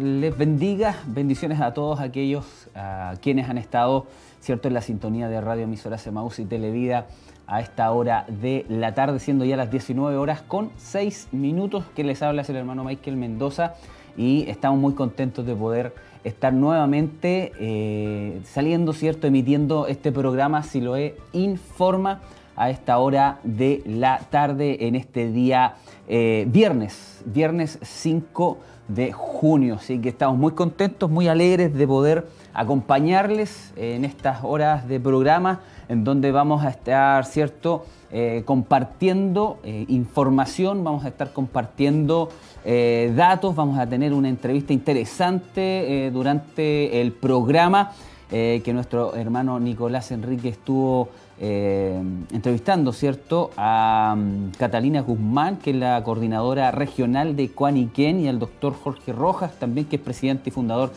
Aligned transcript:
les 0.00 0.36
bendiga, 0.36 0.96
bendiciones 1.06 1.60
a 1.60 1.74
todos 1.74 2.00
aquellos 2.00 2.44
a 2.74 3.14
quienes 3.20 3.48
han 3.48 3.58
estado 3.58 4.06
cierto 4.40 4.68
en 4.68 4.74
la 4.74 4.80
sintonía 4.80 5.28
de 5.28 5.40
Radio 5.40 5.64
Emisora 5.64 5.98
Semaús 5.98 6.38
y 6.38 6.46
Televida 6.46 7.06
a 7.46 7.60
esta 7.60 7.90
hora 7.90 8.24
de 8.28 8.64
la 8.68 8.94
tarde, 8.94 9.18
siendo 9.18 9.44
ya 9.44 9.56
las 9.56 9.70
19 9.70 10.16
horas 10.16 10.40
con 10.42 10.70
6 10.76 11.28
minutos 11.32 11.84
que 11.94 12.04
les 12.04 12.22
habla 12.22 12.42
es 12.42 12.48
el 12.48 12.56
hermano 12.56 12.84
Michael 12.84 13.16
Mendoza 13.16 13.74
y 14.16 14.48
estamos 14.48 14.78
muy 14.78 14.94
contentos 14.94 15.44
de 15.44 15.54
poder 15.54 15.94
estar 16.24 16.52
nuevamente 16.52 17.52
eh, 17.58 18.40
saliendo, 18.44 18.92
cierto, 18.92 19.26
emitiendo 19.26 19.86
este 19.86 20.12
programa 20.12 20.62
Siloé 20.62 21.16
Informa 21.32 22.20
a 22.56 22.70
esta 22.70 22.98
hora 22.98 23.40
de 23.42 23.82
la 23.86 24.18
tarde 24.30 24.86
en 24.86 24.94
este 24.94 25.30
día 25.30 25.76
eh, 26.08 26.46
viernes, 26.48 27.22
viernes 27.24 27.78
5 27.82 28.58
de 28.94 29.12
junio. 29.12 29.76
Así 29.76 29.98
que 29.98 30.08
estamos 30.10 30.38
muy 30.38 30.52
contentos, 30.52 31.10
muy 31.10 31.28
alegres 31.28 31.74
de 31.74 31.86
poder 31.86 32.26
acompañarles 32.52 33.72
en 33.76 34.04
estas 34.04 34.42
horas 34.42 34.88
de 34.88 34.98
programa 34.98 35.60
en 35.88 36.04
donde 36.04 36.32
vamos 36.32 36.64
a 36.64 36.70
estar, 36.70 37.24
¿cierto?, 37.24 37.84
eh, 38.12 38.42
compartiendo 38.44 39.58
eh, 39.62 39.84
información, 39.86 40.82
vamos 40.82 41.04
a 41.04 41.08
estar 41.08 41.32
compartiendo 41.32 42.28
eh, 42.64 43.12
datos, 43.14 43.54
vamos 43.54 43.78
a 43.78 43.86
tener 43.88 44.12
una 44.12 44.28
entrevista 44.28 44.72
interesante 44.72 46.10
durante 46.12 47.00
el 47.00 47.12
programa 47.12 47.92
que 48.30 48.72
nuestro 48.72 49.16
hermano 49.16 49.58
Nicolás 49.58 50.12
Enrique 50.12 50.50
estuvo 50.50 51.08
entrevistando, 51.40 52.92
¿cierto?, 52.92 53.50
a 53.56 54.14
um, 54.14 54.50
Catalina 54.58 55.00
Guzmán, 55.00 55.56
que 55.56 55.70
es 55.70 55.76
la 55.76 56.04
coordinadora 56.04 56.70
regional 56.70 57.34
de 57.34 57.50
Cuaniquén, 57.50 58.20
y 58.20 58.28
al 58.28 58.38
doctor 58.38 58.74
Jorge 58.74 59.12
Rojas, 59.12 59.58
también 59.58 59.86
que 59.86 59.96
es 59.96 60.02
presidente 60.02 60.50
y 60.50 60.52
fundador 60.52 60.92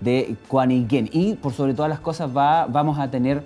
de 0.00 0.36
Cuaniquén. 0.46 1.10
Y 1.12 1.34
por 1.34 1.52
sobre 1.52 1.74
todas 1.74 1.88
las 1.88 1.98
cosas 1.98 2.30
va, 2.36 2.66
vamos 2.66 2.98
a 2.98 3.10
tener 3.10 3.42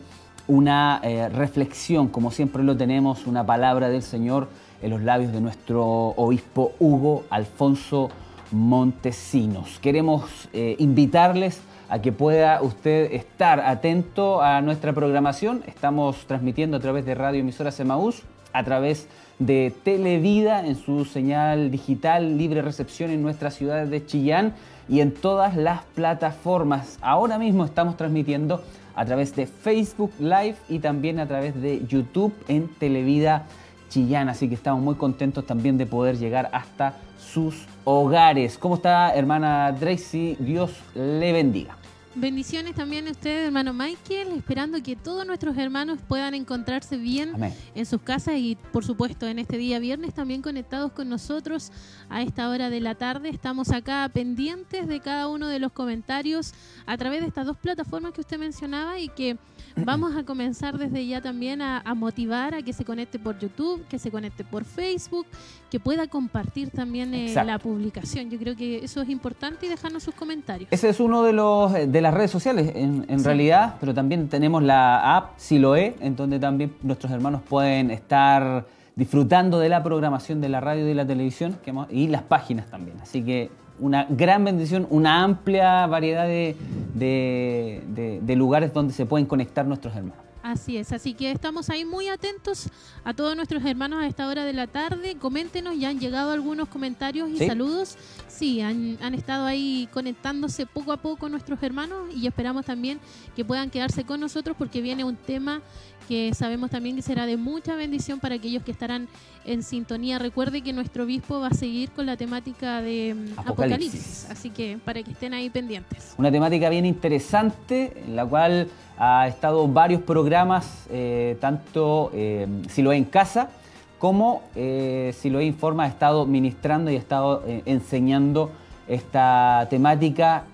una 0.46 1.00
eh, 1.02 1.30
reflexión, 1.30 2.08
como 2.08 2.30
siempre 2.30 2.62
lo 2.62 2.76
tenemos, 2.76 3.26
una 3.26 3.46
palabra 3.46 3.88
del 3.88 4.02
Señor 4.02 4.48
en 4.82 4.90
los 4.90 5.00
labios 5.00 5.32
de 5.32 5.40
nuestro 5.40 5.86
obispo 5.86 6.72
Hugo 6.78 7.24
Alfonso 7.30 8.10
Montesinos. 8.50 9.78
Queremos 9.80 10.24
eh, 10.52 10.76
invitarles 10.78 11.60
a 11.92 12.00
que 12.00 12.10
pueda 12.10 12.62
usted 12.62 13.12
estar 13.12 13.60
atento 13.60 14.40
a 14.40 14.62
nuestra 14.62 14.94
programación. 14.94 15.62
Estamos 15.66 16.24
transmitiendo 16.26 16.78
a 16.78 16.80
través 16.80 17.04
de 17.04 17.14
Radio 17.14 17.40
Emisora 17.40 17.70
Semaús, 17.70 18.22
a 18.54 18.64
través 18.64 19.08
de 19.38 19.74
Televida 19.84 20.66
en 20.66 20.76
su 20.76 21.04
señal 21.04 21.70
digital 21.70 22.38
libre 22.38 22.62
recepción 22.62 23.10
en 23.10 23.20
nuestra 23.20 23.50
ciudad 23.50 23.86
de 23.86 24.06
Chillán 24.06 24.54
y 24.88 25.00
en 25.00 25.12
todas 25.12 25.54
las 25.54 25.82
plataformas. 25.94 26.96
Ahora 27.02 27.36
mismo 27.36 27.66
estamos 27.66 27.98
transmitiendo 27.98 28.62
a 28.94 29.04
través 29.04 29.36
de 29.36 29.46
Facebook 29.46 30.12
Live 30.18 30.56
y 30.70 30.78
también 30.78 31.20
a 31.20 31.28
través 31.28 31.60
de 31.60 31.84
YouTube 31.86 32.32
en 32.48 32.68
Televida 32.68 33.44
Chillán. 33.90 34.30
Así 34.30 34.48
que 34.48 34.54
estamos 34.54 34.82
muy 34.82 34.94
contentos 34.94 35.44
también 35.44 35.76
de 35.76 35.84
poder 35.84 36.16
llegar 36.16 36.48
hasta 36.54 36.94
sus 37.18 37.66
hogares. 37.84 38.56
¿Cómo 38.56 38.76
está 38.76 39.14
hermana 39.14 39.76
Tracy? 39.78 40.38
Dios 40.40 40.72
le 40.94 41.34
bendiga. 41.34 41.81
Bendiciones 42.14 42.74
también 42.74 43.08
a 43.08 43.12
usted, 43.12 43.46
hermano 43.46 43.72
Michael, 43.72 44.32
esperando 44.36 44.82
que 44.82 44.96
todos 44.96 45.26
nuestros 45.26 45.56
hermanos 45.56 45.98
puedan 46.06 46.34
encontrarse 46.34 46.98
bien 46.98 47.32
en 47.74 47.86
sus 47.86 48.02
casas 48.02 48.34
y, 48.36 48.58
por 48.70 48.84
supuesto, 48.84 49.26
en 49.26 49.38
este 49.38 49.56
día 49.56 49.78
viernes 49.78 50.12
también 50.12 50.42
conectados 50.42 50.92
con 50.92 51.08
nosotros 51.08 51.72
a 52.10 52.20
esta 52.20 52.50
hora 52.50 52.68
de 52.68 52.80
la 52.80 52.96
tarde. 52.96 53.30
Estamos 53.30 53.70
acá 53.70 54.10
pendientes 54.12 54.88
de 54.88 55.00
cada 55.00 55.26
uno 55.28 55.48
de 55.48 55.58
los 55.58 55.72
comentarios 55.72 56.52
a 56.84 56.98
través 56.98 57.22
de 57.22 57.28
estas 57.28 57.46
dos 57.46 57.56
plataformas 57.56 58.12
que 58.12 58.20
usted 58.20 58.38
mencionaba 58.38 58.98
y 58.98 59.08
que 59.08 59.38
vamos 59.76 60.16
a 60.16 60.24
comenzar 60.24 60.78
desde 60.78 61.06
ya 61.06 61.20
también 61.20 61.62
a, 61.62 61.82
motivar 61.94 62.54
a 62.54 62.62
que 62.62 62.72
se 62.72 62.84
conecte 62.84 63.18
por 63.18 63.38
YouTube, 63.38 63.84
que 63.88 63.98
se 63.98 64.10
conecte 64.10 64.44
por 64.44 64.64
Facebook, 64.64 65.26
que 65.70 65.78
pueda 65.78 66.06
compartir 66.06 66.70
también 66.70 67.14
eh, 67.14 67.32
la 67.44 67.58
publicación. 67.58 68.30
Yo 68.30 68.38
creo 68.38 68.56
que 68.56 68.84
eso 68.84 69.02
es 69.02 69.08
importante 69.08 69.66
y 69.66 69.68
dejarnos 69.68 70.02
sus 70.02 70.14
comentarios. 70.14 70.68
Ese 70.70 70.88
es 70.88 71.00
uno 71.00 71.22
de 71.22 71.32
los 71.32 71.72
de 71.72 72.00
las 72.00 72.14
redes 72.14 72.30
sociales 72.30 72.72
en, 72.74 73.24
realidad, 73.24 73.76
pero 73.80 73.94
también 73.94 74.28
tenemos 74.28 74.62
la 74.62 75.16
app 75.16 75.38
Siloe, 75.38 75.96
en 76.00 76.16
donde 76.16 76.38
también 76.38 76.74
nuestros 76.82 77.12
hermanos 77.12 77.42
pueden 77.48 77.90
estar 77.90 78.66
disfrutando 78.96 79.58
de 79.58 79.68
la 79.68 79.82
programación 79.82 80.40
de 80.40 80.48
la 80.48 80.60
radio 80.60 80.84
y 80.84 80.88
de 80.88 80.94
la 80.94 81.06
televisión 81.06 81.58
y 81.90 82.08
las 82.08 82.22
páginas 82.22 82.66
también. 82.68 82.98
Así 83.00 83.22
que 83.22 83.50
una 83.78 84.06
gran 84.08 84.44
bendición, 84.44 84.86
una 84.90 85.22
amplia 85.22 85.86
variedad 85.86 86.26
de, 86.26 86.56
de, 86.94 88.36
lugares 88.36 88.72
donde 88.72 88.92
se 88.92 89.06
pueden 89.06 89.26
conectar 89.26 89.66
nuestros 89.66 89.94
hermanos. 89.94 90.18
Así 90.42 90.76
es, 90.76 90.90
así 90.90 91.14
que 91.14 91.30
estamos 91.30 91.70
ahí 91.70 91.84
muy 91.84 92.08
atentos 92.08 92.68
a 93.04 93.14
todos 93.14 93.36
nuestros 93.36 93.64
hermanos 93.64 94.02
a 94.02 94.08
esta 94.08 94.26
hora 94.26 94.44
de 94.44 94.52
la 94.52 94.66
tarde. 94.66 95.14
Coméntenos, 95.14 95.78
ya 95.78 95.90
han 95.90 96.00
llegado 96.00 96.32
algunos 96.32 96.68
comentarios 96.68 97.30
y 97.30 97.38
saludos. 97.38 97.96
Sí, 98.26 98.60
han, 98.60 98.98
han, 99.00 99.14
estado 99.14 99.46
ahí 99.46 99.88
conectándose 99.92 100.66
poco 100.66 100.92
a 100.92 100.96
poco 100.96 101.28
nuestros 101.28 101.62
hermanos 101.62 102.12
y 102.12 102.26
esperamos 102.26 102.66
también 102.66 102.98
que 103.36 103.44
puedan 103.44 103.70
quedarse 103.70 104.02
con 104.02 104.18
nosotros 104.18 104.56
porque 104.58 104.80
viene 104.80 105.04
un 105.04 105.14
tema 105.14 105.62
que 106.08 106.34
sabemos 106.34 106.70
también 106.70 106.96
que 106.96 107.02
será 107.02 107.26
de 107.26 107.36
mucha 107.36 107.74
bendición 107.74 108.20
para 108.20 108.34
aquellos 108.36 108.62
que 108.62 108.70
estarán 108.70 109.08
en 109.44 109.62
sintonía. 109.62 110.18
Recuerde 110.18 110.62
que 110.62 110.72
nuestro 110.72 111.04
obispo 111.04 111.40
va 111.40 111.48
a 111.48 111.54
seguir 111.54 111.90
con 111.90 112.06
la 112.06 112.16
temática 112.16 112.80
de 112.80 113.14
mm, 113.14 113.38
Apocalipsis. 113.38 114.26
así 114.30 114.50
que 114.50 114.78
para 114.84 115.02
que 115.02 115.12
estén 115.12 115.34
ahí 115.34 115.50
pendientes. 115.50 116.14
Una 116.18 116.30
temática 116.30 116.68
bien 116.68 116.86
interesante, 116.86 117.92
en 118.06 118.16
la 118.16 118.26
cual 118.26 118.68
ha 118.98 119.26
estado 119.26 119.66
varios 119.66 120.02
programas, 120.02 120.86
eh, 120.90 121.36
tanto 121.40 122.10
eh, 122.14 122.46
si 122.68 122.82
lo 122.82 122.92
en 122.92 123.04
casa, 123.04 123.50
como 123.98 124.42
eh, 124.54 125.14
si 125.18 125.30
lo 125.30 125.40
informa, 125.40 125.84
ha 125.84 125.88
estado 125.88 126.26
ministrando 126.26 126.90
y 126.90 126.96
ha 126.96 126.98
estado 126.98 127.42
eh, 127.46 127.62
enseñando 127.66 128.50
esta 128.88 129.66
temática 129.70 130.44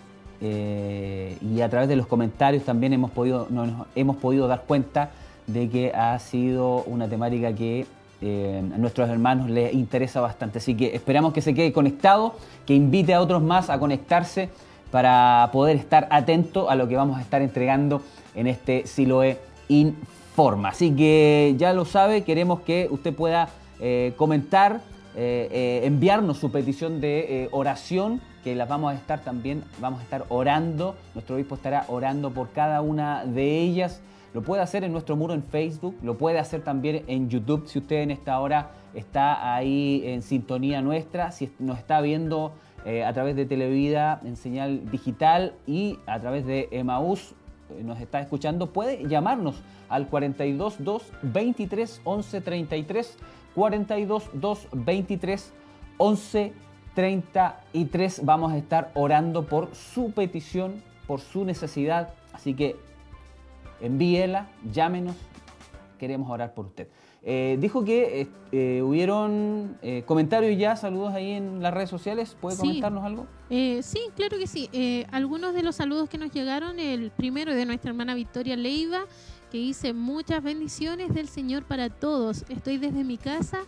y 0.41 1.61
a 1.61 1.69
través 1.69 1.89
de 1.89 1.97
los 1.97 2.07
comentarios 2.07 2.63
también 2.63 2.93
hemos 2.93 3.11
podido, 3.11 3.49
nos 3.51 3.89
hemos 3.97 4.19
podido 4.19 4.47
dar 4.47 4.63
cuenta 4.69 5.11
de 5.49 5.69
que 5.69 5.93
ha 5.93 6.17
sido 6.21 6.85
una 6.85 7.09
temática 7.09 7.53
que 7.55 7.87
eh, 8.21 8.63
a 8.75 8.79
nuestros 8.79 9.09
hermanos 9.09 9.49
les 9.49 9.73
interesa 9.75 10.21
bastante. 10.21 10.59
Así 10.59 10.75
que 10.75 10.95
esperamos 10.95 11.33
que 11.33 11.41
se 11.41 11.55
quede 11.55 11.73
conectado, 11.73 12.35
que 12.67 12.75
invite 12.75 13.15
a 13.15 13.21
otros 13.21 13.43
más 13.43 13.71
a 13.71 13.79
conectarse 13.79 14.51
para 14.91 15.49
poder 15.53 15.77
estar 15.77 16.09
atento 16.11 16.69
a 16.71 16.75
lo 16.75 16.89
que 16.89 16.97
vamos 16.97 17.19
a 17.19 17.21
estar 17.21 17.43
entregando 17.43 18.03
en 18.35 18.47
este 18.47 18.87
Siloe 18.87 19.39
Informa. 19.69 20.71
Así 20.71 20.91
que 20.95 21.55
ya 21.59 21.73
lo 21.73 21.85
sabe, 21.85 22.25
queremos 22.25 22.61
que 22.61 22.89
usted 22.91 23.15
pueda 23.15 23.51
eh, 23.81 24.15
comentar, 24.17 24.81
eh, 25.15 25.83
enviarnos 25.85 26.39
su 26.39 26.51
petición 26.51 27.01
de 27.01 27.49
oración, 27.53 28.21
que 28.43 28.55
las 28.55 28.69
vamos 28.69 28.93
a 28.93 28.97
estar 28.97 29.21
también, 29.21 29.63
vamos 29.81 30.01
a 30.01 30.03
estar 30.03 30.25
orando, 30.29 30.97
nuestro 31.15 31.37
obispo 31.37 31.55
estará 31.55 31.85
orando 31.89 32.31
por 32.31 32.51
cada 32.51 32.81
una 32.81 33.25
de 33.25 33.61
ellas. 33.61 34.01
Lo 34.35 34.43
puede 34.43 34.63
hacer 34.63 34.85
en 34.85 34.93
nuestro 34.93 35.17
muro 35.17 35.35
en 35.35 35.43
Facebook, 35.43 35.97
lo 36.03 36.19
puede 36.19 36.39
hacer 36.39 36.63
también 36.63 37.05
en 37.07 37.31
YouTube 37.31 37.67
si 37.67 37.79
usted 37.79 38.03
en 38.03 38.11
esta 38.11 38.39
hora 38.41 38.73
está 38.95 39.55
ahí 39.55 40.03
en 40.05 40.23
sintonía 40.23 40.83
nuestra, 40.83 41.33
si 41.33 41.51
nos 41.59 41.79
está 41.79 42.01
viendo 42.01 42.53
eh, 42.85 43.05
a 43.05 43.13
través 43.13 43.37
de 43.37 43.47
Televida 43.47 44.21
en 44.25 44.37
señal 44.37 44.91
digital 44.91 45.55
y 45.67 45.99
a 46.07 46.21
través 46.21 46.47
de 46.47 46.69
Emaús 46.71 47.35
eh, 47.71 47.83
nos 47.83 48.01
está 48.01 48.21
escuchando, 48.21 48.71
puede 48.73 49.09
llamarnos 49.09 49.57
al 49.89 50.09
422 50.09 51.05
23 51.23 52.01
11 52.05 52.41
33 52.41 53.17
422 53.55 54.69
23 54.73 55.53
11 55.97 56.53
33 56.95 58.25
vamos 58.25 58.53
a 58.53 58.57
estar 58.59 58.91
orando 58.95 59.47
por 59.47 59.75
su 59.75 60.11
petición, 60.11 60.83
por 61.07 61.21
su 61.21 61.45
necesidad, 61.45 62.11
así 62.33 62.55
que 62.55 62.77
envíela, 63.81 64.49
llámenos, 64.73 65.17
queremos 65.99 66.31
orar 66.31 66.55
por 66.55 66.67
usted. 66.67 66.89
Eh, 67.23 67.59
dijo 67.61 67.85
que 67.85 68.23
eh, 68.23 68.29
eh, 68.53 68.83
hubieron 68.83 69.77
comentarios 70.07 70.59
ya, 70.59 70.77
saludos 70.77 71.13
ahí 71.13 71.33
en 71.33 71.63
las 71.63 71.75
redes 71.75 71.91
sociales. 71.91 72.37
¿Puede 72.41 72.57
comentarnos 72.57 73.05
algo? 73.05 73.27
sí, 73.51 74.01
claro 74.15 74.39
que 74.39 74.47
sí. 74.47 74.71
algunos 75.11 75.55
de 75.55 75.63
los 75.63 75.77
saludos 75.77 76.09
que 76.09 76.19
nos 76.19 76.33
llegaron, 76.33 76.79
el 76.79 77.11
primero 77.11 77.55
de 77.55 77.67
nuestra 77.67 77.91
hermana 77.91 78.15
Victoria 78.15 78.57
Leiva, 78.57 79.01
que 79.51 79.59
dice 79.59 79.93
muchas 79.93 80.43
bendiciones 80.43 81.13
del 81.13 81.29
Señor 81.29 81.65
para 81.65 81.91
todos. 81.91 82.45
Estoy 82.49 82.79
desde 82.79 83.05
mi 83.05 83.19
casa 83.19 83.61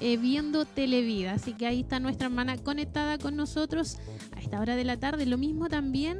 viendo 0.00 0.64
Televida, 0.64 1.34
así 1.34 1.54
que 1.54 1.66
ahí 1.66 1.80
está 1.80 2.00
nuestra 2.00 2.26
hermana 2.26 2.58
conectada 2.58 3.18
con 3.18 3.36
nosotros 3.36 3.98
a 4.36 4.40
esta 4.40 4.60
hora 4.60 4.76
de 4.76 4.84
la 4.84 4.96
tarde. 4.96 5.26
Lo 5.26 5.38
mismo 5.38 5.68
también 5.68 6.18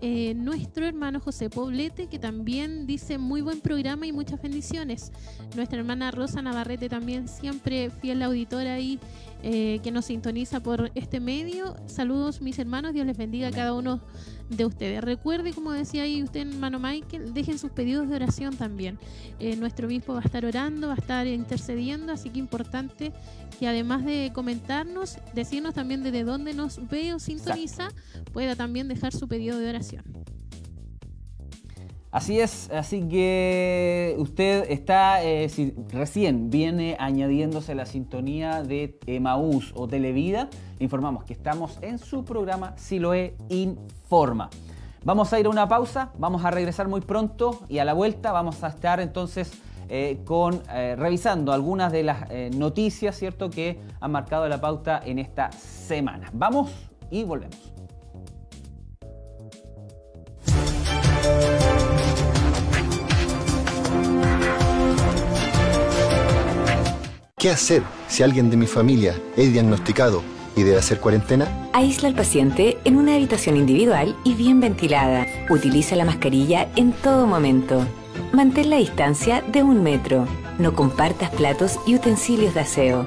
eh, 0.00 0.34
nuestro 0.34 0.86
hermano 0.86 1.18
José 1.20 1.50
Poblete, 1.50 2.06
que 2.06 2.18
también 2.18 2.86
dice 2.86 3.18
muy 3.18 3.40
buen 3.40 3.60
programa 3.60 4.06
y 4.06 4.12
muchas 4.12 4.40
bendiciones. 4.40 5.12
Nuestra 5.56 5.78
hermana 5.78 6.10
Rosa 6.10 6.40
Navarrete 6.40 6.88
también 6.88 7.26
siempre 7.26 7.90
fiel 7.90 8.22
auditora 8.22 8.74
ahí 8.74 9.00
eh, 9.42 9.80
que 9.82 9.90
nos 9.90 10.04
sintoniza 10.06 10.60
por 10.60 10.92
este 10.94 11.18
medio. 11.18 11.76
Saludos 11.86 12.40
mis 12.40 12.58
hermanos, 12.58 12.92
Dios 12.92 13.06
les 13.06 13.16
bendiga 13.16 13.48
a 13.48 13.50
cada 13.52 13.74
uno 13.74 14.00
de 14.48 14.64
ustedes. 14.64 15.02
Recuerde, 15.02 15.52
como 15.52 15.72
decía 15.72 16.02
ahí 16.02 16.22
usted, 16.22 16.48
hermano 16.48 16.78
Michael, 16.78 17.34
dejen 17.34 17.58
sus 17.58 17.70
pedidos 17.70 18.08
de 18.08 18.16
oración 18.16 18.56
también. 18.56 18.98
Eh, 19.38 19.56
nuestro 19.56 19.86
obispo 19.86 20.14
va 20.14 20.20
a 20.20 20.24
estar 20.24 20.44
orando, 20.44 20.88
va 20.88 20.94
a 20.94 20.96
estar 20.96 21.26
intercediendo, 21.26 22.12
así 22.12 22.30
que 22.30 22.38
importante 22.38 23.12
que 23.58 23.68
además 23.68 24.04
de 24.04 24.30
comentarnos, 24.34 25.18
decirnos 25.34 25.74
también 25.74 26.02
desde 26.02 26.24
dónde 26.24 26.54
nos 26.54 26.88
ve 26.88 27.12
o 27.14 27.18
sintoniza, 27.18 27.88
pueda 28.32 28.56
también 28.56 28.88
dejar 28.88 29.12
su 29.12 29.28
pedido 29.28 29.58
de 29.58 29.68
oración. 29.68 30.04
Así 32.10 32.40
es, 32.40 32.70
así 32.70 33.06
que 33.06 34.16
usted 34.18 34.70
está, 34.70 35.22
eh, 35.22 35.50
si 35.50 35.74
recién 35.92 36.48
viene 36.48 36.96
añadiéndose 36.98 37.74
la 37.74 37.84
sintonía 37.84 38.62
de 38.62 38.98
Emaús 39.06 39.74
o 39.76 39.86
Televida, 39.86 40.48
informamos 40.78 41.24
que 41.24 41.34
estamos 41.34 41.78
en 41.82 41.98
su 41.98 42.24
programa 42.24 42.72
Siloe 42.78 43.36
Informa. 43.50 44.48
Vamos 45.04 45.34
a 45.34 45.38
ir 45.38 45.46
a 45.46 45.50
una 45.50 45.68
pausa, 45.68 46.10
vamos 46.18 46.46
a 46.46 46.50
regresar 46.50 46.88
muy 46.88 47.02
pronto 47.02 47.60
y 47.68 47.78
a 47.78 47.84
la 47.84 47.92
vuelta 47.92 48.32
vamos 48.32 48.64
a 48.64 48.68
estar 48.68 49.00
entonces 49.00 49.52
eh, 49.90 50.20
con, 50.24 50.62
eh, 50.72 50.96
revisando 50.98 51.52
algunas 51.52 51.92
de 51.92 52.04
las 52.04 52.30
noticias 52.56 53.16
¿cierto? 53.16 53.50
que 53.50 53.78
han 54.00 54.12
marcado 54.12 54.48
la 54.48 54.60
pauta 54.62 55.02
en 55.04 55.18
esta 55.18 55.52
semana. 55.52 56.30
Vamos 56.32 56.70
y 57.10 57.24
volvemos. 57.24 57.74
¿Qué 67.38 67.50
hacer 67.50 67.82
si 68.08 68.24
alguien 68.24 68.50
de 68.50 68.56
mi 68.56 68.66
familia 68.66 69.14
es 69.36 69.52
diagnosticado 69.52 70.24
y 70.56 70.64
debe 70.64 70.78
hacer 70.78 70.98
cuarentena? 70.98 71.46
Aísla 71.72 72.08
al 72.08 72.16
paciente 72.16 72.78
en 72.84 72.96
una 72.96 73.14
habitación 73.14 73.56
individual 73.56 74.16
y 74.24 74.34
bien 74.34 74.58
ventilada. 74.58 75.24
Utiliza 75.48 75.94
la 75.94 76.04
mascarilla 76.04 76.66
en 76.74 76.90
todo 76.90 77.28
momento. 77.28 77.86
Mantén 78.32 78.70
la 78.70 78.78
distancia 78.78 79.44
de 79.52 79.62
un 79.62 79.84
metro. 79.84 80.26
No 80.58 80.74
compartas 80.74 81.30
platos 81.30 81.78
y 81.86 81.94
utensilios 81.94 82.54
de 82.54 82.60
aseo. 82.60 83.06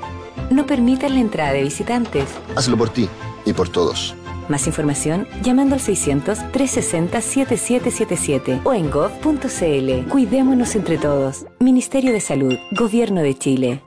No 0.50 0.66
permitas 0.66 1.12
la 1.12 1.19
entrada 1.19 1.51
de 1.51 1.63
visitantes. 1.63 2.24
Hazlo 2.56 2.78
por 2.78 2.89
ti 2.89 3.10
y 3.45 3.51
por 3.51 3.68
todos. 3.68 4.16
Más 4.48 4.66
información 4.66 5.28
llamando 5.44 5.75
al 5.75 5.81
600-360-7777 5.81 8.62
o 8.63 8.74
en 8.74 8.89
gov.cl. 8.89 10.07
Cuidémonos 10.10 10.74
entre 10.75 10.98
todos. 10.98 11.45
Ministerio 11.60 12.13
de 12.13 12.22
Salud, 12.22 12.56
Gobierno 12.72 13.22
de 13.22 13.38
Chile. 13.38 13.81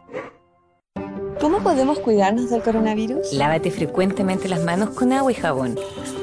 ¿Cómo 1.41 1.63
podemos 1.63 1.99
cuidarnos 1.99 2.51
del 2.51 2.63
coronavirus? 2.63 3.33
Lávate 3.33 3.71
frecuentemente 3.71 4.47
las 4.49 4.63
manos 4.63 4.91
con 4.91 5.11
agua 5.13 5.33
y 5.33 5.35
jabón. 5.35 5.77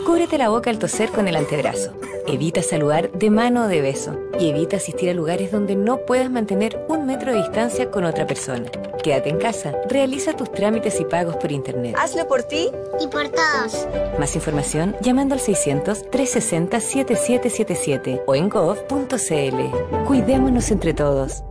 Cúbrete 0.05 0.37
la 0.37 0.47
boca 0.49 0.69
al 0.69 0.77
toser 0.79 1.09
con 1.09 1.27
el 1.27 1.35
antebrazo. 1.35 1.91
Evita 2.27 2.61
saludar 2.61 3.11
de 3.11 3.29
mano 3.29 3.65
o 3.65 3.67
de 3.67 3.81
beso. 3.81 4.17
Y 4.39 4.47
evita 4.49 4.77
asistir 4.77 5.09
a 5.09 5.13
lugares 5.13 5.51
donde 5.51 5.75
no 5.75 5.97
puedas 6.05 6.31
mantener 6.31 6.85
un 6.87 7.05
metro 7.05 7.33
de 7.33 7.39
distancia 7.39 7.91
con 7.91 8.05
otra 8.05 8.25
persona. 8.25 8.71
Quédate 9.03 9.29
en 9.29 9.37
casa. 9.37 9.73
Realiza 9.89 10.33
tus 10.33 10.51
trámites 10.51 10.99
y 10.99 11.05
pagos 11.05 11.35
por 11.35 11.51
internet. 11.51 11.95
Hazlo 11.97 12.27
por 12.27 12.41
ti 12.44 12.71
y 12.99 13.07
por 13.07 13.30
todos. 13.30 13.87
Más 14.19 14.35
información 14.35 14.95
llamando 15.01 15.35
al 15.35 15.41
600-360-7777 15.41 18.23
o 18.25 18.35
en 18.35 18.49
gov.cl. 18.49 20.06
Cuidémonos 20.06 20.71
entre 20.71 20.94
todos. 20.94 21.44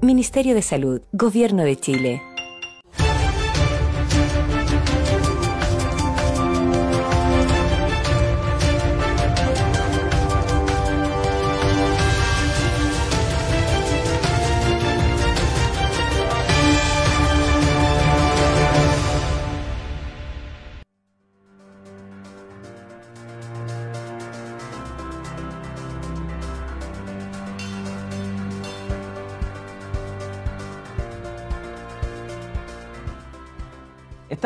Ministerio 0.00 0.54
de 0.54 0.62
Salud, 0.62 1.02
Gobierno 1.12 1.64
de 1.64 1.76
Chile. 1.76 2.22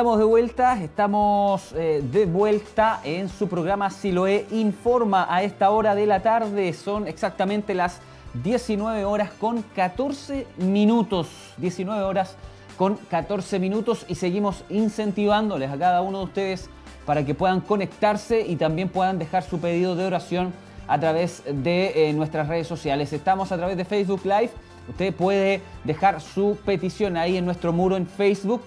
Estamos 0.02 0.18
de 0.18 0.24
vuelta, 0.24 0.82
estamos 0.82 1.72
eh, 1.76 2.02
de 2.02 2.26
vuelta 2.26 3.00
en 3.04 3.28
su 3.28 3.46
programa 3.46 3.88
Siloé 3.88 4.46
Informa 4.50 5.28
a 5.30 5.44
esta 5.44 5.70
hora 5.70 5.94
de 5.94 6.06
la 6.06 6.22
tarde. 6.22 6.72
Son 6.72 7.06
exactamente 7.06 7.72
las 7.72 8.00
19 8.42 9.04
horas 9.04 9.30
con 9.38 9.62
14 9.62 10.48
minutos. 10.56 11.28
19 11.58 12.02
horas 12.02 12.34
con 12.76 12.96
14 12.96 13.60
minutos 13.60 14.04
y 14.08 14.16
seguimos 14.16 14.64
incentivándoles 14.70 15.70
a 15.70 15.78
cada 15.78 16.02
uno 16.02 16.18
de 16.18 16.24
ustedes 16.24 16.68
para 17.06 17.24
que 17.24 17.36
puedan 17.36 17.60
conectarse 17.60 18.40
y 18.40 18.56
también 18.56 18.88
puedan 18.88 19.20
dejar 19.20 19.44
su 19.44 19.60
pedido 19.60 19.94
de 19.94 20.04
oración 20.04 20.52
a 20.88 20.98
través 20.98 21.44
de 21.46 22.08
eh, 22.08 22.12
nuestras 22.12 22.48
redes 22.48 22.66
sociales. 22.66 23.12
Estamos 23.12 23.52
a 23.52 23.56
través 23.56 23.76
de 23.76 23.84
Facebook 23.84 24.22
Live. 24.24 24.50
Usted 24.88 25.14
puede 25.14 25.62
dejar 25.84 26.20
su 26.20 26.58
petición 26.66 27.16
ahí 27.16 27.36
en 27.36 27.44
nuestro 27.44 27.72
muro 27.72 27.96
en 27.96 28.08
Facebook 28.08 28.62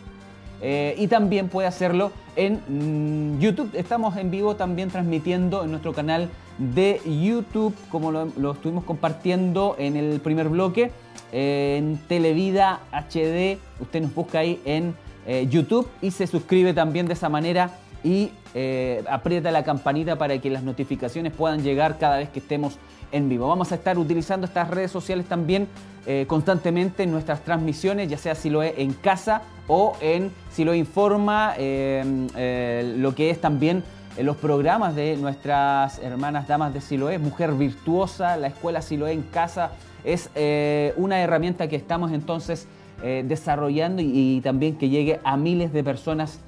eh, 0.61 0.95
y 0.97 1.07
también 1.07 1.49
puede 1.49 1.67
hacerlo 1.67 2.11
en 2.35 2.61
mm, 2.67 3.39
YouTube. 3.39 3.69
Estamos 3.73 4.17
en 4.17 4.31
vivo 4.31 4.55
también 4.55 4.89
transmitiendo 4.89 5.63
en 5.63 5.71
nuestro 5.71 5.93
canal 5.93 6.29
de 6.57 7.01
YouTube, 7.05 7.75
como 7.89 8.11
lo, 8.11 8.51
estuvimos 8.51 8.83
compartiendo 8.85 9.75
en 9.77 9.97
el 9.97 10.19
primer 10.21 10.49
bloque, 10.49 10.91
en 11.31 11.97
Televida 12.07 12.79
HD. 12.91 13.57
Usted 13.79 14.01
nos 14.01 14.15
busca 14.15 14.39
ahí 14.39 14.61
en 14.65 14.95
eh, 15.27 15.47
YouTube 15.49 15.89
y 16.01 16.11
se 16.11 16.27
suscribe 16.27 16.73
también 16.73 17.07
de 17.07 17.13
esa 17.13 17.29
manera 17.29 17.71
y 18.03 18.31
eh, 18.53 19.03
aprieta 19.09 19.51
la 19.51 19.63
campanita 19.63 20.17
para 20.17 20.37
que 20.37 20.51
las 20.51 20.61
notificaciones 20.61 21.33
puedan 21.33 21.63
llegar 21.63 21.97
cada 21.97 22.17
vez 22.17 22.29
que 22.29 22.39
estemos 22.39 22.77
en 23.11 23.29
vivo. 23.29 23.47
Vamos 23.47 23.71
a 23.71 23.75
estar 23.75 23.97
utilizando 23.97 24.45
estas 24.45 24.69
redes 24.69 24.91
sociales 24.91 25.25
también 25.25 25.67
eh, 26.07 26.25
constantemente 26.27 27.01
en 27.01 27.11
nuestras 27.11 27.41
transmisiones, 27.43 28.07
ya 28.07 28.17
sea 28.19 28.35
si 28.35 28.51
lo 28.51 28.61
es 28.61 28.75
en 28.77 28.93
casa 28.93 29.41
o 29.67 29.97
en 30.01 30.31
si 30.51 30.63
lo 30.63 30.75
informa 30.75 31.55
em, 31.57 32.27
eh, 32.35 32.93
lo 32.97 33.15
que 33.15 33.31
es 33.31 33.41
también 33.41 33.83
los 34.21 34.37
programas 34.37 34.95
de 34.95 35.17
nuestras 35.17 35.97
hermanas 35.97 36.47
damas 36.47 36.75
de 36.75 36.81
Siloé, 36.81 37.17
Mujer 37.17 37.53
Virtuosa, 37.53 38.37
la 38.37 38.47
escuela 38.47 38.83
Siloé 38.83 39.13
en 39.13 39.23
casa, 39.23 39.71
es 40.03 40.29
eh, 40.35 40.93
una 40.95 41.19
herramienta 41.21 41.67
que 41.67 41.75
estamos 41.75 42.11
entonces 42.11 42.67
desarrollando 43.01 44.01
y, 44.01 44.41
también 44.41 44.77
que 44.77 44.89
llegue 44.89 45.19
a 45.23 45.37
miles 45.37 45.73
de 45.73 45.83
personas 45.83 46.39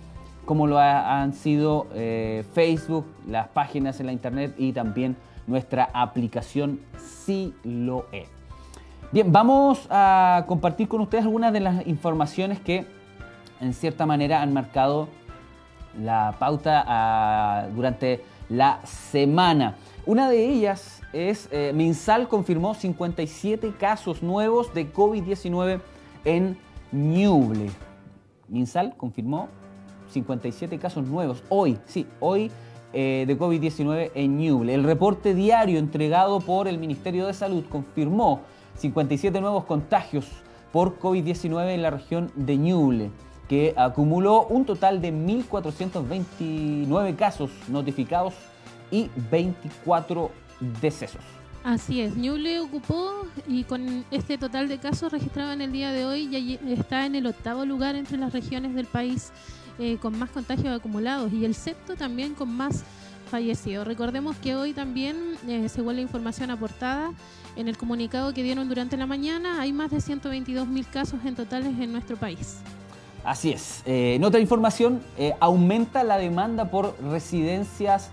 como 0.46 0.66
lo 0.66 0.80
han 0.80 1.34
sido 1.34 1.88
Facebook, 2.54 3.06
las 3.28 3.50
páginas 3.50 4.00
en 4.00 4.08
la 4.08 4.14
internet 4.14 4.56
y 4.58 4.72
también 4.72 5.18
nuestra 5.48 5.89
aplicación 5.94 6.80
Siloé. 6.98 8.27
Bien, 9.12 9.32
vamos 9.32 9.88
a 9.89 10.44
compartir 10.48 10.88
con 10.88 11.01
ustedes 11.01 11.24
algunas 11.24 11.54
de 11.54 11.62
las 11.62 11.88
informaciones 11.88 12.60
que 12.60 12.86
en 13.62 13.74
cierta 13.74 14.06
manera 14.06 14.42
han 14.42 14.54
marcado 14.54 15.08
la 15.98 16.36
pauta 16.38 16.84
ah, 16.86 17.68
durante 17.74 18.24
la 18.50 18.82
semana. 18.86 19.75
Una 20.06 20.30
de 20.30 20.46
ellas 20.46 21.01
es, 21.13 21.50
eh, 21.51 21.72
Minsal 21.74 22.27
confirmó 22.27 22.74
57 22.74 23.74
casos 23.80 24.22
nuevos 24.22 24.74
de 24.74 24.92
COVID-19 24.92 25.82
en 26.25 26.58
Ñuble. 26.92 27.70
Minsal 28.48 28.96
confirmó 28.96 29.50
57 30.12 30.77
casos 30.80 31.06
nuevos 31.06 31.44
hoy, 31.50 31.77
sí, 31.86 32.08
hoy 32.20 32.51
eh, 33.00 33.25
de 33.27 33.38
COVID-19 33.38 34.10
en 34.16 34.39
Ñuble. 34.39 34.74
El 34.74 34.84
reporte 34.84 35.36
diario 35.36 35.77
entregado 35.77 36.39
por 36.39 36.68
el 36.68 36.80
Ministerio 36.80 37.27
de 37.27 37.36
Salud 37.36 37.63
confirmó 37.70 38.42
57 38.74 39.39
nuevos 39.39 39.66
contagios 39.66 40.25
por 40.72 40.98
COVID-19 40.98 41.75
en 41.75 41.84
la 41.84 41.92
región 41.92 42.32
de 42.34 42.58
Ñuble, 42.58 43.12
que 43.48 43.75
acumuló 43.77 44.48
un 44.48 44.66
total 44.66 45.00
de 45.00 45.13
1.429 45.13 47.16
casos 47.16 47.51
notificados 47.68 48.34
y 48.89 49.12
24 49.30 50.32
decesos. 50.82 51.22
Así 51.63 52.01
es, 52.01 52.18
Ñuble 52.18 52.62
ocupó 52.62 53.27
y 53.48 53.63
con 53.66 54.06
este 54.10 54.39
total 54.39 54.70
de 54.70 54.80
casos 54.80 55.12
registrados 55.12 55.54
en 55.54 55.62
el 55.62 55.72
día 55.72 55.92
de 55.92 56.04
hoy 56.04 56.32
ya 56.32 56.39
está 56.74 57.06
en 57.06 57.13
el 57.13 57.27
octavo 57.27 57.63
lugar 57.63 57.96
entre 57.96 58.18
las 58.18 58.34
regiones 58.34 58.74
del 58.74 58.88
país 58.88 59.32
eh, 59.80 59.98
con 60.02 60.18
más 60.18 60.30
contagios 60.32 60.76
acumulados 60.76 61.32
y 61.32 61.46
el 61.46 61.54
sexto 61.54 61.96
también 61.96 62.34
con 62.34 62.50
más 62.50 62.84
fallecidos. 63.30 63.86
Recordemos 63.86 64.36
que 64.38 64.56
hoy 64.56 64.74
también, 64.74 65.36
eh, 65.48 65.70
según 65.70 65.96
la 65.98 66.02
información 66.02 66.50
aportada, 66.50 67.12
en 67.56 67.68
el 67.68 67.78
comunicado 67.78 68.34
que 68.34 68.42
dieron 68.42 68.68
durante 68.70 68.98
la 68.98 69.06
mañana, 69.06 69.62
hay 69.62 69.74
más 69.74 69.92
de 69.92 70.02
122 70.02 70.68
mil 70.68 70.88
casos 70.88 71.20
en 71.26 71.36
totales 71.36 71.80
en 71.80 71.92
nuestro 71.92 72.18
país. 72.18 72.58
Así 73.24 73.52
es. 73.52 73.84
Eh, 73.86 74.16
en 74.16 74.24
otra 74.24 74.40
información, 74.40 75.02
aumenta 75.40 76.04
la 76.04 76.18
demanda 76.18 76.72
por 76.72 76.96
residencias 77.02 78.10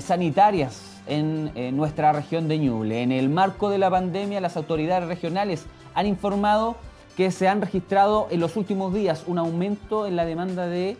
sanitarias 0.00 0.82
en, 1.06 1.76
nuestra 1.76 2.12
región 2.12 2.48
de 2.48 2.58
Ñuble. 2.58 3.02
En 3.02 3.12
el 3.12 3.28
marco 3.28 3.70
de 3.70 3.78
la 3.78 3.90
pandemia, 3.90 4.40
las 4.40 4.56
autoridades 4.56 5.06
regionales 5.06 5.66
han 5.94 6.06
informado 6.06 6.76
que 7.16 7.30
se 7.30 7.48
han 7.48 7.60
registrado 7.60 8.28
en 8.30 8.40
los 8.40 8.56
últimos 8.56 8.94
días 8.94 9.24
un 9.26 9.38
aumento 9.38 10.06
en 10.06 10.16
la 10.16 10.24
demanda 10.24 10.66
de 10.66 10.96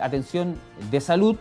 atención 0.00 0.56
de 0.90 1.00
salud 1.00 1.36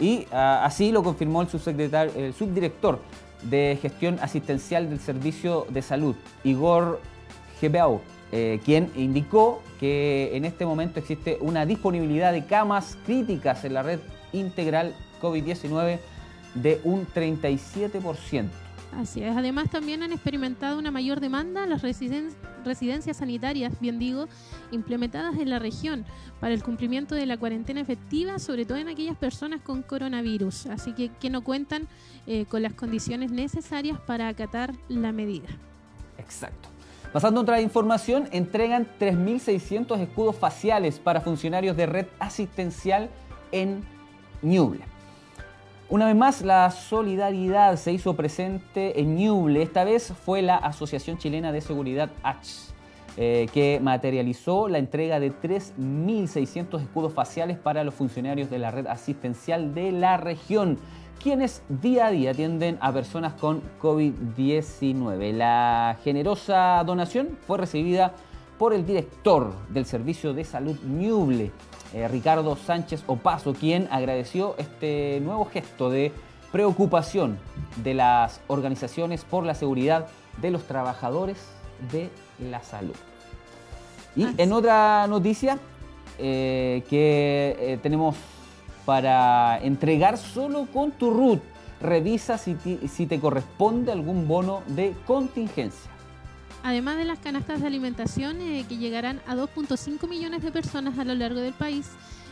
y 0.00 0.26
ah, 0.32 0.62
así 0.64 0.92
lo 0.92 1.02
confirmó 1.02 1.42
el, 1.42 1.48
subsecretario, 1.48 2.12
el 2.16 2.34
subdirector 2.34 3.00
de 3.42 3.78
gestión 3.80 4.18
asistencial 4.20 4.88
del 4.88 5.00
Servicio 5.00 5.66
de 5.70 5.82
Salud, 5.82 6.16
Igor 6.44 7.00
Gebeau. 7.60 8.00
Eh, 8.30 8.60
quien 8.62 8.90
indicó 8.94 9.62
que 9.80 10.36
en 10.36 10.44
este 10.44 10.66
momento 10.66 11.00
existe 11.00 11.38
una 11.40 11.64
disponibilidad 11.64 12.30
de 12.32 12.44
camas 12.44 12.98
críticas 13.06 13.64
en 13.64 13.72
la 13.72 13.82
red 13.82 14.00
integral 14.34 14.94
COVID-19 15.22 15.98
de 16.54 16.80
un 16.84 17.06
37%. 17.06 18.48
Así 18.92 19.22
es. 19.22 19.36
Además, 19.36 19.70
también 19.70 20.02
han 20.02 20.12
experimentado 20.12 20.78
una 20.78 20.90
mayor 20.90 21.20
demanda 21.20 21.66
las 21.66 21.82
residencias 21.82 23.16
sanitarias, 23.16 23.78
bien 23.80 23.98
digo, 23.98 24.26
implementadas 24.70 25.38
en 25.38 25.50
la 25.50 25.58
región 25.58 26.04
para 26.40 26.54
el 26.54 26.62
cumplimiento 26.62 27.14
de 27.14 27.26
la 27.26 27.36
cuarentena 27.36 27.80
efectiva, 27.80 28.38
sobre 28.38 28.64
todo 28.64 28.78
en 28.78 28.88
aquellas 28.88 29.16
personas 29.16 29.60
con 29.60 29.82
coronavirus. 29.82 30.66
Así 30.66 30.94
que 30.94 31.10
que 31.10 31.30
no 31.30 31.44
cuentan 31.44 31.86
eh, 32.26 32.46
con 32.46 32.62
las 32.62 32.72
condiciones 32.72 33.30
necesarias 33.30 33.98
para 34.00 34.28
acatar 34.28 34.74
la 34.88 35.12
medida. 35.12 35.48
Exacto. 36.16 36.68
Pasando 37.12 37.40
a 37.40 37.42
otra 37.42 37.60
información, 37.60 38.28
entregan 38.32 38.86
3.600 38.98 39.98
escudos 40.00 40.36
faciales 40.36 40.98
para 40.98 41.20
funcionarios 41.20 41.76
de 41.76 41.86
red 41.86 42.06
asistencial 42.18 43.08
en 43.50 43.82
Ñuble. 44.42 44.97
Una 45.90 46.04
vez 46.04 46.16
más, 46.16 46.42
la 46.42 46.70
solidaridad 46.70 47.76
se 47.76 47.92
hizo 47.92 48.14
presente 48.14 49.00
en 49.00 49.16
Ñuble. 49.16 49.62
Esta 49.62 49.84
vez 49.84 50.12
fue 50.12 50.42
la 50.42 50.56
Asociación 50.56 51.16
Chilena 51.16 51.50
de 51.50 51.62
Seguridad 51.62 52.10
H, 52.22 52.74
eh, 53.16 53.46
que 53.54 53.80
materializó 53.82 54.68
la 54.68 54.76
entrega 54.76 55.18
de 55.18 55.32
3.600 55.32 56.82
escudos 56.82 57.14
faciales 57.14 57.56
para 57.56 57.84
los 57.84 57.94
funcionarios 57.94 58.50
de 58.50 58.58
la 58.58 58.70
red 58.70 58.86
asistencial 58.86 59.72
de 59.72 59.92
la 59.92 60.18
región 60.18 60.78
quienes 61.22 61.62
día 61.68 62.08
a 62.08 62.10
día 62.10 62.32
atienden 62.32 62.76
a 62.82 62.92
personas 62.92 63.32
con 63.32 63.62
COVID-19. 63.80 65.32
La 65.32 65.96
generosa 66.04 66.82
donación 66.84 67.38
fue 67.46 67.56
recibida 67.56 68.12
por 68.58 68.74
el 68.74 68.84
director 68.84 69.54
del 69.70 69.86
Servicio 69.86 70.34
de 70.34 70.44
Salud 70.44 70.76
Ñuble, 70.84 71.50
eh, 71.94 72.08
Ricardo 72.08 72.56
Sánchez 72.56 73.02
Opaso, 73.06 73.54
quien 73.54 73.88
agradeció 73.90 74.54
este 74.58 75.20
nuevo 75.22 75.44
gesto 75.46 75.90
de 75.90 76.12
preocupación 76.52 77.38
de 77.82 77.94
las 77.94 78.40
organizaciones 78.46 79.24
por 79.24 79.44
la 79.44 79.54
seguridad 79.54 80.08
de 80.40 80.50
los 80.50 80.64
trabajadores 80.64 81.38
de 81.92 82.10
la 82.50 82.62
salud. 82.62 82.94
Y 84.16 84.26
en 84.36 84.52
otra 84.52 85.06
noticia 85.06 85.58
eh, 86.18 86.82
que 86.88 87.56
eh, 87.60 87.78
tenemos 87.82 88.16
para 88.84 89.58
entregar 89.62 90.16
solo 90.16 90.66
con 90.72 90.92
tu 90.92 91.10
RUT. 91.10 91.40
Revisa 91.80 92.38
si 92.38 92.54
te, 92.54 93.20
corresponde 93.20 93.92
algún 93.92 94.26
bono 94.26 94.62
de 94.66 94.94
contingencia. 95.06 95.90
Además 96.62 96.96
de 96.96 97.04
las 97.04 97.18
canastas 97.18 97.60
de 97.60 97.66
alimentación 97.66 98.40
eh, 98.40 98.64
que 98.68 98.76
llegarán 98.76 99.20
a 99.26 99.34
2.5 99.34 100.08
millones 100.08 100.42
de 100.42 100.50
personas 100.50 100.98
a 100.98 101.04
lo 101.04 101.14
largo 101.14 101.40
del 101.40 101.54
país, 101.54 101.90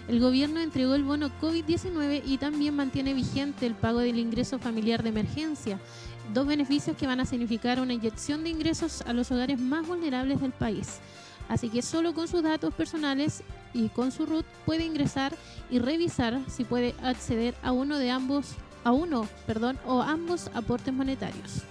el 0.08 0.20
gobierno 0.20 0.60
entregó 0.60 0.94
el 0.94 1.02
bono 1.02 1.30
COVID-19 1.40 2.22
y 2.24 2.38
también 2.38 2.76
mantiene 2.76 3.12
vigente 3.12 3.66
el 3.66 3.74
pago 3.74 3.98
del 3.98 4.18
ingreso 4.18 4.58
familiar 4.58 5.02
de 5.02 5.08
emergencia, 5.08 5.80
dos 6.32 6.46
beneficios 6.46 6.96
que 6.96 7.06
van 7.06 7.20
a 7.20 7.24
significar 7.24 7.80
una 7.80 7.92
inyección 7.92 8.44
de 8.44 8.50
ingresos 8.50 9.02
a 9.02 9.12
los 9.12 9.32
hogares 9.32 9.58
más 9.58 9.86
vulnerables 9.86 10.40
del 10.40 10.52
país. 10.52 11.00
Así 11.48 11.68
que 11.70 11.82
solo 11.82 12.14
con 12.14 12.28
sus 12.28 12.42
datos 12.42 12.74
personales 12.74 13.42
y 13.72 13.88
con 13.88 14.12
su 14.12 14.26
RUT 14.26 14.46
puede 14.64 14.84
ingresar 14.84 15.34
y 15.70 15.78
revisar 15.78 16.40
si 16.48 16.64
puede 16.64 16.94
acceder 17.02 17.54
a 17.62 17.72
uno 17.72 17.98
de 17.98 18.10
ambos, 18.10 18.54
a 18.84 18.92
uno, 18.92 19.28
perdón, 19.46 19.78
o 19.86 20.02
ambos 20.02 20.50
aportes 20.54 20.92
monetarios. 20.92 21.62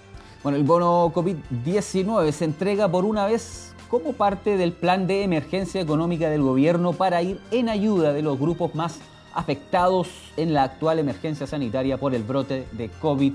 Bueno, 0.46 0.58
el 0.58 0.64
bono 0.64 1.12
COVID-19 1.12 2.30
se 2.30 2.44
entrega 2.44 2.88
por 2.88 3.04
una 3.04 3.26
vez 3.26 3.74
como 3.90 4.12
parte 4.12 4.56
del 4.56 4.72
plan 4.72 5.08
de 5.08 5.24
emergencia 5.24 5.80
económica 5.80 6.30
del 6.30 6.42
gobierno 6.42 6.92
para 6.92 7.20
ir 7.20 7.40
en 7.50 7.68
ayuda 7.68 8.12
de 8.12 8.22
los 8.22 8.38
grupos 8.38 8.72
más 8.76 9.00
afectados 9.34 10.08
en 10.36 10.54
la 10.54 10.62
actual 10.62 11.00
emergencia 11.00 11.48
sanitaria 11.48 11.98
por 11.98 12.14
el 12.14 12.22
brote 12.22 12.68
de 12.70 12.88
COVID-19. 13.02 13.34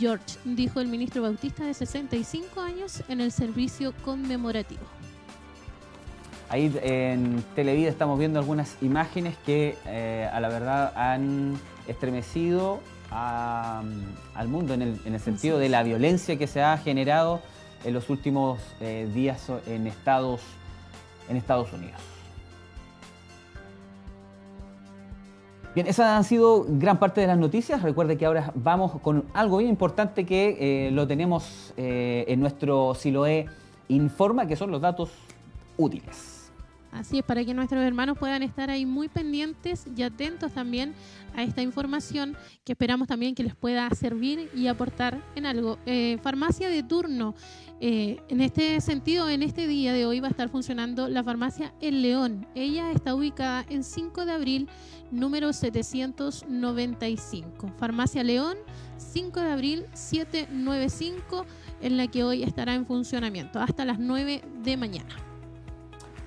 George, 0.00 0.36
dijo 0.44 0.80
el 0.80 0.88
ministro 0.88 1.22
Bautista 1.22 1.64
de 1.64 1.74
65 1.74 2.60
años 2.60 3.04
en 3.08 3.20
el 3.20 3.30
servicio 3.30 3.94
conmemorativo. 4.04 4.82
Ahí 6.48 6.76
en 6.82 7.44
Televida 7.54 7.88
estamos 7.88 8.18
viendo 8.18 8.40
algunas 8.40 8.76
imágenes 8.82 9.36
que 9.46 9.78
eh, 9.86 10.28
a 10.32 10.40
la 10.40 10.48
verdad 10.48 10.92
han 10.96 11.54
estremecido 11.86 12.80
al 13.12 14.48
mundo 14.48 14.74
en 14.74 14.82
el, 14.82 15.00
en 15.04 15.14
el 15.14 15.20
sentido 15.20 15.60
de 15.60 15.68
la 15.68 15.84
violencia 15.84 16.36
que 16.36 16.48
se 16.48 16.62
ha 16.64 16.76
generado 16.78 17.42
en 17.84 17.94
los 17.94 18.10
últimos 18.10 18.58
eh, 18.80 19.08
días 19.14 19.52
en 19.68 19.86
Estados, 19.86 20.40
en 21.28 21.36
Estados 21.36 21.72
Unidos. 21.72 22.13
Bien, 25.74 25.88
esas 25.88 26.06
han 26.06 26.22
sido 26.22 26.64
gran 26.68 27.00
parte 27.00 27.20
de 27.20 27.26
las 27.26 27.36
noticias. 27.36 27.82
Recuerde 27.82 28.16
que 28.16 28.24
ahora 28.24 28.52
vamos 28.54 29.00
con 29.00 29.24
algo 29.34 29.56
bien 29.56 29.70
importante 29.70 30.24
que 30.24 30.86
eh, 30.86 30.90
lo 30.92 31.04
tenemos 31.08 31.74
eh, 31.76 32.24
en 32.28 32.38
nuestro 32.38 32.94
Siloe 32.94 33.46
Informa, 33.88 34.46
que 34.46 34.54
son 34.54 34.70
los 34.70 34.80
datos 34.80 35.10
útiles. 35.76 36.52
Así 36.92 37.18
es, 37.18 37.24
para 37.24 37.44
que 37.44 37.54
nuestros 37.54 37.82
hermanos 37.82 38.16
puedan 38.16 38.44
estar 38.44 38.70
ahí 38.70 38.86
muy 38.86 39.08
pendientes 39.08 39.84
y 39.96 40.04
atentos 40.04 40.52
también 40.52 40.94
a 41.34 41.42
esta 41.42 41.60
información 41.60 42.36
que 42.62 42.70
esperamos 42.70 43.08
también 43.08 43.34
que 43.34 43.42
les 43.42 43.56
pueda 43.56 43.90
servir 43.90 44.48
y 44.54 44.68
aportar 44.68 45.20
en 45.34 45.44
algo. 45.44 45.78
Eh, 45.86 46.18
farmacia 46.22 46.68
de 46.68 46.84
turno. 46.84 47.34
Eh, 47.80 48.20
en 48.28 48.40
este 48.40 48.80
sentido, 48.80 49.28
en 49.28 49.42
este 49.42 49.66
día 49.66 49.92
de 49.92 50.06
hoy 50.06 50.20
va 50.20 50.28
a 50.28 50.30
estar 50.30 50.48
funcionando 50.48 51.08
la 51.08 51.24
farmacia 51.24 51.74
El 51.80 52.02
León. 52.02 52.46
Ella 52.54 52.92
está 52.92 53.12
ubicada 53.14 53.66
en 53.68 53.82
5 53.82 54.24
de 54.24 54.32
abril, 54.32 54.68
número 55.10 55.52
795. 55.52 57.72
Farmacia 57.78 58.22
León, 58.22 58.56
5 58.96 59.40
de 59.40 59.50
abril, 59.50 59.86
795, 59.92 61.46
en 61.80 61.96
la 61.96 62.06
que 62.06 62.22
hoy 62.24 62.44
estará 62.44 62.74
en 62.74 62.86
funcionamiento 62.86 63.58
hasta 63.58 63.84
las 63.84 63.98
9 63.98 64.42
de 64.62 64.76
mañana. 64.76 65.16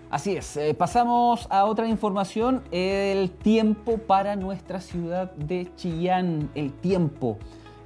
Así 0.09 0.37
es, 0.37 0.55
eh, 0.55 0.73
pasamos 0.73 1.47
a 1.49 1.65
otra 1.65 1.85
información, 1.87 2.63
el 2.71 3.29
tiempo 3.29 3.97
para 3.97 4.37
nuestra 4.37 4.79
ciudad 4.79 5.33
de 5.33 5.69
Chillán, 5.75 6.49
el 6.55 6.71
tiempo. 6.71 7.37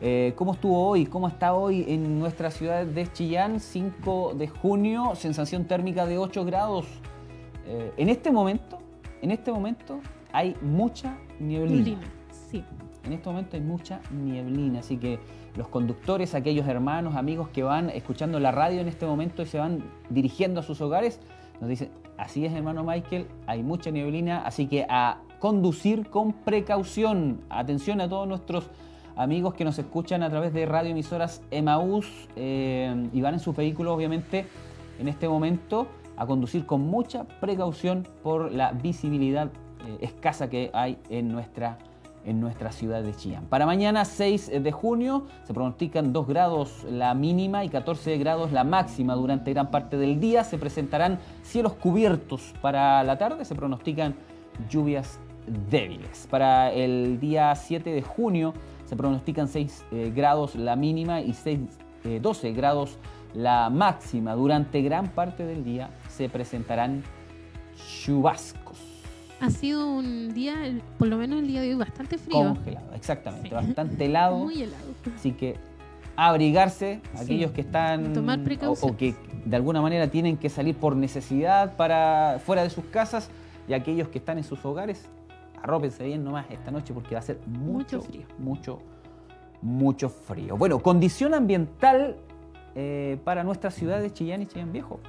Eh, 0.04 0.34
¿Cómo 0.36 0.54
estuvo 0.54 0.88
hoy? 0.88 1.06
¿Cómo 1.06 1.28
está 1.28 1.54
hoy 1.54 1.86
en 1.88 2.20
nuestra 2.20 2.50
ciudad 2.50 2.86
de 2.86 3.12
Chillán? 3.14 3.60
5 3.60 4.34
de 4.36 4.48
junio, 4.48 5.14
sensación 5.14 5.66
térmica 5.66 6.08
de 6.08 6.18
8 6.18 6.44
grados. 6.44 6.88
Eh, 7.68 7.94
en 7.98 8.10
este 8.10 8.32
momento, 8.32 8.80
en 9.22 9.30
este 9.30 9.52
momento 9.52 10.00
hay 10.32 10.56
mucha 10.62 11.18
nieblina. 11.40 12.02
sí. 12.50 12.64
En 13.04 13.14
este 13.14 13.30
momento 13.30 13.58
hay 13.58 13.62
mucha 13.64 14.00
nieblina, 14.12 14.80
así 14.80 14.98
que 14.98 15.20
los 15.56 15.68
conductores, 15.68 16.36
aquellos 16.36 16.68
hermanos, 16.68 17.16
amigos 17.16 17.50
que 17.50 17.64
van 17.64 17.90
escuchando 17.90 18.40
la 18.40 18.52
radio 18.52 18.80
en 18.80 18.88
este 18.88 19.08
momento 19.08 19.42
y 19.42 19.48
se 19.48 19.58
van 19.58 19.84
dirigiendo 20.10 20.60
a 20.60 20.64
sus 20.64 20.82
hogares, 20.82 21.20
nos 21.60 21.70
dicen, 21.70 21.90
Así 22.22 22.46
es, 22.46 22.54
hermano 22.54 22.84
Michael, 22.84 23.26
hay 23.48 23.64
mucha 23.64 23.90
nieblina, 23.90 24.44
así 24.46 24.68
que 24.68 24.86
a 24.88 25.18
conducir 25.40 26.08
con 26.08 26.34
precaución. 26.34 27.42
Atención 27.50 28.00
a 28.00 28.08
todos 28.08 28.28
nuestros 28.28 28.70
amigos 29.16 29.54
que 29.54 29.64
nos 29.64 29.78
escuchan 29.80 30.24
a 30.24 30.30
través 30.30 30.54
de 30.54 30.66
radioemisoras 30.66 31.42
Emaús 31.52 32.28
eh, 32.36 33.10
y 33.14 33.22
van 33.22 33.36
en 33.36 33.40
sus 33.40 33.56
vehículos, 33.56 33.96
obviamente, 33.96 34.46
en 35.00 35.08
este 35.08 35.28
momento, 35.28 35.88
a 36.18 36.26
conducir 36.26 36.66
con 36.66 36.82
mucha 36.82 37.24
precaución 37.24 38.08
por 38.24 38.52
la 38.52 38.72
visibilidad 38.72 39.48
eh, 39.88 39.98
escasa 40.02 40.50
que 40.50 40.70
hay 40.74 40.98
en 41.10 41.32
nuestra 41.32 41.78
en 42.26 42.40
nuestra 42.40 42.72
ciudad 42.72 43.02
de 43.02 43.16
Chillán. 43.16 43.46
Para 43.46 43.66
mañana 43.66 44.06
6 44.06 44.52
de 44.62 44.72
junio 44.72 45.26
se 45.44 45.54
pronostican 45.54 46.14
2 46.14 46.28
grados 46.28 46.86
la 46.90 47.14
mínima 47.14 47.66
y 47.66 47.70
14 47.70 48.18
grados 48.18 48.52
la 48.52 48.64
máxima 48.64 49.16
durante 49.16 49.52
gran 49.54 49.72
parte 49.72 49.98
del 49.98 50.20
día. 50.20 50.44
Se 50.44 50.58
presentarán 50.58 51.20
cielos 51.42 51.74
cubiertos 51.74 52.54
para 52.62 53.04
la 53.04 53.18
tarde, 53.18 53.46
se 53.46 53.56
pronostican 53.56 54.16
lluvias 54.70 55.20
débiles. 55.70 56.28
Para 56.30 56.72
el 56.72 57.20
día 57.20 57.56
7 57.56 57.90
de 57.90 58.02
junio 58.02 58.54
se 58.92 58.98
pronostican 58.98 59.48
6 59.48 59.86
eh, 59.94 60.12
grados 60.14 60.54
la 60.56 60.76
mínima 60.76 61.22
y 61.22 61.34
6, 61.34 61.60
12 62.22 62.50
eh, 62.50 62.52
grados 62.52 62.98
la 63.34 63.70
máxima. 63.70 64.36
Durante 64.36 64.82
gran 64.82 65.08
parte 65.08 65.46
del 65.46 65.64
día 65.64 65.92
se 66.10 66.28
presentarán 66.28 67.02
chubascos 68.04 68.80
ha 69.40 69.50
sido 69.50 69.88
un 69.88 70.34
día, 70.34 70.54
por 71.00 71.08
lo 71.08 71.18
menos 71.18 71.40
el 71.40 71.48
día 71.48 71.62
de 71.62 71.70
hoy, 71.70 71.76
bastante 71.76 72.18
frío. 72.20 72.54
Congelado, 72.54 72.94
exactamente, 72.94 73.56
bastante 73.56 74.06
helado. 74.06 74.38
Muy 74.38 74.62
helado. 74.62 74.86
Así 75.16 75.32
que 75.32 75.56
abrigarse, 76.16 77.02
aquellos 77.18 77.52
que 77.52 77.62
están 77.62 78.14
Tomar 78.14 78.42
o, 78.68 78.74
o, 78.74 78.98
que 78.98 79.16
de 79.46 79.56
alguna 79.56 79.82
manera 79.82 80.12
tienen 80.12 80.38
que 80.38 80.50
salir 80.50 80.76
por 80.76 80.96
necesidad 80.96 81.76
para 81.76 82.40
fuera 82.46 82.62
de 82.62 82.70
sus 82.70 82.86
casas 82.86 83.32
y 83.68 83.74
aquellos 83.74 84.10
que 84.10 84.20
están 84.20 84.38
en 84.38 84.44
sus 84.44 84.64
hogares, 84.64 85.10
arrópense 85.62 86.04
bien 86.04 86.24
nomás 86.24 86.46
esta 86.50 86.72
noche 86.72 86.94
porque 86.94 87.16
va 87.16 87.20
a 87.20 87.24
ser 87.24 87.40
mucho, 87.48 88.02
frío. 88.02 88.26
Mucho, 88.38 88.80
mucho 89.62 90.10
frío. 90.10 90.58
Bueno, 90.58 90.80
condición 90.80 91.34
ambiental 91.34 92.18
eh, 92.76 93.20
para 93.24 93.44
nuestra 93.44 93.72
ciudad 93.72 94.02
de 94.02 94.12
Chillán 94.12 94.42
y 94.42 94.48
Chillán 94.48 94.72
Viejo. 94.72 95.00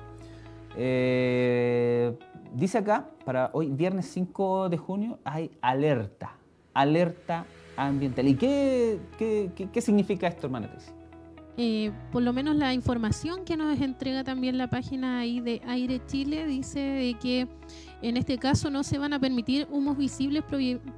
Eh, 0.76 2.16
dice 2.54 2.78
acá, 2.78 3.08
para 3.24 3.50
hoy, 3.52 3.70
viernes 3.70 4.06
5 4.06 4.68
de 4.68 4.78
junio, 4.78 5.18
hay 5.24 5.50
alerta, 5.60 6.36
alerta 6.74 7.44
ambiental. 7.76 8.28
¿Y 8.28 8.34
qué, 8.34 9.00
qué, 9.18 9.80
significa 9.80 10.26
esto, 10.26 10.46
hermana 10.46 10.68
eh, 11.58 11.92
por 12.10 12.22
lo 12.22 12.32
menos 12.32 12.56
la 12.56 12.72
información 12.72 13.44
que 13.44 13.58
nos 13.58 13.78
entrega 13.78 14.24
también 14.24 14.56
la 14.56 14.70
página 14.70 15.18
ahí 15.18 15.40
de 15.40 15.60
Aire 15.66 16.00
Chile 16.06 16.46
dice 16.46 16.80
de 16.80 17.14
que 17.20 17.46
en 18.02 18.16
este 18.16 18.38
caso 18.38 18.70
no 18.70 18.82
se 18.82 18.98
van 18.98 19.12
a 19.12 19.20
permitir 19.20 19.66
humos 19.70 19.96
visibles 19.96 20.42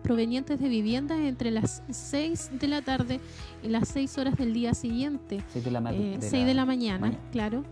provenientes 0.02 0.58
de 0.58 0.68
viviendas 0.68 1.18
entre 1.20 1.50
las 1.50 1.82
6 1.90 2.52
de 2.58 2.68
la 2.68 2.82
tarde 2.82 3.20
y 3.62 3.68
las 3.68 3.88
6 3.88 4.18
horas 4.18 4.36
del 4.36 4.52
día 4.52 4.74
siguiente. 4.74 5.44
6 5.48 5.64
de 5.64 5.70
la, 5.70 5.80
de 5.80 6.54
la 6.54 6.64
mañana, 6.64 7.18
claro. 7.30 7.64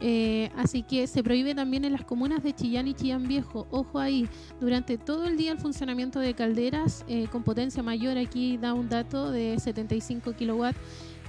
Eh, 0.00 0.50
así 0.56 0.82
que 0.82 1.06
se 1.06 1.22
prohíbe 1.22 1.54
también 1.54 1.84
en 1.84 1.92
las 1.92 2.04
comunas 2.04 2.42
de 2.42 2.54
Chillán 2.54 2.88
y 2.88 2.94
Chillán 2.94 3.28
Viejo. 3.28 3.66
Ojo 3.70 3.98
ahí, 3.98 4.28
durante 4.60 4.98
todo 4.98 5.26
el 5.26 5.36
día 5.36 5.52
el 5.52 5.58
funcionamiento 5.58 6.18
de 6.20 6.34
calderas 6.34 7.04
eh, 7.06 7.26
con 7.30 7.42
potencia 7.42 7.82
mayor, 7.82 8.16
aquí 8.18 8.56
da 8.56 8.74
un 8.74 8.88
dato 8.88 9.30
de 9.30 9.58
75 9.58 10.32
kilowatts, 10.32 10.78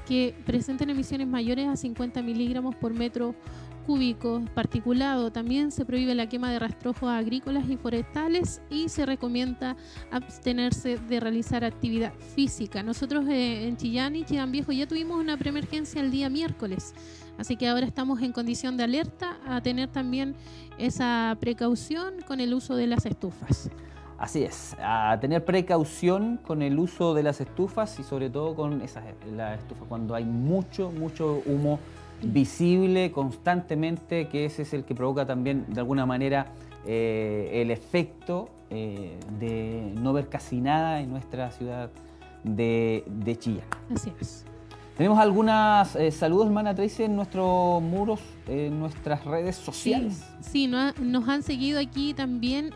que 0.07 0.35
presenten 0.45 0.89
emisiones 0.89 1.27
mayores 1.27 1.67
a 1.67 1.75
50 1.75 2.21
miligramos 2.21 2.75
por 2.75 2.93
metro 2.93 3.35
cúbico 3.81 4.41
particulado. 4.53 5.31
También 5.31 5.71
se 5.71 5.85
prohíbe 5.85 6.15
la 6.15 6.27
quema 6.27 6.51
de 6.51 6.59
rastrojos 6.59 7.09
agrícolas 7.09 7.69
y 7.69 7.77
forestales 7.77 8.61
y 8.69 8.89
se 8.89 9.05
recomienda 9.05 9.75
abstenerse 10.11 10.97
de 10.97 11.19
realizar 11.19 11.63
actividad 11.63 12.13
física. 12.13 12.83
Nosotros 12.83 13.27
eh, 13.27 13.67
en 13.67 13.77
Chillán 13.77 14.15
y 14.15 14.23
Chillán 14.23 14.51
Viejo 14.51 14.71
ya 14.71 14.87
tuvimos 14.87 15.19
una 15.19 15.37
preemergencia 15.37 16.01
el 16.01 16.11
día 16.11 16.29
miércoles. 16.29 16.93
Así 17.37 17.55
que 17.55 17.67
ahora 17.67 17.85
estamos 17.85 18.21
en 18.21 18.33
condición 18.33 18.77
de 18.77 18.83
alerta 18.83 19.37
a 19.47 19.61
tener 19.61 19.89
también 19.89 20.35
esa 20.77 21.35
precaución 21.39 22.15
con 22.27 22.39
el 22.39 22.53
uso 22.53 22.75
de 22.75 22.87
las 22.87 23.05
estufas. 23.05 23.69
Así 24.21 24.43
es, 24.43 24.75
a 24.79 25.17
tener 25.19 25.43
precaución 25.43 26.37
con 26.37 26.61
el 26.61 26.77
uso 26.77 27.15
de 27.15 27.23
las 27.23 27.41
estufas 27.41 27.99
y 27.99 28.03
sobre 28.03 28.29
todo 28.29 28.53
con 28.53 28.79
esas 28.83 29.03
las 29.35 29.57
estufas 29.57 29.87
cuando 29.87 30.13
hay 30.13 30.25
mucho, 30.25 30.91
mucho 30.91 31.41
humo 31.47 31.79
visible 32.21 33.11
constantemente, 33.11 34.27
que 34.27 34.45
ese 34.45 34.63
es 34.63 34.73
el 34.73 34.83
que 34.83 34.95
provoca 34.95 35.25
también 35.25 35.65
de 35.69 35.79
alguna 35.79 36.05
manera 36.05 36.53
eh, 36.85 37.61
el 37.61 37.71
efecto 37.71 38.49
eh, 38.69 39.17
de 39.39 39.93
no 39.99 40.13
ver 40.13 40.29
casi 40.29 40.61
nada 40.61 41.01
en 41.01 41.11
nuestra 41.11 41.51
ciudad 41.51 41.91
de, 42.43 43.03
de 43.07 43.37
Chillán. 43.37 43.67
Así 43.93 44.11
es. 44.19 44.45
Tenemos 44.97 45.19
algunos 45.19 45.95
eh, 45.95 46.11
saludos, 46.11 46.47
hermana 46.47 46.75
Tracy, 46.75 47.03
en 47.03 47.15
nuestros 47.15 47.81
muros, 47.81 48.19
en 48.47 48.79
nuestras 48.79 49.25
redes 49.25 49.55
sociales. 49.55 50.23
Sí, 50.41 50.67
nos 50.67 51.27
han 51.27 51.43
seguido 51.43 51.79
aquí 51.79 52.13
también, 52.13 52.71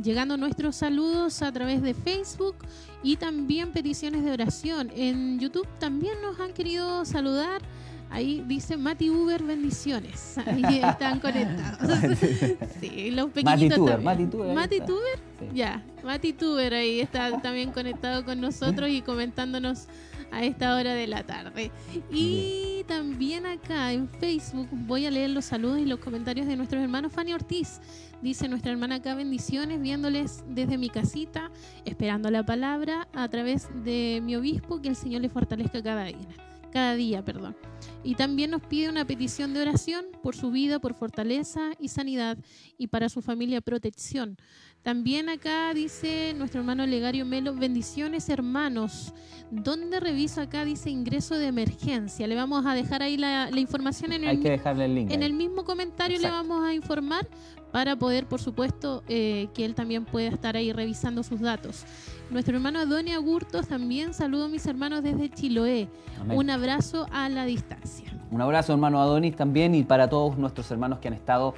llegando 0.00 0.36
nuestros 0.36 0.76
saludos 0.76 1.42
a 1.42 1.50
través 1.50 1.82
de 1.82 1.94
Facebook 1.94 2.56
y 3.02 3.16
también 3.16 3.72
peticiones 3.72 4.24
de 4.24 4.32
oración. 4.32 4.90
En 4.94 5.40
YouTube 5.40 5.66
también 5.78 6.14
nos 6.22 6.38
han 6.40 6.52
querido 6.52 7.04
saludar. 7.04 7.62
Ahí 8.10 8.42
dice 8.46 8.76
Mati 8.76 9.10
Uber, 9.10 9.42
bendiciones. 9.42 10.38
Ahí 10.46 10.80
están 10.82 11.20
conectados. 11.20 12.18
sí, 12.80 13.10
los 13.10 13.30
pequeñitos 13.30 14.02
Mati 14.02 14.26
Tuber, 14.26 14.54
Mati 14.54 14.80
Tuber. 14.80 15.54
Ya, 15.54 15.84
Mati 16.02 16.32
Tuber 16.32 16.74
ahí 16.74 17.00
está 17.00 17.40
también 17.40 17.70
conectado 17.70 18.24
con 18.24 18.40
nosotros 18.40 18.90
y 18.90 19.02
comentándonos 19.02 19.86
a 20.30 20.44
esta 20.44 20.76
hora 20.76 20.94
de 20.94 21.06
la 21.06 21.24
tarde. 21.24 21.70
Y 22.10 22.84
también 22.86 23.46
acá 23.46 23.92
en 23.92 24.08
Facebook 24.08 24.68
voy 24.72 25.06
a 25.06 25.10
leer 25.10 25.30
los 25.30 25.46
saludos 25.46 25.78
y 25.78 25.84
los 25.84 26.00
comentarios 26.00 26.46
de 26.46 26.56
nuestros 26.56 26.82
hermanos 26.82 27.12
Fanny 27.12 27.34
Ortiz. 27.34 27.80
Dice 28.20 28.48
nuestra 28.48 28.72
hermana 28.72 28.96
acá 28.96 29.14
bendiciones, 29.14 29.80
viéndoles 29.80 30.44
desde 30.48 30.76
mi 30.76 30.90
casita, 30.90 31.50
esperando 31.84 32.30
la 32.30 32.44
palabra 32.44 33.06
a 33.12 33.28
través 33.28 33.68
de 33.84 34.20
mi 34.24 34.34
obispo, 34.34 34.82
que 34.82 34.88
el 34.88 34.96
Señor 34.96 35.22
le 35.22 35.28
fortalezca 35.28 35.82
cada 35.82 36.04
día. 36.04 36.26
Cada 36.72 36.94
día, 36.94 37.24
perdón. 37.24 37.56
Y 38.04 38.14
también 38.14 38.50
nos 38.50 38.62
pide 38.62 38.88
una 38.88 39.04
petición 39.04 39.54
de 39.54 39.60
oración 39.60 40.06
por 40.22 40.36
su 40.36 40.50
vida, 40.50 40.78
por 40.78 40.94
fortaleza 40.94 41.72
y 41.78 41.88
sanidad 41.88 42.38
y 42.76 42.88
para 42.88 43.08
su 43.08 43.22
familia 43.22 43.60
protección. 43.60 44.36
También 44.82 45.28
acá 45.28 45.74
dice 45.74 46.34
nuestro 46.36 46.60
hermano 46.60 46.86
Legario 46.86 47.26
Melo, 47.26 47.54
bendiciones 47.54 48.28
hermanos. 48.28 49.12
¿Dónde 49.50 50.00
reviso 50.00 50.40
acá? 50.40 50.64
Dice 50.64 50.90
ingreso 50.90 51.34
de 51.34 51.46
emergencia. 51.46 52.26
Le 52.26 52.34
vamos 52.34 52.64
a 52.64 52.74
dejar 52.74 53.02
ahí 53.02 53.16
la, 53.16 53.50
información 53.56 54.12
en 54.12 54.24
el, 54.24 54.46
En 54.46 55.22
el 55.22 55.32
mismo 55.32 55.64
comentario 55.64 56.18
le 56.18 56.30
vamos 56.30 56.64
a 56.64 56.74
informar 56.74 57.28
para 57.72 57.96
poder, 57.96 58.26
por 58.26 58.40
supuesto, 58.40 59.02
eh, 59.08 59.48
que 59.54 59.64
él 59.64 59.74
también 59.74 60.04
pueda 60.04 60.28
estar 60.28 60.56
ahí 60.56 60.72
revisando 60.72 61.22
sus 61.22 61.40
datos. 61.40 61.84
Nuestro 62.30 62.56
hermano 62.56 62.80
Adonia 62.80 63.16
Gurtos 63.18 63.68
también 63.68 64.12
saludo 64.12 64.44
a 64.44 64.48
mis 64.48 64.66
hermanos 64.66 65.02
desde 65.02 65.30
Chiloé. 65.30 65.88
Un 66.28 66.50
abrazo 66.50 67.06
a 67.10 67.30
la 67.30 67.46
distancia. 67.46 68.12
Un 68.30 68.42
abrazo, 68.42 68.74
hermano 68.74 69.00
Adonis, 69.00 69.34
también 69.34 69.74
y 69.74 69.82
para 69.82 70.10
todos 70.10 70.36
nuestros 70.36 70.70
hermanos 70.70 70.98
que 70.98 71.08
han 71.08 71.14
estado 71.14 71.54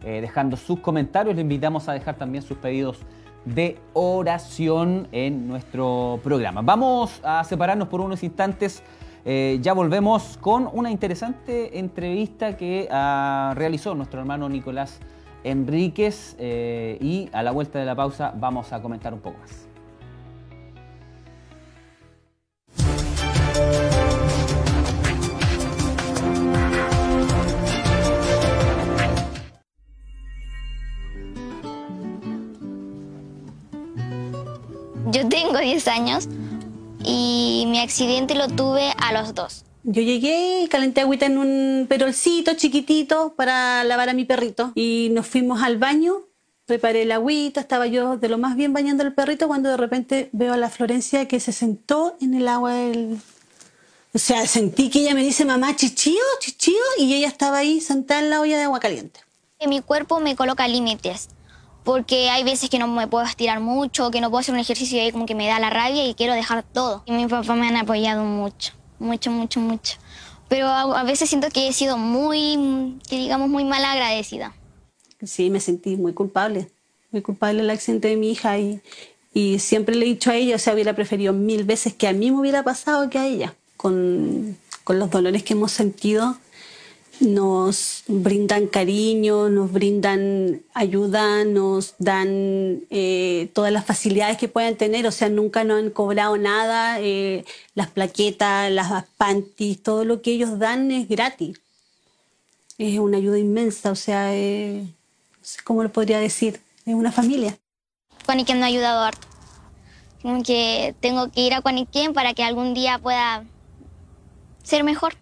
dejando 0.00 0.56
sus 0.56 0.78
comentarios. 0.78 1.34
Le 1.34 1.42
invitamos 1.42 1.88
a 1.88 1.92
dejar 1.94 2.14
también 2.14 2.44
sus 2.44 2.56
pedidos 2.58 2.98
de 3.44 3.80
oración 3.94 5.08
en 5.10 5.48
nuestro 5.48 6.20
programa. 6.22 6.62
Vamos 6.62 7.20
a 7.24 7.42
separarnos 7.42 7.88
por 7.88 8.00
unos 8.00 8.22
instantes. 8.22 8.84
ya 9.24 9.72
volvemos 9.72 10.38
con 10.40 10.70
una 10.72 10.92
interesante 10.92 11.80
entrevista 11.80 12.56
que 12.56 12.86
ah, 12.92 13.54
realizó 13.56 13.96
nuestro 13.96 14.20
hermano 14.20 14.48
Nicolás 14.48 15.00
Enríquez 15.42 16.36
y 16.38 17.28
a 17.32 17.42
la 17.42 17.50
vuelta 17.50 17.80
de 17.80 17.86
la 17.86 17.96
pausa 17.96 18.32
vamos 18.36 18.72
a 18.72 18.80
comentar 18.80 19.12
un 19.12 19.18
poco 19.18 19.40
más. 19.40 19.71
Yo 35.12 35.28
tengo 35.28 35.58
10 35.58 35.88
años 35.88 36.28
y 37.04 37.64
mi 37.68 37.80
accidente 37.80 38.34
lo 38.34 38.48
tuve 38.48 38.92
a 38.96 39.12
los 39.12 39.34
dos. 39.34 39.64
Yo 39.84 40.00
llegué 40.00 40.62
y 40.62 40.68
calenté 40.68 41.02
agüita 41.02 41.26
en 41.26 41.36
un 41.38 41.86
perolcito 41.86 42.54
chiquitito 42.54 43.34
para 43.36 43.84
lavar 43.84 44.08
a 44.08 44.14
mi 44.14 44.24
perrito 44.24 44.72
y 44.74 45.10
nos 45.12 45.26
fuimos 45.26 45.60
al 45.62 45.76
baño, 45.76 46.14
preparé 46.66 47.02
el 47.02 47.12
agüita, 47.12 47.60
estaba 47.60 47.86
yo 47.88 48.16
de 48.16 48.28
lo 48.28 48.38
más 48.38 48.56
bien 48.56 48.72
bañando 48.72 49.02
al 49.02 49.12
perrito 49.12 49.48
cuando 49.48 49.68
de 49.68 49.76
repente 49.76 50.30
veo 50.32 50.54
a 50.54 50.56
la 50.56 50.70
Florencia 50.70 51.28
que 51.28 51.40
se 51.40 51.52
sentó 51.52 52.16
en 52.20 52.34
el 52.34 52.48
agua 52.48 52.72
del... 52.72 53.18
O 54.14 54.18
sea, 54.18 54.46
sentí 54.46 54.90
que 54.90 55.00
ella 55.00 55.14
me 55.14 55.22
dice, 55.22 55.46
mamá, 55.46 55.74
chichío, 55.74 56.20
chichío, 56.38 56.82
y 56.98 57.14
ella 57.14 57.28
estaba 57.28 57.58
ahí 57.58 57.80
sentada 57.80 58.20
en 58.20 58.28
la 58.28 58.40
olla 58.42 58.58
de 58.58 58.64
agua 58.64 58.78
caliente. 58.78 59.20
Mi 59.66 59.80
cuerpo 59.80 60.20
me 60.20 60.36
coloca 60.36 60.68
límites 60.68 61.28
porque 61.82 62.28
hay 62.28 62.44
veces 62.44 62.68
que 62.68 62.78
no 62.78 62.88
me 62.88 63.06
puedo 63.06 63.24
estirar 63.24 63.60
mucho, 63.60 64.10
que 64.10 64.20
no 64.20 64.28
puedo 64.28 64.40
hacer 64.40 64.54
un 64.54 64.60
ejercicio 64.60 64.98
y 64.98 65.00
ahí 65.00 65.12
como 65.12 65.24
que 65.24 65.34
me 65.34 65.46
da 65.46 65.58
la 65.58 65.70
rabia 65.70 66.06
y 66.06 66.14
quiero 66.14 66.34
dejar 66.34 66.62
todo. 66.62 67.02
Y 67.06 67.12
mi 67.12 67.26
papá 67.26 67.54
me 67.54 67.66
han 67.66 67.76
apoyado 67.76 68.22
mucho, 68.24 68.74
mucho, 68.98 69.30
mucho, 69.30 69.60
mucho. 69.60 69.96
Pero 70.48 70.68
a, 70.68 71.02
veces 71.04 71.30
siento 71.30 71.48
que 71.48 71.68
he 71.68 71.72
sido 71.72 71.96
muy, 71.96 72.98
que 73.08 73.16
digamos, 73.16 73.48
muy 73.48 73.64
mal 73.64 73.82
agradecida. 73.84 74.54
Sí, 75.22 75.48
me 75.48 75.60
sentí 75.60 75.96
muy 75.96 76.12
culpable, 76.12 76.70
muy 77.10 77.22
culpable 77.22 77.62
del 77.62 77.70
accidente 77.70 78.08
de 78.08 78.16
mi 78.16 78.30
hija 78.32 78.58
y, 78.58 78.82
y 79.32 79.58
siempre 79.58 79.94
le 79.94 80.04
he 80.04 80.08
dicho 80.08 80.30
a 80.30 80.34
ella, 80.34 80.56
o 80.56 80.58
sea, 80.58 80.74
hubiera 80.74 80.94
preferido 80.94 81.32
mil 81.32 81.64
veces 81.64 81.94
que 81.94 82.06
a 82.06 82.12
mí 82.12 82.30
me 82.30 82.40
hubiera 82.40 82.62
pasado 82.62 83.08
que 83.08 83.18
a 83.18 83.26
ella. 83.26 83.54
Con, 83.82 84.56
con 84.84 85.00
los 85.00 85.10
dolores 85.10 85.42
que 85.42 85.54
hemos 85.54 85.72
sentido, 85.72 86.36
nos 87.22 88.04
brindan 88.08 88.66
cariño, 88.66 89.48
nos 89.48 89.72
brindan 89.72 90.62
ayuda, 90.74 91.44
nos 91.44 91.94
dan 91.98 92.82
eh, 92.90 93.50
todas 93.54 93.72
las 93.72 93.84
facilidades 93.84 94.38
que 94.38 94.48
puedan 94.48 94.76
tener, 94.76 95.06
o 95.06 95.12
sea, 95.12 95.28
nunca 95.28 95.64
nos 95.64 95.78
han 95.78 95.90
cobrado 95.90 96.36
nada, 96.36 97.00
eh, 97.00 97.44
las 97.74 97.90
plaquetas, 97.90 98.70
las 98.70 99.04
panties, 99.16 99.82
todo 99.82 100.04
lo 100.04 100.22
que 100.22 100.32
ellos 100.32 100.58
dan 100.58 100.90
es 100.90 101.08
gratis. 101.08 101.60
Es 102.78 102.98
una 102.98 103.18
ayuda 103.18 103.38
inmensa, 103.38 103.90
o 103.90 103.96
sea, 103.96 104.34
eh, 104.34 104.86
¿cómo 105.64 105.82
lo 105.82 105.92
podría 105.92 106.18
decir? 106.18 106.60
Es 106.84 106.94
una 106.94 107.12
familia. 107.12 107.56
Juaniquén 108.26 108.58
me 108.58 108.64
ha 108.64 108.68
ayudado 108.68 109.00
harto. 109.00 109.26
que 110.44 110.94
tengo 111.00 111.30
que 111.30 111.42
ir 111.42 111.54
a 111.54 111.60
Juaniquén 111.60 112.12
para 112.12 112.34
que 112.34 112.42
algún 112.42 112.74
día 112.74 112.98
pueda 112.98 113.44
ser 114.62 114.84
mejor. 114.84 115.21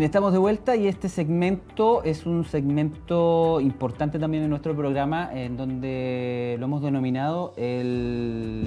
Bien, 0.00 0.08
estamos 0.08 0.32
de 0.32 0.38
vuelta 0.38 0.76
y 0.76 0.88
este 0.88 1.10
segmento 1.10 2.02
es 2.04 2.24
un 2.24 2.46
segmento 2.46 3.60
importante 3.60 4.18
también 4.18 4.44
en 4.44 4.48
nuestro 4.48 4.74
programa, 4.74 5.28
en 5.30 5.58
donde 5.58 6.56
lo 6.58 6.64
hemos 6.64 6.80
denominado 6.80 7.52
el 7.58 8.62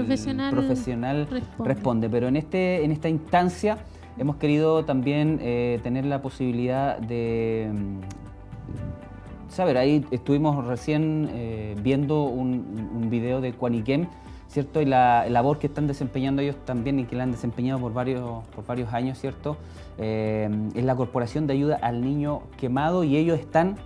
profesional, 0.51 1.27
responde. 1.57 2.07
Pero 2.07 2.27
en, 2.27 2.35
este, 2.35 2.85
en 2.85 2.91
esta 2.91 3.09
instancia 3.09 3.79
hemos 4.19 4.35
querido 4.35 4.85
también 4.85 5.39
eh, 5.41 5.79
tener 5.81 6.05
la 6.05 6.21
posibilidad 6.21 6.99
de 6.99 7.71
mm, 7.73 9.49
saber, 9.49 9.79
ahí 9.79 10.05
estuvimos 10.11 10.67
recién 10.67 11.31
eh, 11.33 11.75
viendo 11.81 12.25
un, 12.25 12.91
un, 12.95 13.09
video 13.09 13.41
de 13.41 13.53
Quaniquem, 13.53 14.05
¿cierto? 14.53 14.81
Y 14.81 14.85
la, 14.85 15.27
labor 15.29 15.57
que 15.57 15.65
están 15.65 15.87
desempeñando 15.87 16.43
ellos 16.43 16.55
también 16.63 16.99
y 16.99 17.05
que 17.05 17.15
la 17.15 17.23
han 17.23 17.31
desempeñado 17.31 17.79
por 17.79 17.91
varios, 17.91 18.45
por 18.55 18.65
varios 18.65 18.93
años, 18.93 19.17
¿cierto? 19.17 19.57
Eh, 19.97 20.47
es 20.75 20.83
la 20.83 20.95
Corporación 20.95 21.47
de 21.47 21.53
Ayuda 21.53 21.79
al 21.81 22.01
Niño 22.01 22.43
Quemado 22.57 23.03
y 23.03 23.17
ellos 23.17 23.39
están 23.39 23.77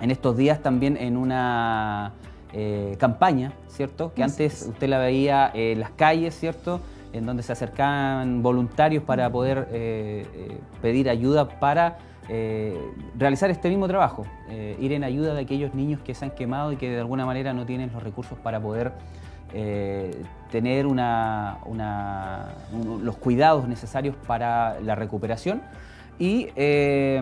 en 0.00 0.10
estos 0.10 0.38
días 0.38 0.62
también 0.62 0.96
en 0.96 1.18
una 1.18 2.14
eh, 2.54 2.96
campaña, 2.98 3.52
¿cierto? 3.68 4.14
Que 4.14 4.22
antes 4.22 4.68
usted 4.70 4.88
la 4.88 4.98
veía 4.98 5.50
en 5.52 5.80
las 5.80 5.90
calles, 5.90 6.34
¿cierto? 6.34 6.80
En 7.12 7.26
donde 7.26 7.42
se 7.42 7.52
acercaban 7.52 8.42
voluntarios 8.42 9.04
para 9.04 9.30
poder 9.30 9.68
eh, 9.70 10.58
pedir 10.80 11.10
ayuda 11.10 11.60
para 11.60 11.98
realizar 13.18 13.50
este 13.50 13.68
mismo 13.68 13.88
trabajo, 13.88 14.24
ir 14.78 14.92
en 14.92 15.02
ayuda 15.02 15.34
de 15.34 15.40
aquellos 15.40 15.74
niños 15.74 16.00
que 16.00 16.14
se 16.14 16.24
han 16.24 16.30
quemado 16.30 16.70
y 16.70 16.76
que 16.76 16.88
de 16.88 17.00
alguna 17.00 17.26
manera 17.26 17.52
no 17.54 17.66
tienen 17.66 17.90
los 17.92 18.04
recursos 18.04 18.38
para 18.38 18.60
poder 18.60 18.92
eh, 19.52 20.22
tener 20.50 20.84
los 20.84 23.16
cuidados 23.16 23.68
necesarios 23.68 24.14
para 24.26 24.80
la 24.80 24.94
recuperación. 24.94 25.62
Y 26.18 26.48
eh, 26.54 27.18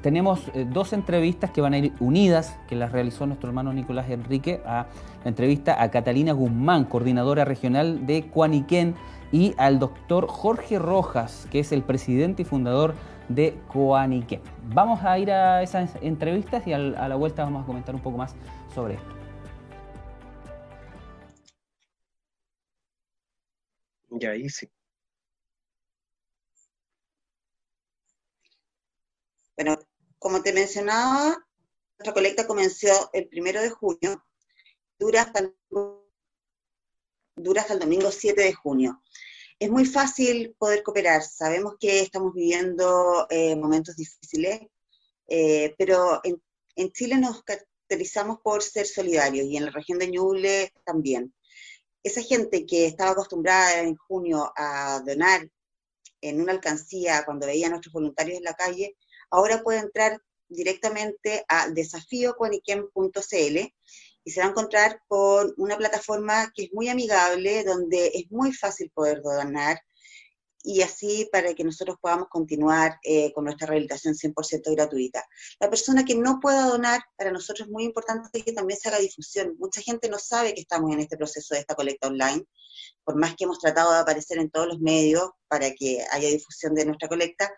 tenemos 0.00 0.50
eh, 0.52 0.66
dos 0.68 0.92
entrevistas 0.92 1.52
que 1.52 1.60
van 1.60 1.74
a 1.74 1.78
ir 1.78 1.92
unidas, 2.00 2.58
que 2.68 2.74
las 2.74 2.90
realizó 2.90 3.24
nuestro 3.24 3.48
hermano 3.48 3.72
Nicolás 3.72 4.10
Enrique, 4.10 4.60
a 4.66 4.86
la 5.22 5.28
entrevista 5.28 5.80
a 5.80 5.92
Catalina 5.92 6.32
Guzmán, 6.32 6.86
coordinadora 6.86 7.44
regional 7.44 8.04
de 8.04 8.24
Cuaniquén, 8.24 8.96
y 9.30 9.54
al 9.58 9.78
doctor 9.78 10.26
Jorge 10.26 10.80
Rojas, 10.80 11.46
que 11.52 11.60
es 11.60 11.70
el 11.70 11.82
presidente 11.82 12.42
y 12.42 12.44
fundador 12.44 12.94
de 13.28 13.56
Cuaniquén. 13.72 14.40
Vamos 14.74 15.04
a 15.04 15.20
ir 15.20 15.30
a 15.30 15.62
esas 15.62 15.96
entrevistas 16.02 16.66
y 16.66 16.72
a 16.72 16.78
la 16.78 17.14
vuelta 17.14 17.44
vamos 17.44 17.62
a 17.62 17.66
comentar 17.66 17.94
un 17.94 18.00
poco 18.00 18.18
más 18.18 18.34
sobre 18.74 18.94
esto. 18.94 19.11
Ya 24.20 24.34
hice. 24.34 24.70
Bueno, 29.56 29.78
como 30.18 30.42
te 30.42 30.52
mencionaba, 30.52 31.46
nuestra 31.98 32.12
colecta 32.12 32.46
comenzó 32.46 33.10
el 33.14 33.28
primero 33.28 33.62
de 33.62 33.70
junio, 33.70 34.22
dura 34.98 35.22
hasta, 35.22 35.40
el, 35.40 35.54
dura 37.36 37.62
hasta 37.62 37.74
el 37.74 37.80
domingo 37.80 38.10
7 38.10 38.42
de 38.42 38.52
junio. 38.52 39.02
Es 39.58 39.70
muy 39.70 39.86
fácil 39.86 40.54
poder 40.58 40.82
cooperar. 40.82 41.22
Sabemos 41.22 41.76
que 41.80 42.00
estamos 42.00 42.34
viviendo 42.34 43.26
eh, 43.30 43.56
momentos 43.56 43.96
difíciles, 43.96 44.60
eh, 45.28 45.74
pero 45.78 46.20
en, 46.24 46.42
en, 46.76 46.92
Chile 46.92 47.16
nos 47.16 47.42
caracterizamos 47.44 48.40
por 48.40 48.62
ser 48.62 48.86
solidarios 48.86 49.46
y 49.46 49.56
en 49.56 49.66
la 49.66 49.70
región 49.70 49.98
de 49.98 50.08
Ñuble 50.08 50.72
también 50.84 51.32
esa 52.02 52.22
gente 52.22 52.66
que 52.66 52.86
estaba 52.86 53.12
acostumbrada 53.12 53.80
en 53.80 53.96
junio 53.96 54.52
a 54.56 55.00
donar 55.06 55.48
en 56.20 56.40
una 56.40 56.52
alcancía 56.52 57.24
cuando 57.24 57.46
veía 57.46 57.66
a 57.66 57.70
nuestros 57.70 57.92
voluntarios 57.92 58.38
en 58.38 58.44
la 58.44 58.54
calle, 58.54 58.96
ahora 59.30 59.62
puede 59.62 59.80
entrar 59.80 60.20
directamente 60.48 61.44
a 61.48 61.68
desafíocuaniquem.cl 61.68 63.72
y 64.24 64.30
se 64.30 64.40
va 64.40 64.46
a 64.46 64.50
encontrar 64.50 65.00
con 65.08 65.52
una 65.56 65.76
plataforma 65.76 66.52
que 66.54 66.64
es 66.64 66.72
muy 66.72 66.88
amigable, 66.88 67.64
donde 67.64 68.12
es 68.14 68.30
muy 68.30 68.52
fácil 68.52 68.90
poder 68.94 69.20
donar, 69.22 69.80
y 70.62 70.82
así 70.82 71.28
para 71.32 71.54
que 71.54 71.64
nosotros 71.64 71.96
podamos 72.00 72.28
continuar 72.28 72.98
eh, 73.02 73.32
con 73.32 73.44
nuestra 73.44 73.66
rehabilitación 73.66 74.14
100% 74.14 74.74
gratuita. 74.74 75.24
La 75.60 75.68
persona 75.68 76.04
que 76.04 76.14
no 76.14 76.38
pueda 76.40 76.66
donar, 76.66 77.02
para 77.16 77.32
nosotros 77.32 77.66
es 77.66 77.72
muy 77.72 77.84
importante 77.84 78.42
que 78.42 78.52
también 78.52 78.78
se 78.78 78.88
haga 78.88 78.98
difusión. 78.98 79.56
Mucha 79.58 79.80
gente 79.80 80.08
no 80.08 80.18
sabe 80.18 80.54
que 80.54 80.60
estamos 80.60 80.92
en 80.92 81.00
este 81.00 81.16
proceso 81.16 81.54
de 81.54 81.60
esta 81.60 81.74
colecta 81.74 82.08
online, 82.08 82.44
por 83.04 83.16
más 83.16 83.34
que 83.34 83.44
hemos 83.44 83.58
tratado 83.58 83.92
de 83.92 83.98
aparecer 83.98 84.38
en 84.38 84.50
todos 84.50 84.68
los 84.68 84.80
medios 84.80 85.30
para 85.48 85.72
que 85.72 86.04
haya 86.12 86.28
difusión 86.28 86.74
de 86.74 86.84
nuestra 86.84 87.08
colecta, 87.08 87.52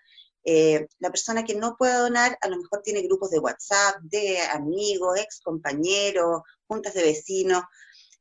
Eh, 0.47 0.87
la 0.99 1.11
persona 1.11 1.43
que 1.43 1.55
no 1.55 1.75
pueda 1.79 2.01
donar 2.01 2.37
a 2.43 2.49
lo 2.49 2.59
mejor 2.59 2.83
tiene 2.83 3.01
grupos 3.01 3.31
de 3.31 3.39
WhatsApp, 3.39 3.97
de 4.03 4.43
amigos, 4.53 5.19
ex 5.19 5.41
compañeros, 5.41 6.43
juntas 6.67 6.93
de 6.93 7.03
vecinos, 7.03 7.63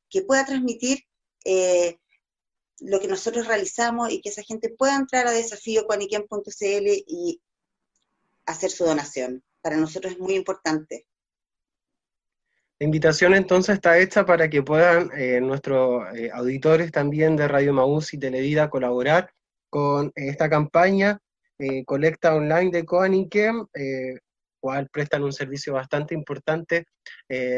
que 0.10 0.22
pueda 0.22 0.46
transmitir 0.46 1.00
eh, 1.44 1.98
lo 2.80 3.00
que 3.00 3.08
nosotros 3.08 3.48
realizamos 3.48 4.12
y 4.12 4.22
que 4.22 4.30
esa 4.30 4.44
gente 4.44 4.70
pueda 4.70 4.96
entrar 4.96 5.28
a 5.28 5.32
desafíocuaniquien.cl 5.32 7.04
y 7.08 7.42
hacer 8.46 8.72
su 8.72 8.86
donación. 8.86 9.44
Para 9.62 9.78
nosotros 9.78 10.14
es 10.14 10.20
muy 10.20 10.36
importante. 10.36 11.06
La 12.80 12.86
invitación 12.86 13.34
entonces 13.34 13.76
está 13.76 13.98
hecha 13.98 14.26
para 14.26 14.50
que 14.50 14.62
puedan 14.62 15.10
eh, 15.16 15.40
nuestros 15.40 16.04
eh, 16.16 16.30
auditores 16.34 16.92
también 16.92 17.36
de 17.38 17.48
Radio 17.48 17.72
Maús 17.72 18.14
y 18.14 18.18
Televida 18.18 18.70
colaborar 18.70 19.32
con 19.70 20.12
esta 20.16 20.50
campaña 20.50 21.20
eh, 21.60 21.86
colecta 21.86 22.36
online 22.36 22.72
de 22.72 22.84
Coaniquem, 22.84 23.66
cual 24.64 24.88
prestan 24.90 25.24
un 25.24 25.34
servicio 25.34 25.74
bastante 25.74 26.14
importante 26.14 26.86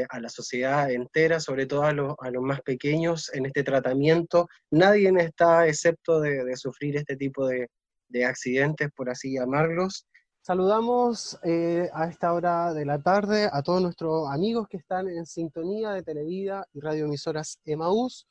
a 0.09 0.19
la 0.19 0.29
sociedad 0.29 0.89
entera, 0.89 1.39
sobre 1.39 1.67
todo 1.67 1.83
a, 1.83 1.93
los 1.93 2.41
más 2.41 2.61
pequeños 2.61 3.31
en 3.31 3.45
este 3.45 3.63
tratamiento. 3.63 4.47
Nadie 4.71 5.13
está 5.19 5.67
excepto 5.67 6.19
de, 6.19 6.55
sufrir 6.55 6.97
este 6.97 7.15
tipo 7.15 7.45
de, 7.45 7.67
de 8.09 8.25
accidentes, 8.25 8.89
por 8.95 9.11
así 9.11 9.33
llamarlos. 9.33 10.07
Saludamos 10.41 11.37
eh, 11.43 11.89
a 11.93 12.07
esta 12.07 12.33
hora 12.33 12.73
de 12.73 12.85
la 12.85 12.99
tarde 12.99 13.49
a 13.51 13.61
todos 13.61 13.83
nuestros 13.83 14.27
amigos 14.31 14.67
que 14.67 14.77
están 14.77 15.07
en 15.07 15.27
sintonía 15.27 15.91
de 15.91 16.01
Televida 16.01 16.67
y 16.73 16.79
radioemisoras 16.79 17.59
Emaús. 17.65 18.27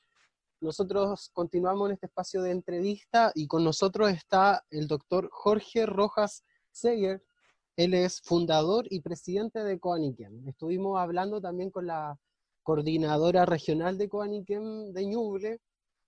Nosotros 0.61 1.31
continuamos 1.33 1.89
en 1.89 1.95
este 1.95 2.07
espacio 2.07 2.43
de 2.43 2.51
entrevista 2.51 3.31
y 3.37 3.47
con 3.47 3.63
nosotros 3.63 4.11
está 4.11 4.65
el 4.71 4.89
doctor 4.89 5.29
Jorge 5.31 5.87
Rojas 5.87 6.43
Seger. 6.73 7.23
Él 7.77 7.95
es 7.95 8.21
fundador 8.23 8.87
y 8.91 9.01
presidente 9.01 9.63
de 9.65 9.79
Coaniquem. 9.79 10.49
Estuvimos 10.49 10.99
hablando 10.99 11.41
también 11.41 11.71
con 11.71 11.87
la 11.87 12.17
coordinadora 12.63 13.45
regional 13.47 13.99
de 13.99 14.09
Coaniquem 14.09 14.93
de 14.93 15.07
Ñuble 15.07 15.61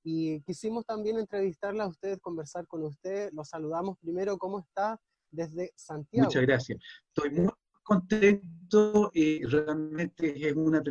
y 0.05 0.41
quisimos 0.43 0.87
también 0.87 1.19
entrevistarla 1.19 1.85
a 1.85 1.89
usted, 1.89 2.19
conversar 2.21 2.67
con 2.67 2.85
usted. 2.85 3.31
Los 3.33 3.49
saludamos 3.49 3.99
primero. 3.99 4.39
¿Cómo 4.39 4.61
está? 4.61 5.01
desde 5.31 5.73
Santiago. 5.77 6.27
Muchas 6.27 6.43
gracias. 6.43 6.79
Estoy 7.09 7.31
muy 7.31 7.53
contento 7.83 9.11
y 9.15 9.45
realmente 9.45 10.49
es 10.49 10.55
una 10.55 10.83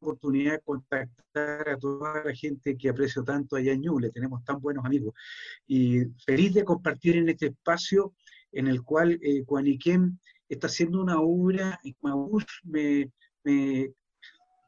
oportunidad 0.00 0.52
de 0.52 0.60
contactar 0.60 1.68
a 1.68 1.78
toda 1.78 2.24
la 2.24 2.34
gente 2.34 2.76
que 2.76 2.88
aprecio 2.88 3.22
tanto 3.22 3.56
allá 3.56 3.72
en 3.72 3.82
Ñuble, 3.82 4.10
tenemos 4.10 4.42
tan 4.44 4.60
buenos 4.60 4.84
amigos, 4.84 5.12
y 5.66 6.04
feliz 6.24 6.54
de 6.54 6.64
compartir 6.64 7.16
en 7.16 7.28
este 7.28 7.48
espacio 7.48 8.14
en 8.52 8.66
el 8.66 8.82
cual 8.82 9.18
eh, 9.22 9.44
está 10.48 10.66
haciendo 10.66 11.00
una 11.00 11.20
obra 11.20 11.78
y 11.82 11.94
me, 12.64 13.12
me 13.44 13.92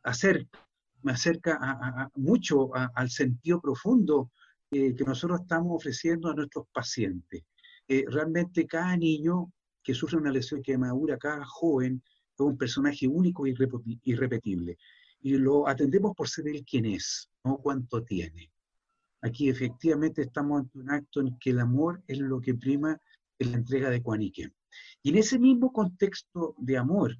acerca, 0.04 0.68
me 1.02 1.12
acerca 1.12 1.58
a, 1.60 2.10
mucho 2.14 2.70
al 2.74 3.10
sentido 3.10 3.60
profundo 3.60 4.30
eh, 4.70 4.94
que 4.94 5.04
nosotros 5.04 5.40
estamos 5.40 5.76
ofreciendo 5.76 6.30
a 6.30 6.34
nuestros 6.34 6.66
pacientes 6.72 7.44
realmente 8.08 8.66
cada 8.66 8.96
niño 8.96 9.52
que 9.82 9.94
sufre 9.94 10.16
una 10.16 10.30
lesión 10.30 10.62
que 10.62 10.78
madura, 10.78 11.18
cada 11.18 11.44
joven, 11.44 12.02
es 12.34 12.40
un 12.40 12.56
personaje 12.56 13.06
único 13.06 13.46
y 13.46 13.54
irrepetible. 14.04 14.78
Y 15.20 15.36
lo 15.36 15.68
atendemos 15.68 16.14
por 16.16 16.28
ser 16.28 16.48
él 16.48 16.64
quien 16.64 16.86
es, 16.86 17.28
no 17.44 17.58
cuánto 17.58 18.02
tiene. 18.02 18.50
Aquí 19.20 19.48
efectivamente 19.48 20.22
estamos 20.22 20.60
ante 20.60 20.78
un 20.78 20.90
acto 20.90 21.20
en 21.20 21.38
que 21.38 21.50
el 21.50 21.60
amor 21.60 22.02
es 22.08 22.18
lo 22.18 22.40
que 22.40 22.54
prima 22.54 23.00
en 23.38 23.52
la 23.52 23.58
entrega 23.58 23.90
de 23.90 24.02
Cuanique. 24.02 24.52
Y 25.02 25.10
en 25.10 25.18
ese 25.18 25.38
mismo 25.38 25.72
contexto 25.72 26.54
de 26.58 26.76
amor, 26.76 27.16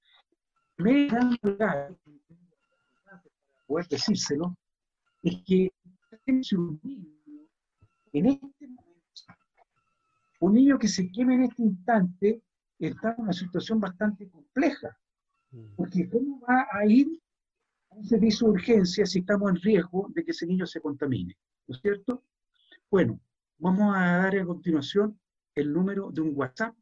gran 0.77 1.37
lugar, 1.41 1.95
poder 3.65 3.87
decírselo, 3.87 4.57
es 5.23 5.43
que 5.45 5.71
un 6.57 6.79
niño 6.83 7.15
en 8.13 8.25
este 8.27 8.67
momento, 8.67 8.95
un 10.39 10.53
niño 10.53 10.79
que 10.79 10.87
se 10.87 11.09
queme 11.11 11.35
en 11.35 11.43
este 11.43 11.63
instante, 11.63 12.41
está 12.79 13.13
en 13.13 13.23
una 13.23 13.33
situación 13.33 13.79
bastante 13.79 14.29
compleja. 14.29 14.97
Mm. 15.51 15.75
Porque 15.75 16.09
¿cómo 16.09 16.39
va 16.41 16.67
a 16.71 16.85
ir 16.85 17.07
un 17.95 18.05
servicio 18.05 18.47
de 18.47 18.53
urgencia 18.53 19.05
si 19.05 19.19
estamos 19.19 19.49
en 19.49 19.55
riesgo 19.57 20.09
de 20.13 20.23
que 20.23 20.31
ese 20.31 20.45
niño 20.45 20.65
se 20.65 20.81
contamine? 20.81 21.37
¿No 21.67 21.75
es 21.75 21.81
cierto? 21.81 22.23
Bueno, 22.91 23.19
vamos 23.57 23.95
a 23.95 24.17
dar 24.17 24.37
a 24.37 24.45
continuación 24.45 25.19
el 25.55 25.71
número 25.71 26.11
de 26.11 26.21
un 26.21 26.33
WhatsApp 26.35 26.75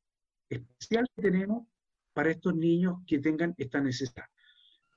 especial 0.49 1.07
que 1.15 1.21
tenemos 1.21 1.67
para 2.13 2.31
estos 2.31 2.55
niños 2.55 2.97
que 3.05 3.19
tengan 3.19 3.53
esta 3.57 3.79
necesidad. 3.79 4.25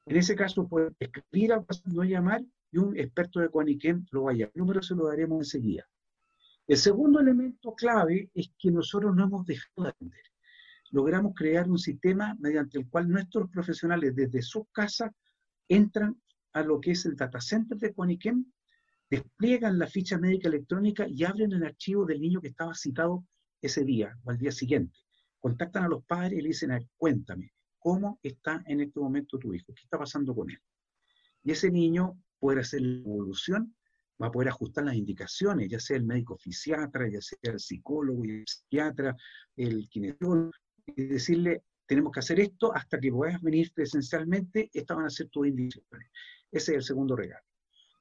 En 0.06 0.16
ese 0.16 0.34
caso, 0.34 0.66
pueden 0.66 0.96
escribir 0.98 1.52
a 1.52 1.64
no 1.86 2.04
llamar 2.04 2.42
y 2.72 2.78
un 2.78 2.96
experto 2.96 3.40
de 3.40 3.50
Coaniquem 3.50 4.06
lo 4.10 4.24
vaya. 4.24 4.46
El 4.46 4.60
número 4.60 4.82
se 4.82 4.94
lo 4.94 5.06
daremos 5.06 5.38
enseguida. 5.38 5.86
El 6.66 6.76
segundo 6.76 7.20
elemento 7.20 7.74
clave 7.74 8.30
es 8.34 8.50
que 8.58 8.70
nosotros 8.70 9.14
no 9.14 9.24
hemos 9.24 9.46
dejado 9.46 9.84
de 9.84 9.88
atender. 9.90 10.24
Logramos 10.90 11.34
crear 11.34 11.68
un 11.68 11.78
sistema 11.78 12.36
mediante 12.38 12.78
el 12.78 12.88
cual 12.88 13.08
nuestros 13.08 13.50
profesionales 13.50 14.14
desde 14.14 14.42
sus 14.42 14.64
casas 14.72 15.10
entran 15.68 16.20
a 16.52 16.62
lo 16.62 16.80
que 16.80 16.92
es 16.92 17.04
el 17.06 17.16
data 17.16 17.40
center 17.40 17.78
de 17.78 17.92
Coaniquem, 17.92 18.44
despliegan 19.10 19.78
la 19.78 19.86
ficha 19.86 20.18
médica 20.18 20.48
electrónica 20.48 21.06
y 21.08 21.24
abren 21.24 21.52
el 21.52 21.64
archivo 21.64 22.04
del 22.04 22.20
niño 22.20 22.40
que 22.40 22.48
estaba 22.48 22.74
citado 22.74 23.26
ese 23.60 23.84
día 23.84 24.16
o 24.24 24.30
al 24.30 24.38
día 24.38 24.52
siguiente 24.52 24.98
contactan 25.46 25.84
a 25.84 25.88
los 25.88 26.04
padres 26.04 26.40
y 26.40 26.42
le 26.42 26.48
dicen, 26.48 26.88
cuéntame, 26.96 27.52
¿cómo 27.78 28.18
está 28.20 28.64
en 28.66 28.80
este 28.80 28.98
momento 28.98 29.38
tu 29.38 29.54
hijo? 29.54 29.72
¿Qué 29.72 29.82
está 29.84 29.96
pasando 29.96 30.34
con 30.34 30.50
él? 30.50 30.58
Y 31.44 31.52
ese 31.52 31.70
niño 31.70 32.20
puede 32.40 32.62
hacer 32.62 32.82
la 32.82 32.98
evolución, 32.98 33.76
va 34.20 34.26
a 34.26 34.32
poder 34.32 34.48
ajustar 34.48 34.84
las 34.86 34.96
indicaciones, 34.96 35.68
ya 35.68 35.78
sea 35.78 35.98
el 35.98 36.04
médico 36.04 36.36
fisiatra, 36.36 37.08
ya 37.08 37.20
sea 37.20 37.38
el 37.42 37.60
psicólogo 37.60 38.24
el 38.24 38.44
psiquiatra, 38.44 39.16
el 39.54 39.88
kinesiólogo, 39.88 40.50
y 40.84 41.04
decirle, 41.04 41.62
tenemos 41.86 42.12
que 42.12 42.20
hacer 42.20 42.40
esto 42.40 42.74
hasta 42.74 42.98
que 42.98 43.10
puedas 43.10 43.40
venir 43.40 43.72
presencialmente, 43.72 44.70
estas 44.72 44.96
van 44.96 45.06
a 45.06 45.10
ser 45.10 45.28
tus 45.28 45.46
indicaciones. 45.46 46.08
Ese 46.50 46.72
es 46.72 46.76
el 46.76 46.82
segundo 46.82 47.16
regalo. 47.16 47.44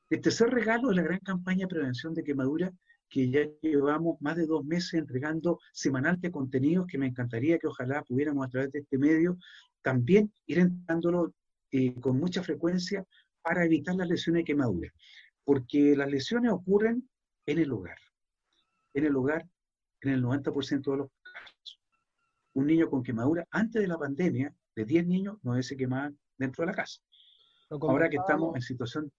El 0.10 0.21
tercer 0.21 0.50
regalo 0.50 0.91
es 0.91 0.98
la 0.98 1.04
gran 1.04 1.19
campaña 1.19 1.65
de 1.65 1.67
prevención 1.67 2.13
de 2.13 2.24
quemadura 2.24 2.71
que 3.10 3.30
ya 3.30 3.48
llevamos 3.62 4.19
más 4.21 4.36
de 4.36 4.45
dos 4.45 4.65
meses 4.65 4.95
entregando 4.95 5.60
semanalmente 5.71 6.32
contenidos 6.32 6.88
que 6.88 6.98
me 6.98 7.08
encantaría 7.08 7.58
que 7.60 7.67
ojalá 7.67 8.04
pudiéramos 8.04 8.45
a 8.45 8.50
través 8.50 8.71
de 8.71 8.80
este 8.80 8.98
medio 8.98 9.38
también 9.82 10.34
ir 10.48 10.60
entrándolo 10.60 11.34
eh, 11.71 11.93
con 12.02 12.19
mucha 12.19 12.41
frecuencia 12.41 13.06
para 13.43 13.63
evitar 13.65 13.95
las 13.95 14.08
lesiones 14.08 14.39
de 14.41 14.45
quemadura. 14.45 14.91
Porque 15.43 15.95
las 15.95 16.10
lesiones 16.10 16.52
ocurren 16.52 17.08
en 17.45 17.60
el 17.60 17.71
hogar. 17.71 17.98
En 18.95 19.06
el 19.06 19.15
hogar, 19.15 19.48
en 20.02 20.12
el 20.12 20.24
90% 20.24 20.91
de 20.91 20.98
los. 20.98 21.10
Un 22.55 22.67
niño 22.67 22.89
con 22.89 23.03
quemadura, 23.03 23.45
antes 23.51 23.81
de 23.81 23.87
la 23.87 23.97
pandemia, 23.97 24.53
de 24.75 24.85
10 24.85 25.07
niños, 25.07 25.37
no 25.43 25.61
se 25.61 25.77
quemaban 25.77 26.17
dentro 26.37 26.63
de 26.63 26.71
la 26.71 26.75
casa. 26.75 27.01
Ahora 27.69 28.09
que 28.09 28.17
estamos 28.17 28.55
en 28.55 28.61
situación... 28.61 29.11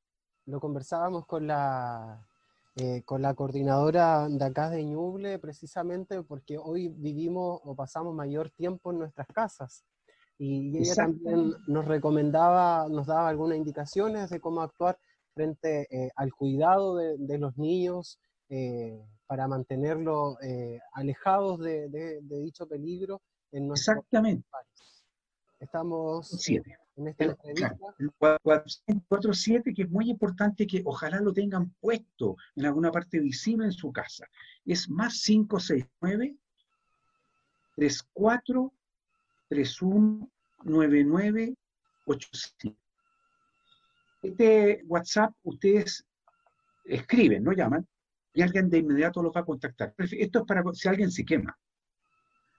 Lo 0.47 0.61
conversábamos 0.61 1.27
con 1.27 1.47
la, 1.47 2.27
eh, 2.77 3.03
con 3.05 3.23
la 3.23 3.33
coordinadora 3.35 4.29
de 4.29 4.45
acá 4.45 4.69
de 4.69 4.85
Ñuble, 4.85 5.39
precisamente 5.39 6.23
porque 6.23 6.59
hoy 6.59 6.89
vivimos 6.89 7.61
o 7.65 7.75
pasamos 7.75 8.15
mayor 8.15 8.51
tiempo 8.51 8.93
en 8.93 8.99
nuestras 8.99 9.27
casas. 9.29 9.85
Y 10.39 10.77
ella 10.77 10.95
también 10.95 11.55
nos 11.67 11.87
recomendaba, 11.87 12.87
nos 12.91 13.07
daba 13.07 13.29
algunas 13.29 13.57
indicaciones 13.57 14.29
de 14.29 14.41
cómo 14.41 14.61
actuar 14.61 14.99
frente 15.33 15.87
eh, 15.91 16.11
al 16.17 16.35
cuidado 16.35 16.97
de, 16.97 17.39
los 17.39 17.57
niños 17.57 18.19
eh, 18.49 19.05
para 19.27 19.49
mantenerlos 19.49 20.37
alejados 20.93 21.61
de, 21.61 22.21
dicho 22.23 22.67
peligro 22.69 23.23
en 23.53 23.69
nuestro 23.69 23.95
Exactamente. 23.95 24.47
Estamos 25.59 26.29
siete. 26.29 26.77
en 26.97 27.09
esta 27.09 27.25
entrevista. 27.25 27.77
El 27.99 28.13
447, 28.13 29.73
que 29.75 29.83
es 29.83 29.91
muy 29.91 30.11
importante 30.11 30.67
que 30.67 30.83
ojalá 30.85 31.21
lo 31.21 31.33
tengan 31.33 31.71
puesto 31.81 32.37
en 32.55 32.67
alguna 32.67 32.93
parte 32.93 33.19
visible 33.19 33.65
en 33.65 33.73
su 33.73 33.91
casa. 33.93 34.27
Es 34.65 34.89
más 34.89 35.23
569 35.23 36.37
34 37.77 38.73
31 39.49 40.31
99 40.65 41.55
87. 42.07 42.77
Este 44.23 44.83
WhatsApp 44.87 45.33
ustedes 45.43 46.05
escriben, 46.85 47.45
no 47.45 47.53
llaman, 47.53 47.87
y 48.37 48.43
alguien 48.43 48.69
de 48.69 48.79
inmediato 48.79 49.23
los 49.23 49.35
va 49.35 49.41
a 49.41 49.45
contactar. 49.47 49.95
Esto 49.97 50.41
es 50.41 50.45
para 50.45 50.63
si 50.75 50.87
alguien 50.89 51.11
se 51.11 51.25
quema. 51.25 51.59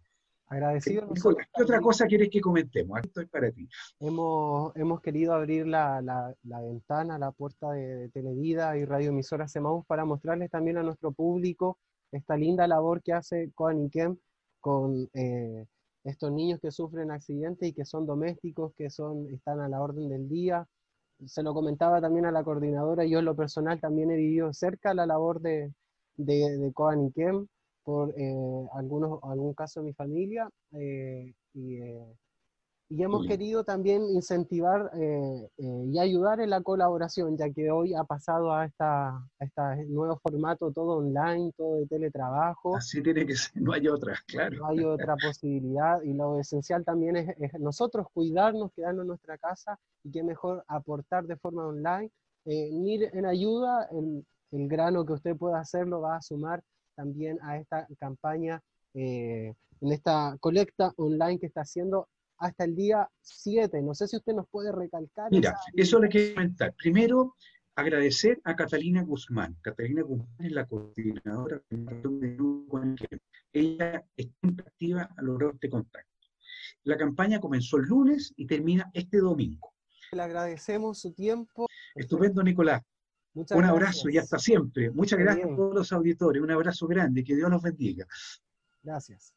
Agradecido. 0.48 1.08
¿qué 1.14 1.64
otra 1.64 1.80
cosa 1.80 2.08
quieres 2.08 2.30
que 2.30 2.42
comentemos? 2.42 2.98
Aquí 2.98 3.08
estoy 3.08 3.26
para 3.28 3.50
ti. 3.52 3.70
Hemos, 4.02 4.76
hemos 4.76 5.00
querido 5.00 5.34
abrir 5.34 5.66
la, 5.66 6.02
la, 6.02 6.62
ventana, 6.62 7.18
la 7.18 7.32
puerta 7.32 7.72
de, 7.72 8.10
Televida 8.10 8.78
y 8.78 8.84
Radio 8.84 9.10
Emisora 9.10 9.48
Semaús 9.48 9.86
para 9.86 10.04
mostrarles 10.04 10.50
también 10.50 10.78
a 10.78 10.84
nuestro 10.84 11.14
público 11.14 11.78
esta 12.12 12.36
linda 12.36 12.68
labor 12.68 13.02
que 13.02 13.14
hace 13.14 13.52
Coan 13.56 13.90
con 14.60 15.10
eh, 15.14 15.66
estos 16.04 16.32
niños 16.34 16.60
que 16.60 16.72
sufren 16.72 17.12
accidentes 17.12 17.70
y 17.70 17.74
que 17.74 17.86
son 17.86 18.06
domésticos, 18.06 18.74
que 18.76 18.90
son, 18.90 19.30
están 19.30 19.62
a 19.62 19.70
la 19.70 19.82
orden 19.82 20.10
del 20.10 20.28
día. 20.28 20.68
Se 21.26 21.42
lo 21.44 21.54
comentaba 21.54 22.00
también 22.00 22.26
a 22.26 22.32
la 22.32 22.44
coordinadora, 22.44 23.06
yo 23.06 23.20
en 23.20 23.26
lo 23.26 23.36
personal 23.36 23.80
también 23.80 24.12
he 24.12 24.16
vivido 24.16 24.54
cerca 24.54 24.94
la 24.94 25.06
labor 25.06 25.42
de, 25.42 25.74
de, 26.16 26.58
de 26.58 26.74
Coan 26.74 27.12
por 27.84 28.14
eh, 28.18 28.36
algunos, 28.74 29.20
algún 29.24 29.54
caso 29.54 29.80
de 29.80 29.88
mi 29.88 29.94
familia 29.94 30.50
eh, 30.74 31.34
y, 31.54 31.82
eh, 31.82 32.18
y, 32.90 33.04
hemos 33.04 33.26
querido 33.28 33.64
también 33.64 34.04
incentivar 34.10 34.92
y 35.58 36.00
ayudar 36.00 36.40
en 36.40 36.50
la 36.50 36.62
colaboración, 36.62 37.38
ya 37.38 37.50
que 37.50 37.70
hoy 37.72 37.94
ha 37.94 38.04
pasado 38.04 38.54
a, 38.54 38.66
esta, 38.66 39.10
a 39.10 39.46
este 39.46 39.86
nuevo 39.88 40.18
formato 40.18 40.72
todo 40.72 40.98
online, 40.98 41.52
todo 41.58 41.78
de 41.78 41.88
teletrabajo. 41.88 42.76
Así 42.76 43.02
tiene 43.02 43.26
que 43.26 43.36
ser, 43.36 43.62
no 43.62 43.74
hay 43.74 43.88
otra, 43.88 44.18
claro. 44.28 44.58
No 44.58 44.68
hay 44.68 44.84
otra 44.84 45.16
posibilidad 45.16 46.02
y 46.02 46.14
lo 46.14 46.40
esencial 46.40 46.84
también 46.84 47.18
es, 47.18 47.60
nosotros 47.60 48.08
cuidarnos, 48.14 48.72
quedarnos 48.74 49.04
en 49.04 49.08
nuestra 49.08 49.38
casa 49.38 49.80
y 50.04 50.12
qué 50.12 50.24
mejor 50.24 50.64
aportar 50.68 51.26
de 51.26 51.38
forma 51.38 51.68
online, 51.68 52.12
ir 52.46 53.10
en 53.14 53.26
ayuda, 53.26 53.88
el, 53.92 54.26
el 54.52 54.68
grano 54.68 55.06
que 55.06 55.14
usted 55.14 55.36
pueda 55.36 55.60
hacer 55.60 55.88
lo 55.88 56.02
va 56.02 56.18
a 56.18 56.22
sumar 56.22 56.64
también 56.96 57.38
a 57.44 57.58
esta 57.58 57.88
campaña, 58.00 58.62
eh, 58.94 59.54
en 59.82 59.92
esta 59.92 60.36
colecta 60.40 60.92
online 60.98 61.40
que 61.40 61.46
está 61.46 61.62
haciendo 61.62 62.08
hasta 62.38 62.64
el 62.64 62.76
día 62.76 63.10
7. 63.22 63.82
No 63.82 63.94
sé 63.94 64.08
si 64.08 64.18
usted 64.18 64.34
nos 64.34 64.48
puede 64.50 64.72
recalcar. 64.72 65.30
Mira, 65.32 65.56
eso 65.74 66.00
le 66.00 66.10
quiero 66.10 66.36
comentar. 66.36 66.74
Primero, 66.76 67.36
agradecer 67.76 68.40
a 68.44 68.56
Catalina 68.56 69.04
Guzmán. 69.04 69.56
Catalina 69.62 70.02
Guzmán 70.02 70.28
es 70.40 70.52
la 70.52 70.66
coordinadora 70.66 71.62
ella 73.54 74.06
está 74.16 74.48
activa 74.60 75.10
a 75.18 75.22
lograr 75.22 75.52
este 75.54 75.70
contacto. 75.70 76.12
La 76.84 76.98
campaña 76.98 77.40
comenzó 77.40 77.78
el 77.78 77.86
lunes 77.86 78.34
y 78.36 78.46
termina 78.46 78.90
este 78.94 79.18
domingo. 79.18 79.74
Le 80.12 80.22
agradecemos 80.22 81.00
su 81.00 81.14
tiempo. 81.14 81.68
Estupendo, 81.96 82.44
Nicolás 82.44 82.84
un 83.38 83.64
abrazo 83.66 84.10
y 84.10 84.18
hasta 84.18 84.40
siempre. 84.40 84.90
Muchas 84.92 85.20
gracias 85.20 85.50
a 85.52 85.56
todos 85.56 85.76
los 85.76 85.92
auditores. 85.92 86.42
Un 86.42 86.52
abrazo 86.52 86.88
grande. 86.88 87.24
Que 87.24 87.36
Dios 87.36 87.50
los 87.50 87.62
bendiga. 87.62 88.08
Gracias. 88.82 89.34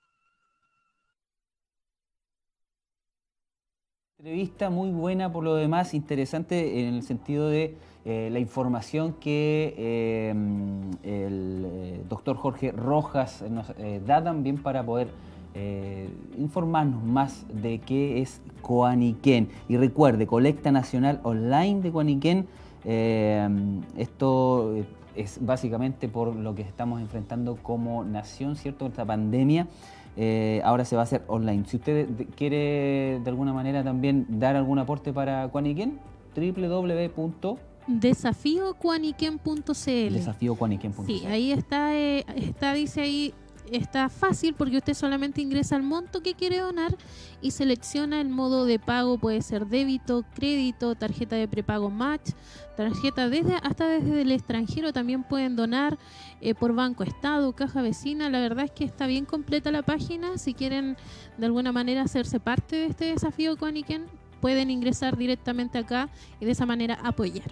Entrevista 4.21 4.68
muy 4.68 4.91
buena 4.91 5.33
por 5.33 5.43
lo 5.43 5.55
demás, 5.55 5.95
interesante 5.95 6.87
en 6.87 6.93
el 6.93 7.03
sentido 7.05 7.49
de 7.49 7.75
eh, 8.05 8.29
la 8.31 8.39
información 8.39 9.14
que 9.14 9.75
eh, 9.79 10.35
el 11.03 11.66
eh, 11.66 12.05
doctor 12.07 12.37
Jorge 12.37 12.71
Rojas 12.71 13.43
nos 13.49 13.73
da 14.05 14.23
también 14.23 14.59
para 14.59 14.85
poder 14.85 15.09
informarnos 16.37 17.03
más 17.03 17.47
de 17.49 17.79
qué 17.79 18.21
es 18.21 18.43
Coaniquén. 18.61 19.49
Y 19.71 19.79
recuerde, 19.79 20.27
colecta 20.27 20.71
nacional 20.71 21.21
online 21.23 21.81
de 21.81 21.91
Coaniquén 21.91 22.47
esto 23.97 24.75
es 25.16 25.39
básicamente 25.41 26.09
por 26.09 26.37
lo 26.37 26.55
que 26.55 26.61
estamos 26.61 27.01
enfrentando 27.01 27.57
como 27.57 28.05
nación, 28.05 28.57
¿cierto? 28.57 28.87
Esta 28.87 29.07
pandemia. 29.07 29.66
Eh, 30.17 30.61
ahora 30.65 30.85
se 30.85 30.97
va 30.97 31.03
a 31.03 31.05
hacer 31.05 31.23
online. 31.29 31.65
Si 31.67 31.77
usted 31.77 32.09
quiere 32.37 33.21
de 33.23 33.31
alguna 33.31 33.53
manera 33.53 33.85
también 33.85 34.27
dar 34.29 34.57
algún 34.57 34.79
aporte 34.79 35.13
para 35.13 35.49
Cuaniquen, 35.49 35.99
www. 36.37 37.59
Desafíocuaniquen.cl 37.87 40.15
Desafíocuaniquen.cl 40.15 41.07
Sí, 41.07 41.25
ahí 41.27 41.53
está, 41.53 41.97
eh, 41.97 42.25
está, 42.37 42.75
dice 42.75 43.01
ahí 43.01 43.35
está 43.73 44.09
fácil 44.09 44.55
porque 44.55 44.79
usted 44.79 44.95
solamente 44.95 45.41
ingresa 45.41 45.77
el 45.77 45.83
monto 45.83 46.23
que 46.23 46.35
quiere 46.35 46.59
donar 46.59 46.97
y 47.41 47.53
selecciona 47.53 48.21
el 48.21 48.29
modo 48.29 48.64
de 48.64 48.79
pago, 48.79 49.18
puede 49.18 49.43
ser 49.43 49.66
débito, 49.66 50.25
crédito, 50.35 50.95
tarjeta 50.95 51.37
de 51.37 51.49
prepago 51.49 51.91
match, 51.91 52.31
tarjeta 52.77 53.29
desde 53.29 53.55
hasta 53.62 53.87
desde 53.89 54.23
el 54.23 54.33
extranjero 54.33 54.93
también 54.93 55.23
pueden 55.23 55.57
donar 55.57 55.99
eh, 56.41 56.55
por 56.55 56.75
banco 56.75 57.05
estado, 57.05 57.53
caja 57.53 57.83
vecina. 57.83 58.31
La 58.31 58.41
verdad 58.41 58.64
es 58.64 58.71
que 58.71 58.85
está 58.85 59.07
bien 59.07 59.25
completa 59.25 59.71
la 59.71 59.83
página. 59.83 60.39
Si 60.39 60.55
quieren 60.55 60.97
de 61.37 61.47
alguna 61.47 61.73
manera 61.73 62.03
hacerse 62.03 62.41
parte 62.41 62.77
de 62.77 62.87
este 62.87 63.05
desafío 63.07 63.57
con 63.57 63.77
Iken, 63.77 64.07
pueden 64.41 64.71
ingresar 64.71 65.16
directamente 65.16 65.79
acá 65.79 66.09
y 66.41 66.45
de 66.47 66.53
esa 66.53 66.66
manera 66.66 66.99
apoyar. 67.03 67.51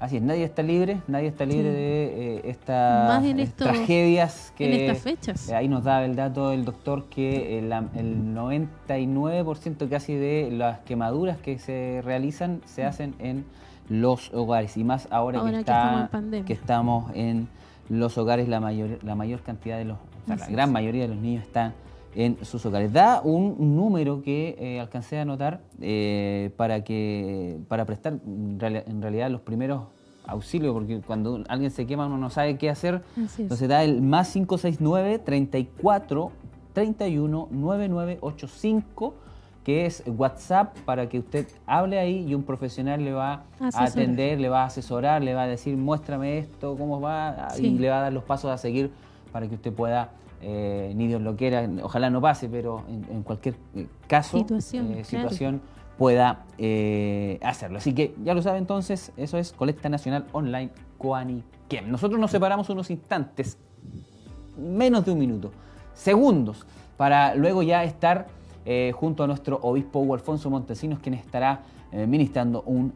Así 0.00 0.16
es, 0.16 0.22
nadie 0.22 0.44
está 0.44 0.62
libre, 0.62 1.02
nadie 1.08 1.28
está 1.28 1.44
libre 1.44 1.70
de 1.70 2.38
eh, 2.38 2.40
estas 2.44 3.22
tragedias 3.54 4.50
que... 4.56 4.64
En 4.66 4.80
estas 4.80 5.02
fechas. 5.02 5.48
Eh, 5.50 5.54
ahí 5.54 5.68
nos 5.68 5.84
da 5.84 6.02
el 6.06 6.16
dato 6.16 6.52
el 6.52 6.64
doctor 6.64 7.04
que 7.10 7.58
el, 7.58 7.70
el 7.70 8.34
99% 8.34 9.88
casi 9.90 10.14
de 10.14 10.48
las 10.52 10.78
quemaduras 10.80 11.36
que 11.36 11.58
se 11.58 12.00
realizan 12.02 12.62
se 12.64 12.86
hacen 12.86 13.14
en 13.18 13.44
los 13.90 14.32
hogares. 14.32 14.78
Y 14.78 14.84
más 14.84 15.06
ahora, 15.10 15.42
que, 15.44 15.58
está, 15.58 16.08
que, 16.46 16.52
estamos 16.54 17.10
en 17.14 17.48
los 17.90 18.16
hogares 18.16 18.48
la 18.48 18.58
mayor, 18.58 19.04
la 19.04 19.14
mayor 19.14 19.42
cantidad 19.42 19.76
de 19.76 19.84
los, 19.84 19.98
o 19.98 20.26
sea, 20.28 20.36
la 20.36 20.46
gran 20.46 20.72
mayoría 20.72 21.02
de 21.02 21.08
los 21.08 21.18
niños 21.18 21.42
están 21.42 21.74
en 22.14 22.44
sus 22.44 22.64
hogares. 22.66 22.92
Da 22.92 23.20
un 23.22 23.76
número 23.76 24.22
que 24.22 24.56
eh, 24.58 24.80
alcancé 24.80 25.18
a 25.18 25.22
anotar 25.22 25.60
eh, 25.80 26.50
para, 26.56 26.82
que, 26.84 27.58
para 27.68 27.84
prestar 27.84 28.18
en 28.24 29.02
realidad 29.02 29.30
los 29.30 29.40
primeros 29.40 29.82
auxilios, 30.26 30.72
porque 30.72 31.00
cuando 31.00 31.42
alguien 31.48 31.70
se 31.70 31.86
quema 31.86 32.06
uno 32.06 32.18
no 32.18 32.30
sabe 32.30 32.56
qué 32.56 32.70
hacer. 32.70 33.02
Entonces 33.38 33.68
da 33.68 33.82
el 33.84 34.02
más 34.02 34.32
569 34.32 35.18
34 35.18 36.32
31 36.72 37.48
9985 37.50 39.14
que 39.64 39.84
es 39.84 40.02
WhatsApp 40.06 40.74
para 40.86 41.08
que 41.08 41.18
usted 41.18 41.46
hable 41.66 41.98
ahí 41.98 42.26
y 42.26 42.34
un 42.34 42.44
profesional 42.44 43.04
le 43.04 43.12
va 43.12 43.44
a 43.60 43.84
atender, 43.84 44.40
le 44.40 44.48
va 44.48 44.62
a 44.62 44.66
asesorar, 44.66 45.22
le 45.22 45.34
va 45.34 45.42
a 45.42 45.46
decir 45.46 45.76
muéstrame 45.76 46.38
esto, 46.38 46.76
cómo 46.78 46.98
va 47.00 47.48
y 47.58 47.68
le 47.70 47.90
va 47.90 47.98
a 47.98 48.02
dar 48.02 48.12
los 48.12 48.24
pasos 48.24 48.50
a 48.50 48.56
seguir 48.56 48.90
para 49.32 49.46
que 49.48 49.56
usted 49.56 49.72
pueda 49.72 50.12
eh, 50.42 50.92
ni 50.96 51.06
Dios 51.06 51.20
lo 51.20 51.36
quiera, 51.36 51.68
ojalá 51.82 52.08
no 52.10 52.20
pase, 52.20 52.48
pero 52.48 52.84
en, 52.88 53.22
cualquier 53.22 53.56
eh, 53.74 53.86
caso, 54.06 54.38
situación, 54.38 55.56
eh, 55.56 55.60
pueda 55.98 56.44
eh, 56.56 57.38
hacerlo. 57.42 57.78
Así 57.78 57.92
que 57.94 58.14
ya 58.24 58.32
lo 58.32 58.40
sabe 58.40 58.58
entonces, 58.58 59.12
eso 59.16 59.36
es 59.36 59.52
Colecta 59.52 59.88
Nacional 59.88 60.26
Online 60.32 60.70
Coaniquem. 60.96 61.90
Nosotros 61.90 62.18
nos 62.18 62.30
separamos 62.30 62.70
unos 62.70 62.90
instantes, 62.90 63.58
menos 64.56 65.04
de 65.04 65.12
un 65.12 65.18
minuto, 65.18 65.50
segundos, 65.92 66.66
para 66.96 67.34
luego 67.34 67.62
ya 67.62 67.84
estar 67.84 68.26
junto 68.94 69.24
a 69.24 69.26
nuestro 69.26 69.58
obispo 69.62 70.00
Hugo 70.00 70.14
Alfonso 70.14 70.48
Montesinos, 70.48 71.00
quien 71.00 71.14
estará 71.14 71.62
ministrando 71.92 72.62
un 72.62 72.92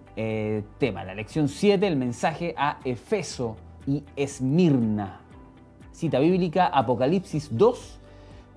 tema, 0.78 1.02
la 1.04 1.14
lección 1.14 1.48
7, 1.48 1.84
el 1.86 1.96
mensaje 1.96 2.54
a 2.56 2.78
Efeso 2.84 3.56
y 3.86 4.04
Esmirna 4.14 5.23
cita 5.94 6.18
bíblica, 6.18 6.66
Apocalipsis 6.66 7.48
2, 7.56 8.00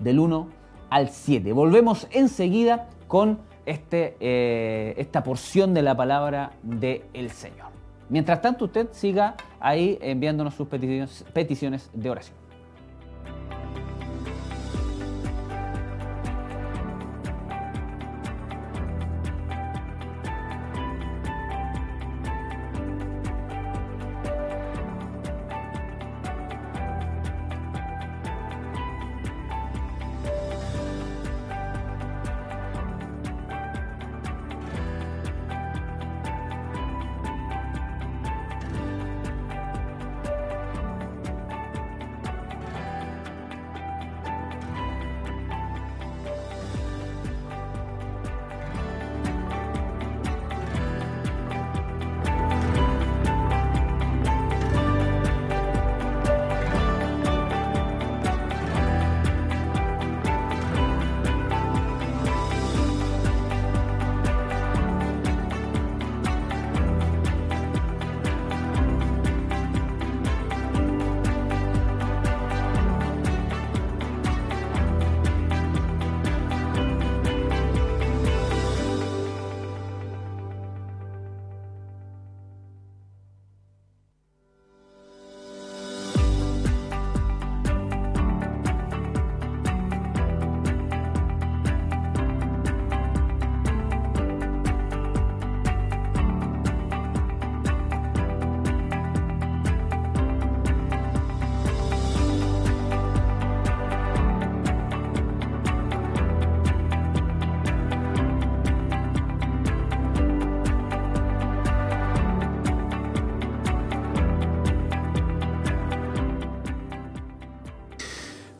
del 0.00 0.18
1 0.18 0.48
al 0.90 1.08
7. 1.08 1.52
Volvemos 1.52 2.06
enseguida 2.10 2.88
con 3.06 3.38
este, 3.64 4.16
eh, 4.20 4.94
esta 4.98 5.22
porción 5.22 5.72
de 5.72 5.82
la 5.82 5.96
palabra 5.96 6.52
del 6.62 7.02
el 7.14 7.30
Señor. 7.30 7.68
Mientras 8.08 8.42
tanto, 8.42 8.64
usted 8.64 8.88
siga 8.92 9.36
ahí 9.60 9.98
enviándonos 10.00 10.54
sus 10.54 10.66
peticiones 10.68 11.90
de 11.92 12.10
oración. 12.10 12.47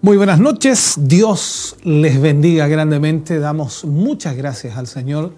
Muy 0.09 0.17
buenas 0.17 0.41
noches, 0.41 0.95
Dios 0.97 1.77
les 1.83 2.19
bendiga 2.19 2.67
grandemente, 2.67 3.39
damos 3.39 3.85
muchas 3.85 4.39
gracias 4.39 4.79
al 4.79 4.87
Señor 4.87 5.35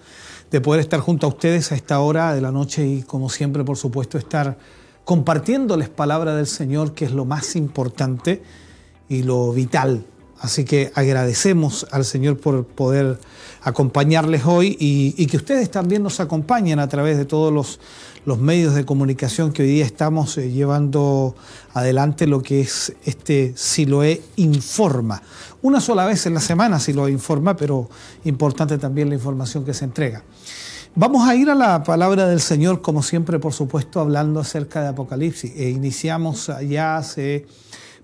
de 0.49 0.61
poder 0.61 0.79
estar 0.79 1.01
junto 1.01 1.27
a 1.27 1.29
ustedes 1.29 1.73
a 1.73 1.75
esta 1.75 1.99
hora 1.99 2.33
de 2.33 2.39
la 2.39 2.53
noche 2.53 2.87
y 2.87 3.01
como 3.01 3.29
siempre 3.29 3.65
por 3.65 3.75
supuesto 3.75 4.17
estar 4.17 4.57
compartiéndoles 5.03 5.89
palabra 5.89 6.37
del 6.37 6.47
Señor 6.47 6.93
que 6.93 7.03
es 7.03 7.11
lo 7.11 7.25
más 7.25 7.57
importante 7.57 8.43
y 9.09 9.23
lo 9.23 9.51
vital. 9.51 10.05
Así 10.39 10.63
que 10.63 10.93
agradecemos 10.95 11.85
al 11.91 12.05
Señor 12.05 12.39
por 12.39 12.65
poder 12.65 13.19
acompañarles 13.63 14.45
hoy 14.45 14.77
y, 14.79 15.25
que 15.27 15.35
ustedes 15.35 15.69
también 15.69 16.01
nos 16.01 16.21
acompañen 16.21 16.79
a 16.79 16.87
través 16.87 17.17
de 17.17 17.25
todos 17.25 17.51
los, 17.53 17.81
los 18.25 18.39
medios 18.39 18.75
de 18.75 18.85
comunicación 18.85 19.51
que 19.51 19.63
hoy 19.63 19.69
día 19.69 19.85
estamos 19.85 20.37
eh, 20.37 20.51
llevando 20.51 21.35
adelante 21.73 22.27
lo 22.27 22.43
que 22.43 22.61
es 22.61 22.93
este 23.03 23.53
Siloé 23.55 24.21
Informa. 24.35 25.21
Una 25.61 25.81
sola 25.81 26.05
vez 26.05 26.25
en 26.25 26.35
la 26.35 26.39
semana 26.39 26.79
Siloé 26.79 27.11
Informa, 27.11 27.55
pero 27.55 27.89
importante 28.23 28.77
también 28.77 29.09
la 29.09 29.15
información 29.15 29.65
que 29.65 29.73
se 29.73 29.85
entrega. 29.85 30.23
Vamos 30.93 31.27
a 31.27 31.35
ir 31.35 31.49
a 31.49 31.55
la 31.55 31.83
palabra 31.83 32.27
del 32.27 32.41
Señor, 32.41 32.81
como 32.81 33.01
siempre, 33.01 33.39
por 33.39 33.53
supuesto, 33.53 33.99
hablando 33.99 34.41
acerca 34.41 34.81
de 34.81 34.89
Apocalipsis. 34.89 35.53
E 35.55 35.69
iniciamos 35.69 36.51
ya 36.67 36.97
hace 36.97 37.47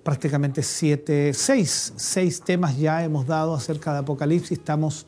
prácticamente 0.04 0.64
siete, 0.64 1.34
seis, 1.34 1.94
seis 1.98 2.42
temas 2.42 2.78
ya 2.78 3.04
hemos 3.04 3.28
dado 3.28 3.54
acerca 3.54 3.92
de 3.92 4.00
Apocalipsis. 4.00 4.58
Estamos 4.58 5.06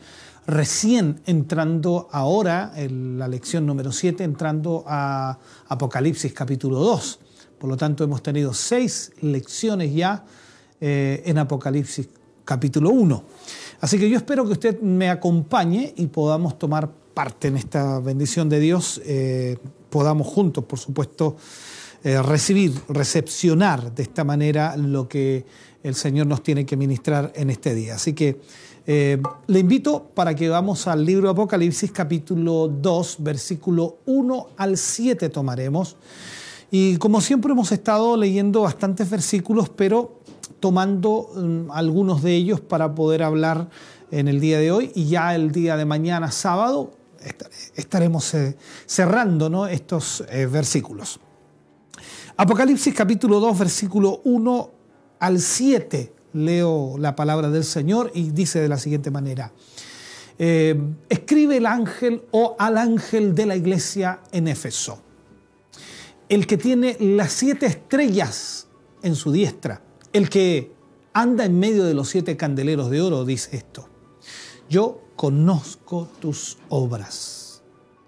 recién 0.49 1.21
entrando 1.25 2.07
ahora, 2.11 2.73
en 2.75 3.19
la 3.19 3.27
lección 3.27 3.65
número 3.65 3.91
7, 3.91 4.23
entrando 4.23 4.83
a 4.87 5.37
Apocalipsis 5.67 6.33
capítulo 6.33 6.79
2. 6.79 7.19
Por 7.59 7.69
lo 7.69 7.77
tanto, 7.77 8.03
hemos 8.03 8.23
tenido 8.23 8.53
seis 8.53 9.11
lecciones 9.21 9.93
ya 9.93 10.25
eh, 10.81 11.21
en 11.25 11.37
Apocalipsis 11.37 12.09
capítulo 12.45 12.89
1. 12.89 13.23
Así 13.81 13.99
que 13.99 14.09
yo 14.09 14.17
espero 14.17 14.45
que 14.45 14.53
usted 14.53 14.81
me 14.81 15.09
acompañe 15.09 15.93
y 15.95 16.07
podamos 16.07 16.57
tomar 16.57 16.89
parte 17.13 17.49
en 17.49 17.57
esta 17.57 17.99
bendición 17.99 18.49
de 18.49 18.59
Dios, 18.59 19.01
eh, 19.05 19.57
podamos 19.89 20.27
juntos, 20.27 20.63
por 20.63 20.79
supuesto, 20.79 21.37
eh, 22.03 22.21
recibir, 22.21 22.73
recepcionar 22.87 23.93
de 23.93 24.03
esta 24.03 24.23
manera 24.23 24.75
lo 24.77 25.07
que 25.07 25.45
el 25.83 25.95
Señor 25.95 26.27
nos 26.27 26.41
tiene 26.41 26.65
que 26.65 26.77
ministrar 26.77 27.31
en 27.35 27.49
este 27.49 27.75
día. 27.75 27.95
Así 27.95 28.13
que 28.13 28.39
eh, 28.91 29.21
le 29.45 29.59
invito 29.59 30.03
para 30.15 30.33
que 30.33 30.49
vamos 30.49 30.87
al 30.87 31.05
libro 31.05 31.27
de 31.27 31.33
Apocalipsis 31.33 31.91
capítulo 31.91 32.67
2, 32.67 33.17
versículo 33.19 33.97
1 34.07 34.47
al 34.57 34.77
7 34.77 35.29
tomaremos. 35.29 35.95
Y 36.71 36.97
como 36.97 37.21
siempre 37.21 37.51
hemos 37.51 37.71
estado 37.71 38.17
leyendo 38.17 38.61
bastantes 38.61 39.07
versículos, 39.07 39.69
pero 39.69 40.21
tomando 40.59 41.29
mm, 41.35 41.69
algunos 41.69 42.23
de 42.23 42.33
ellos 42.33 42.61
para 42.61 42.95
poder 42.95 43.21
hablar 43.21 43.69
en 44.09 44.27
el 44.27 44.39
día 44.39 44.57
de 44.57 44.71
hoy 44.71 44.91
y 44.95 45.05
ya 45.05 45.35
el 45.35 45.51
día 45.51 45.77
de 45.77 45.85
mañana, 45.85 46.31
sábado, 46.31 46.93
estaremos 47.75 48.33
eh, 48.33 48.57
cerrando 48.87 49.67
estos 49.67 50.23
eh, 50.31 50.47
versículos. 50.47 51.19
Apocalipsis 52.37 52.95
capítulo 52.95 53.39
2, 53.39 53.59
versículo 53.59 54.21
1 54.23 54.69
al 55.19 55.39
7. 55.39 56.18
Leo 56.33 56.97
la 56.97 57.15
palabra 57.15 57.49
del 57.49 57.63
Señor 57.63 58.11
y 58.13 58.31
dice 58.31 58.59
de 58.59 58.69
la 58.69 58.77
siguiente 58.77 59.11
manera. 59.11 59.51
Eh, 60.37 60.79
escribe 61.09 61.57
el 61.57 61.65
ángel 61.65 62.23
o 62.31 62.55
al 62.57 62.77
ángel 62.77 63.35
de 63.35 63.45
la 63.45 63.55
iglesia 63.57 64.21
en 64.31 64.47
Éfeso, 64.47 65.01
el 66.29 66.47
que 66.47 66.57
tiene 66.57 66.95
las 66.99 67.33
siete 67.33 67.65
estrellas 67.65 68.67
en 69.03 69.15
su 69.15 69.31
diestra, 69.31 69.81
el 70.13 70.29
que 70.29 70.71
anda 71.13 71.43
en 71.43 71.59
medio 71.59 71.83
de 71.83 71.93
los 71.93 72.09
siete 72.09 72.37
candeleros 72.37 72.89
de 72.89 73.01
oro, 73.01 73.25
dice 73.25 73.57
esto. 73.57 73.89
Yo 74.69 75.01
conozco 75.15 76.07
tus 76.21 76.57
obras 76.69 77.61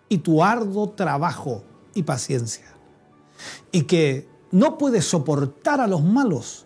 y 0.08 0.20
tu 0.20 0.44
arduo 0.44 0.92
trabajo 0.92 1.64
y 1.94 2.04
paciencia, 2.04 2.78
y 3.72 3.84
que 3.84 4.30
no 4.52 4.78
puedes 4.78 5.06
soportar 5.06 5.82
a 5.82 5.88
los 5.88 6.04
malos, 6.04 6.66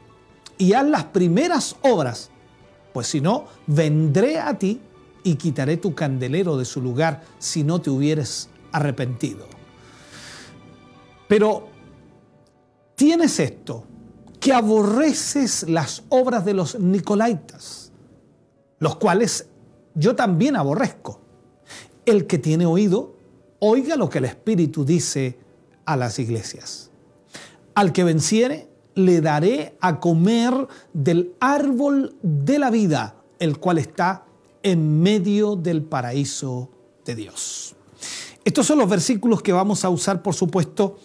y 0.61 0.73
haz 0.73 0.87
las 0.87 1.05
primeras 1.05 1.75
obras, 1.81 2.29
pues 2.93 3.07
si 3.07 3.19
no, 3.19 3.45
vendré 3.65 4.37
a 4.37 4.59
ti 4.59 4.79
y 5.23 5.33
quitaré 5.33 5.77
tu 5.77 5.95
candelero 5.95 6.55
de 6.55 6.65
su 6.65 6.83
lugar 6.83 7.23
si 7.39 7.63
no 7.63 7.81
te 7.81 7.89
hubieres 7.89 8.47
arrepentido. 8.71 9.47
Pero 11.27 11.67
tienes 12.93 13.39
esto, 13.39 13.85
que 14.39 14.53
aborreces 14.53 15.67
las 15.67 16.03
obras 16.09 16.45
de 16.45 16.53
los 16.53 16.79
Nicolaitas, 16.79 17.91
los 18.77 18.97
cuales 18.97 19.47
yo 19.95 20.15
también 20.15 20.55
aborrezco. 20.57 21.21
El 22.05 22.27
que 22.27 22.37
tiene 22.37 22.67
oído, 22.67 23.15
oiga 23.57 23.95
lo 23.95 24.09
que 24.09 24.19
el 24.19 24.25
Espíritu 24.25 24.85
dice 24.85 25.39
a 25.85 25.97
las 25.97 26.19
iglesias. 26.19 26.91
Al 27.73 27.93
que 27.93 28.03
venciere, 28.03 28.70
le 28.95 29.21
daré 29.21 29.75
a 29.79 29.99
comer 29.99 30.67
del 30.93 31.33
árbol 31.39 32.15
de 32.21 32.59
la 32.59 32.69
vida, 32.69 33.15
el 33.39 33.57
cual 33.57 33.77
está 33.77 34.25
en 34.63 35.01
medio 35.01 35.55
del 35.55 35.83
paraíso 35.83 36.69
de 37.05 37.15
Dios. 37.15 37.75
Estos 38.43 38.65
son 38.65 38.79
los 38.79 38.89
versículos 38.89 39.41
que 39.41 39.53
vamos 39.53 39.85
a 39.85 39.89
usar, 39.89 40.21
por 40.21 40.33
supuesto, 40.33 40.97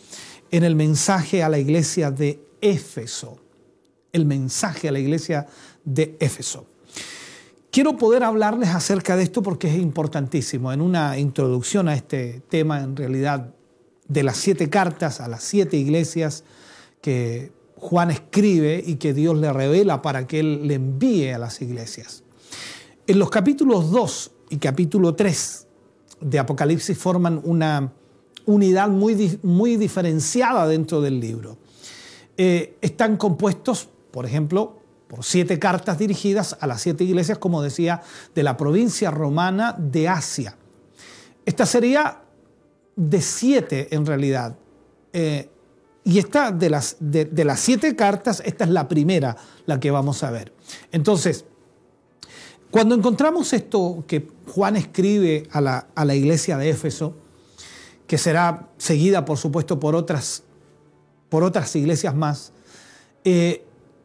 en 0.50 0.64
el 0.64 0.74
mensaje 0.74 1.42
a 1.42 1.48
la 1.48 1.58
iglesia 1.58 2.10
de 2.10 2.42
Éfeso. 2.60 3.38
El 4.12 4.24
mensaje 4.24 4.88
a 4.88 4.92
la 4.92 4.98
iglesia 4.98 5.46
de 5.84 6.16
Éfeso. 6.20 6.66
Quiero 7.70 7.98
poder 7.98 8.24
hablarles 8.24 8.70
acerca 8.70 9.16
de 9.16 9.24
esto 9.24 9.42
porque 9.42 9.68
es 9.68 9.76
importantísimo. 9.76 10.72
En 10.72 10.80
una 10.80 11.18
introducción 11.18 11.88
a 11.88 11.94
este 11.94 12.42
tema, 12.48 12.80
en 12.80 12.96
realidad, 12.96 13.52
de 14.08 14.22
las 14.22 14.38
siete 14.38 14.70
cartas 14.70 15.20
a 15.20 15.28
las 15.28 15.42
siete 15.42 15.76
iglesias 15.76 16.44
que 17.02 17.52
Juan 17.76 18.10
escribe 18.10 18.82
y 18.84 18.96
que 18.96 19.12
Dios 19.12 19.36
le 19.36 19.52
revela 19.52 20.02
para 20.02 20.26
que 20.26 20.40
Él 20.40 20.66
le 20.66 20.74
envíe 20.74 21.30
a 21.30 21.38
las 21.38 21.60
iglesias. 21.60 22.22
En 23.06 23.18
los 23.18 23.30
capítulos 23.30 23.90
2 23.90 24.30
y 24.50 24.56
capítulo 24.56 25.14
3 25.14 25.66
de 26.20 26.38
Apocalipsis 26.38 26.96
forman 26.96 27.40
una 27.44 27.92
unidad 28.46 28.88
muy, 28.88 29.38
muy 29.42 29.76
diferenciada 29.76 30.66
dentro 30.66 31.00
del 31.00 31.20
libro. 31.20 31.58
Eh, 32.36 32.76
están 32.80 33.16
compuestos, 33.16 33.88
por 34.10 34.26
ejemplo, 34.26 34.78
por 35.08 35.24
siete 35.24 35.58
cartas 35.58 35.98
dirigidas 35.98 36.56
a 36.60 36.66
las 36.66 36.80
siete 36.80 37.04
iglesias, 37.04 37.38
como 37.38 37.62
decía, 37.62 38.02
de 38.34 38.42
la 38.42 38.56
provincia 38.56 39.10
romana 39.10 39.74
de 39.78 40.08
Asia. 40.08 40.56
Esta 41.44 41.66
sería 41.66 42.22
de 42.96 43.20
siete 43.20 43.94
en 43.94 44.06
realidad. 44.06 44.56
Eh, 45.12 45.48
y 46.06 46.20
esta 46.20 46.52
de 46.52 46.70
las, 46.70 46.96
de, 47.00 47.44
las 47.44 47.58
siete 47.58 47.96
cartas, 47.96 48.40
esta 48.46 48.62
es 48.62 48.70
la 48.70 48.86
primera, 48.86 49.36
la 49.66 49.80
que 49.80 49.90
vamos 49.90 50.22
a 50.22 50.30
ver. 50.30 50.52
Entonces, 50.92 51.44
cuando 52.70 52.94
encontramos 52.94 53.52
esto 53.52 54.04
que 54.06 54.28
Juan 54.46 54.76
escribe 54.76 55.48
a 55.50 55.60
la, 55.60 55.88
a 55.96 56.04
la 56.04 56.14
iglesia 56.14 56.58
de 56.58 56.70
Éfeso, 56.70 57.16
que 58.06 58.18
será 58.18 58.68
seguida, 58.78 59.24
por 59.24 59.36
supuesto, 59.36 59.80
por 59.80 59.96
otras, 59.96 60.44
por 61.28 61.42
otras 61.42 61.74
iglesias 61.74 62.14
más, 62.14 62.52
eh, 63.24 63.64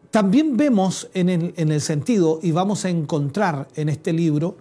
también 0.10 0.58
vemos 0.58 1.08
en 1.14 1.30
el, 1.30 1.82
sentido, 1.82 2.39
y 2.41 2.49
vamos 2.49 2.84
a 2.84 2.89
encontrar 2.89 3.68
en 3.76 3.89
este 3.89 4.12
libro, 4.12 4.58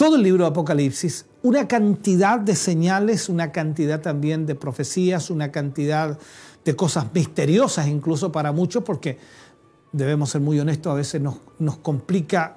todo 0.00 0.16
el 0.16 0.22
libro 0.22 0.44
de 0.44 0.48
Apocalipsis, 0.48 1.26
una 1.42 1.68
cantidad 1.68 2.40
de 2.40 2.56
señales, 2.56 3.28
una 3.28 3.52
cantidad 3.52 4.00
también 4.00 4.46
de 4.46 4.54
profecías, 4.54 5.28
una 5.28 5.52
cantidad 5.52 6.18
de 6.64 6.74
cosas 6.74 7.12
misteriosas 7.12 7.86
incluso 7.86 8.32
para 8.32 8.50
muchos, 8.50 8.82
porque 8.82 9.18
debemos 9.92 10.30
ser 10.30 10.40
muy 10.40 10.58
honestos, 10.58 10.90
a 10.90 10.94
veces 10.94 11.20
nos, 11.20 11.34
nos 11.58 11.76
complica 11.76 12.56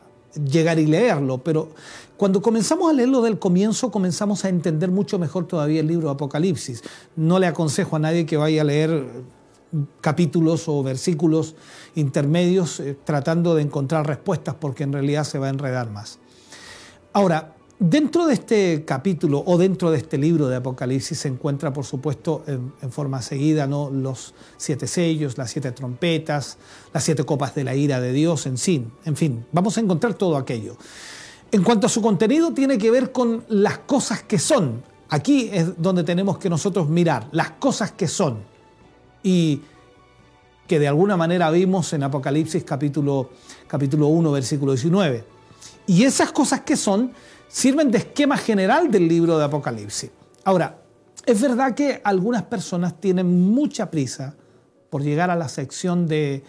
llegar 0.49 0.79
y 0.79 0.85
leerlo, 0.85 1.39
pero 1.39 1.71
cuando 2.15 2.41
comenzamos 2.41 2.89
a 2.89 2.93
leerlo 2.93 3.21
del 3.21 3.37
comienzo 3.37 3.91
comenzamos 3.91 4.45
a 4.45 4.47
entender 4.47 4.89
mucho 4.89 5.19
mejor 5.19 5.45
todavía 5.45 5.81
el 5.81 5.87
libro 5.87 6.07
de 6.07 6.13
Apocalipsis. 6.13 6.81
No 7.17 7.39
le 7.39 7.47
aconsejo 7.47 7.97
a 7.97 7.99
nadie 7.99 8.25
que 8.25 8.37
vaya 8.37 8.61
a 8.61 8.63
leer 8.63 9.05
capítulos 9.99 10.69
o 10.69 10.81
versículos 10.81 11.55
intermedios 11.95 12.79
eh, 12.79 12.97
tratando 13.03 13.53
de 13.53 13.63
encontrar 13.63 14.07
respuestas 14.07 14.55
porque 14.55 14.83
en 14.83 14.93
realidad 14.93 15.25
se 15.25 15.39
va 15.39 15.47
a 15.47 15.49
enredar 15.49 15.89
más. 15.89 16.19
Ahora, 17.16 17.53
dentro 17.78 18.26
de 18.26 18.34
este 18.34 18.86
capítulo 18.86 19.43
o 19.45 19.59
dentro 19.59 19.91
de 19.91 19.99
este 19.99 20.18
libro 20.18 20.47
de 20.47 20.55
Apocalipsis 20.55 21.20
se 21.20 21.28
encuentra, 21.28 21.72
por 21.72 21.86
supuesto, 21.86 22.43
en, 22.47 22.91
forma 22.91 23.22
seguida, 23.22 23.68
¿no? 23.68 23.91
los 23.91 24.34
siete 24.57 24.88
sellos, 24.88 25.38
las 25.38 25.51
siete 25.51 25.72
trompetas, 25.74 26.57
las 26.91 27.03
siete 27.03 27.24
copas 27.24 27.53
de 27.53 27.66
la 27.66 27.76
ira 27.76 28.01
de 28.01 28.14
Dios, 28.14 28.47
en 28.47 28.57
fin, 28.57 28.91
en 29.05 29.16
fin, 29.16 29.45
vamos 29.51 29.78
a 29.78 29.82
encontrar 29.82 30.16
todo 30.16 30.38
aquello. 30.38 30.76
En 31.51 31.61
cuanto 31.61 31.86
a 31.86 31.89
su 31.89 32.01
contenido, 32.01 32.51
tiene 32.51 32.80
que 32.80 32.89
ver 32.89 33.11
con 33.11 33.45
las 33.47 33.78
cosas 33.78 34.24
que 34.24 34.39
son. 34.39 34.82
Aquí 35.09 35.51
es 35.53 35.80
donde 35.80 36.03
tenemos 36.03 36.39
que 36.39 36.49
nosotros 36.49 36.89
mirar, 36.89 37.28
las 37.32 37.51
cosas 37.51 37.91
que 37.91 38.07
son 38.07 38.39
y 39.22 39.61
que 40.66 40.80
de 40.80 40.88
alguna 40.88 41.16
manera 41.16 41.51
vimos 41.51 41.93
en 41.93 42.01
Apocalipsis 42.01 42.64
capítulo, 42.64 43.30
capítulo 43.68 44.07
1, 44.07 44.32
versículo 44.32 44.72
19. 44.72 45.32
Y 45.86 46.03
esas 46.03 46.31
cosas 46.31 46.61
que 46.61 46.77
son 46.77 47.11
sirven 47.47 47.91
de 47.91 47.99
esquema 47.99 48.38
general 48.38 48.89
del 48.89 49.07
libro 49.07 49.38
de 49.38 49.45
Apocalipsis. 49.45 50.09
Ahora, 50.43 50.79
es 51.25 51.39
verdad 51.39 51.73
que 51.73 52.01
algunas 52.03 52.43
personas 52.43 52.99
tienen 52.99 53.51
mucha 53.51 53.89
prisa 53.89 54.36
por 54.89 55.01
llegar 55.01 55.29
a 55.29 55.36
la 55.36 55.49
sección 55.49 56.07
de, 56.07 56.43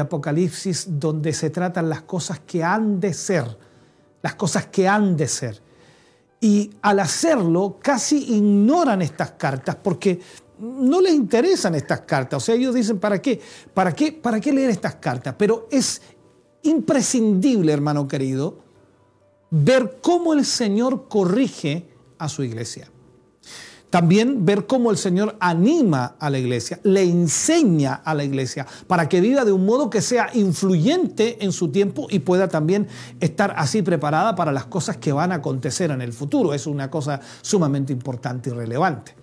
Apocalipsis 0.00 0.86
donde 0.88 1.32
se 1.34 1.50
tratan 1.50 1.88
las 1.90 2.02
cosas 2.02 2.40
que 2.40 2.64
han 2.64 3.00
de 3.00 3.12
ser, 3.12 3.44
las 4.22 4.34
cosas 4.36 4.66
que 4.66 4.88
han 4.88 5.16
de 5.16 5.28
ser. 5.28 5.60
Y 6.40 6.70
al 6.80 7.00
hacerlo 7.00 7.78
casi 7.82 8.36
ignoran 8.36 9.02
estas 9.02 9.32
cartas 9.32 9.76
porque 9.76 10.20
no 10.58 11.00
les 11.00 11.12
interesan 11.12 11.74
estas 11.74 12.02
cartas. 12.02 12.42
O 12.42 12.46
sea, 12.46 12.54
ellos 12.54 12.74
dicen, 12.74 12.98
¿para 12.98 13.20
qué? 13.20 13.40
¿Para 13.74 13.92
qué, 13.92 14.12
para 14.12 14.40
qué 14.40 14.52
leer 14.52 14.70
estas 14.70 14.94
cartas? 14.94 15.34
Pero 15.36 15.68
es 15.70 16.00
imprescindible, 16.62 17.72
hermano 17.72 18.08
querido, 18.08 18.58
ver 19.52 19.98
cómo 20.00 20.32
el 20.32 20.46
Señor 20.46 21.08
corrige 21.08 21.86
a 22.18 22.28
su 22.28 22.42
iglesia. 22.42 22.88
También 23.90 24.46
ver 24.46 24.66
cómo 24.66 24.90
el 24.90 24.96
Señor 24.96 25.36
anima 25.38 26.16
a 26.18 26.30
la 26.30 26.38
iglesia, 26.38 26.80
le 26.82 27.02
enseña 27.02 27.96
a 27.96 28.14
la 28.14 28.24
iglesia 28.24 28.66
para 28.86 29.06
que 29.06 29.20
viva 29.20 29.44
de 29.44 29.52
un 29.52 29.66
modo 29.66 29.90
que 29.90 30.00
sea 30.00 30.30
influyente 30.32 31.44
en 31.44 31.52
su 31.52 31.68
tiempo 31.68 32.06
y 32.08 32.20
pueda 32.20 32.48
también 32.48 32.88
estar 33.20 33.52
así 33.58 33.82
preparada 33.82 34.34
para 34.34 34.50
las 34.50 34.64
cosas 34.64 34.96
que 34.96 35.12
van 35.12 35.30
a 35.30 35.36
acontecer 35.36 35.90
en 35.90 36.00
el 36.00 36.14
futuro. 36.14 36.54
Es 36.54 36.66
una 36.66 36.90
cosa 36.90 37.20
sumamente 37.42 37.92
importante 37.92 38.48
y 38.48 38.54
relevante. 38.54 39.14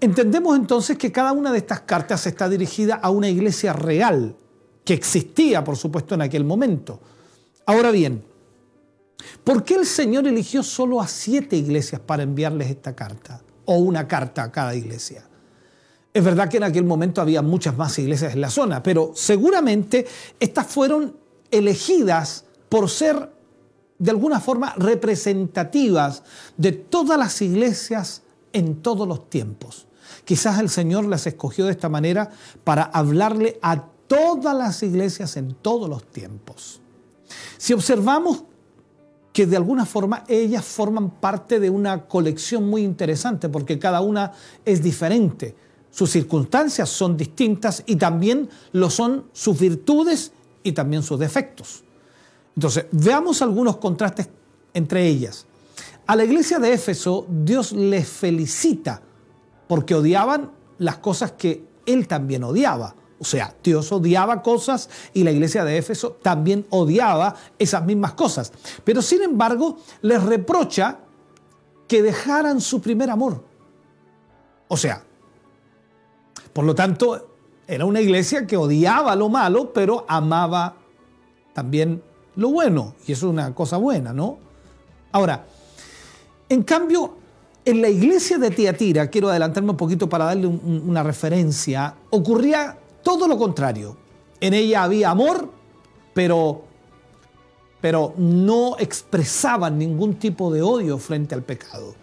Entendemos 0.00 0.56
entonces 0.56 0.96
que 0.96 1.12
cada 1.12 1.32
una 1.32 1.52
de 1.52 1.58
estas 1.58 1.80
cartas 1.80 2.26
está 2.26 2.48
dirigida 2.48 2.94
a 2.94 3.10
una 3.10 3.28
iglesia 3.28 3.74
real, 3.74 4.34
que 4.86 4.94
existía, 4.94 5.62
por 5.62 5.76
supuesto, 5.76 6.14
en 6.14 6.22
aquel 6.22 6.46
momento. 6.46 6.98
Ahora 7.66 7.90
bien, 7.90 8.31
¿por 9.44 9.64
qué 9.64 9.74
el 9.74 9.86
Señor 9.86 10.26
eligió 10.26 10.62
solo 10.62 11.00
a 11.00 11.08
siete 11.08 11.56
iglesias 11.56 12.00
para 12.00 12.22
enviarles 12.22 12.70
esta 12.70 12.94
carta? 12.94 13.42
o 13.64 13.76
una 13.76 14.06
carta 14.08 14.44
a 14.44 14.52
cada 14.52 14.74
iglesia. 14.74 15.24
Es 16.12 16.22
verdad 16.22 16.48
que 16.48 16.58
en 16.58 16.64
aquel 16.64 16.84
momento 16.84 17.20
había 17.20 17.42
muchas 17.42 17.76
más 17.76 17.98
iglesias 17.98 18.34
en 18.34 18.40
la 18.40 18.50
zona, 18.50 18.82
pero 18.82 19.12
seguramente 19.14 20.06
estas 20.38 20.66
fueron 20.66 21.16
elegidas 21.50 22.44
por 22.68 22.90
ser 22.90 23.30
de 23.98 24.10
alguna 24.10 24.40
forma 24.40 24.74
representativas 24.76 26.22
de 26.56 26.72
todas 26.72 27.18
las 27.18 27.40
iglesias 27.40 28.22
en 28.52 28.82
todos 28.82 29.08
los 29.08 29.30
tiempos. 29.30 29.86
Quizás 30.24 30.58
el 30.60 30.68
Señor 30.68 31.06
las 31.06 31.26
escogió 31.26 31.64
de 31.64 31.72
esta 31.72 31.88
manera 31.88 32.30
para 32.64 32.82
hablarle 32.84 33.58
a 33.62 33.82
todas 34.06 34.54
las 34.54 34.82
iglesias 34.82 35.36
en 35.36 35.54
todos 35.54 35.88
los 35.88 36.04
tiempos. 36.10 36.80
Si 37.56 37.72
observamos 37.72 38.44
que 39.32 39.46
de 39.46 39.56
alguna 39.56 39.86
forma 39.86 40.24
ellas 40.28 40.64
forman 40.64 41.10
parte 41.10 41.58
de 41.58 41.70
una 41.70 42.06
colección 42.06 42.68
muy 42.68 42.82
interesante 42.82 43.48
porque 43.48 43.78
cada 43.78 44.00
una 44.00 44.32
es 44.64 44.82
diferente. 44.82 45.56
Sus 45.90 46.10
circunstancias 46.10 46.88
son 46.88 47.16
distintas 47.16 47.82
y 47.86 47.96
también 47.96 48.48
lo 48.72 48.90
son 48.90 49.26
sus 49.32 49.58
virtudes 49.58 50.32
y 50.62 50.72
también 50.72 51.02
sus 51.02 51.18
defectos. 51.18 51.84
Entonces, 52.54 52.86
veamos 52.92 53.42
algunos 53.42 53.78
contrastes 53.78 54.28
entre 54.74 55.06
ellas. 55.06 55.46
A 56.06 56.16
la 56.16 56.24
iglesia 56.24 56.58
de 56.58 56.72
Éfeso 56.72 57.26
Dios 57.28 57.72
les 57.72 58.08
felicita 58.08 59.02
porque 59.68 59.94
odiaban 59.94 60.50
las 60.78 60.98
cosas 60.98 61.32
que 61.32 61.64
él 61.86 62.06
también 62.08 62.44
odiaba. 62.44 62.94
O 63.22 63.24
sea, 63.24 63.54
Dios 63.62 63.92
odiaba 63.92 64.42
cosas 64.42 64.90
y 65.14 65.22
la 65.22 65.30
iglesia 65.30 65.64
de 65.64 65.78
Éfeso 65.78 66.18
también 66.22 66.66
odiaba 66.70 67.36
esas 67.56 67.84
mismas 67.84 68.14
cosas. 68.14 68.52
Pero 68.82 69.00
sin 69.00 69.22
embargo, 69.22 69.78
les 70.00 70.20
reprocha 70.20 70.98
que 71.86 72.02
dejaran 72.02 72.60
su 72.60 72.80
primer 72.80 73.10
amor. 73.10 73.44
O 74.66 74.76
sea, 74.76 75.04
por 76.52 76.64
lo 76.64 76.74
tanto, 76.74 77.28
era 77.68 77.84
una 77.84 78.00
iglesia 78.00 78.44
que 78.44 78.56
odiaba 78.56 79.14
lo 79.14 79.28
malo, 79.28 79.72
pero 79.72 80.04
amaba 80.08 80.74
también 81.52 82.02
lo 82.34 82.50
bueno. 82.50 82.96
Y 83.06 83.12
eso 83.12 83.26
es 83.26 83.32
una 83.32 83.54
cosa 83.54 83.76
buena, 83.76 84.12
¿no? 84.12 84.40
Ahora, 85.12 85.46
en 86.48 86.64
cambio, 86.64 87.14
en 87.64 87.80
la 87.80 87.88
iglesia 87.88 88.36
de 88.38 88.50
Tiatira, 88.50 89.06
quiero 89.06 89.28
adelantarme 89.28 89.70
un 89.70 89.76
poquito 89.76 90.08
para 90.08 90.24
darle 90.24 90.48
una 90.48 91.04
referencia, 91.04 91.94
ocurría 92.10 92.78
todo 93.02 93.28
lo 93.28 93.36
contrario. 93.36 93.96
En 94.40 94.54
ella 94.54 94.84
había 94.84 95.10
amor, 95.10 95.48
pero, 96.14 96.62
pero 97.80 98.14
no 98.16 98.76
expresaban 98.78 99.78
ningún 99.78 100.14
tipo 100.16 100.52
de 100.52 100.62
odio 100.62 100.98
frente 100.98 101.34
al 101.34 101.42
pecado. 101.42 101.94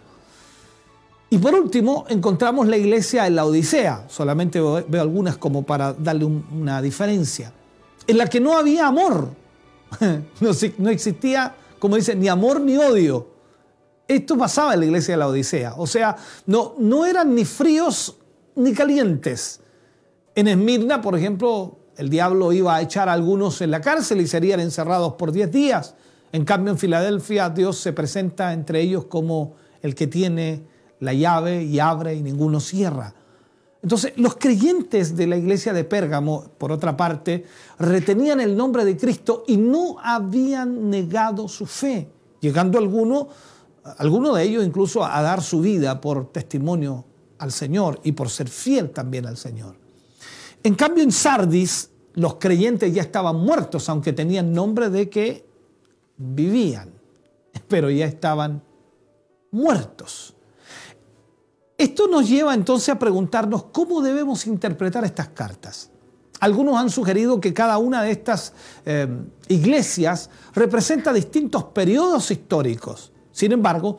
Y 1.32 1.38
por 1.38 1.54
último, 1.54 2.06
encontramos 2.08 2.66
la 2.66 2.76
iglesia 2.76 3.26
en 3.26 3.36
la 3.36 3.44
Odisea, 3.44 4.06
solamente 4.08 4.60
veo 4.60 5.00
algunas 5.00 5.36
como 5.36 5.62
para 5.62 5.92
darle 5.92 6.24
una 6.24 6.82
diferencia, 6.82 7.52
en 8.06 8.18
la 8.18 8.26
que 8.26 8.40
no 8.40 8.58
había 8.58 8.88
amor, 8.88 9.28
no, 10.00 10.50
no 10.78 10.90
existía, 10.90 11.54
como 11.78 11.94
dice, 11.94 12.16
ni 12.16 12.26
amor 12.26 12.60
ni 12.60 12.76
odio. 12.76 13.28
Esto 14.08 14.36
pasaba 14.36 14.74
en 14.74 14.80
la 14.80 14.86
iglesia 14.86 15.14
de 15.14 15.18
la 15.18 15.28
Odisea, 15.28 15.74
o 15.76 15.86
sea, 15.86 16.16
no, 16.46 16.74
no 16.78 17.06
eran 17.06 17.32
ni 17.32 17.44
fríos 17.44 18.16
ni 18.56 18.72
calientes, 18.72 19.60
en 20.34 20.48
Esmirna, 20.48 21.00
por 21.00 21.16
ejemplo, 21.16 21.78
el 21.96 22.08
diablo 22.08 22.52
iba 22.52 22.76
a 22.76 22.80
echar 22.80 23.08
a 23.08 23.12
algunos 23.12 23.60
en 23.60 23.70
la 23.70 23.80
cárcel 23.80 24.20
y 24.20 24.26
serían 24.26 24.60
encerrados 24.60 25.14
por 25.14 25.32
10 25.32 25.50
días. 25.50 25.94
En 26.32 26.44
cambio, 26.44 26.72
en 26.72 26.78
Filadelfia, 26.78 27.50
Dios 27.50 27.78
se 27.78 27.92
presenta 27.92 28.52
entre 28.52 28.80
ellos 28.80 29.06
como 29.06 29.54
el 29.82 29.94
que 29.94 30.06
tiene 30.06 30.62
la 31.00 31.12
llave 31.12 31.64
y 31.64 31.80
abre 31.80 32.14
y 32.14 32.22
ninguno 32.22 32.60
cierra. 32.60 33.14
Entonces, 33.82 34.12
los 34.16 34.36
creyentes 34.36 35.16
de 35.16 35.26
la 35.26 35.36
iglesia 35.36 35.72
de 35.72 35.84
Pérgamo, 35.84 36.44
por 36.58 36.70
otra 36.70 36.96
parte, 36.96 37.46
retenían 37.78 38.40
el 38.40 38.56
nombre 38.56 38.84
de 38.84 38.96
Cristo 38.96 39.44
y 39.48 39.56
no 39.56 39.96
habían 40.02 40.90
negado 40.90 41.48
su 41.48 41.64
fe, 41.66 42.08
llegando 42.40 42.78
alguno, 42.78 43.28
alguno 43.96 44.34
de 44.34 44.44
ellos 44.44 44.64
incluso 44.64 45.04
a 45.04 45.22
dar 45.22 45.42
su 45.42 45.62
vida 45.62 46.00
por 46.00 46.30
testimonio 46.30 47.06
al 47.38 47.52
Señor 47.52 48.00
y 48.04 48.12
por 48.12 48.28
ser 48.28 48.48
fiel 48.48 48.90
también 48.90 49.26
al 49.26 49.38
Señor. 49.38 49.79
En 50.62 50.74
cambio, 50.74 51.02
en 51.02 51.12
Sardis, 51.12 51.90
los 52.14 52.34
creyentes 52.34 52.92
ya 52.92 53.02
estaban 53.02 53.36
muertos, 53.36 53.88
aunque 53.88 54.12
tenían 54.12 54.52
nombre 54.52 54.90
de 54.90 55.08
que 55.08 55.46
vivían, 56.16 56.90
pero 57.68 57.90
ya 57.90 58.06
estaban 58.06 58.62
muertos. 59.50 60.34
Esto 61.78 62.08
nos 62.08 62.28
lleva 62.28 62.52
entonces 62.52 62.90
a 62.90 62.98
preguntarnos 62.98 63.64
cómo 63.72 64.02
debemos 64.02 64.46
interpretar 64.46 65.04
estas 65.04 65.28
cartas. 65.28 65.90
Algunos 66.38 66.76
han 66.76 66.90
sugerido 66.90 67.40
que 67.40 67.54
cada 67.54 67.78
una 67.78 68.02
de 68.02 68.10
estas 68.10 68.52
eh, 68.84 69.08
iglesias 69.48 70.30
representa 70.54 71.12
distintos 71.12 71.64
periodos 71.64 72.30
históricos. 72.30 73.12
Sin 73.32 73.52
embargo, 73.52 73.96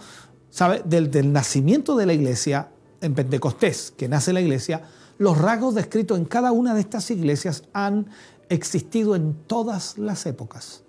¿sabe? 0.50 0.82
Del, 0.86 1.10
del 1.10 1.32
nacimiento 1.34 1.96
de 1.96 2.06
la 2.06 2.14
iglesia, 2.14 2.70
en 3.00 3.16
Pentecostés, 3.16 3.92
que 3.98 4.08
nace 4.08 4.32
la 4.32 4.42
iglesia, 4.42 4.84
los 5.22 5.38
rasgos 5.38 5.76
descritos 5.76 6.18
en 6.18 6.26
cada 6.26 6.52
una 6.52 6.74
de 6.74 6.80
estas 6.80 7.12
iglesias 7.12 7.66
han 7.74 8.08
existido 8.50 9.16
en 9.16 9.36
todas 9.46 10.00
las 10.00 10.26
épocas. 10.26 10.82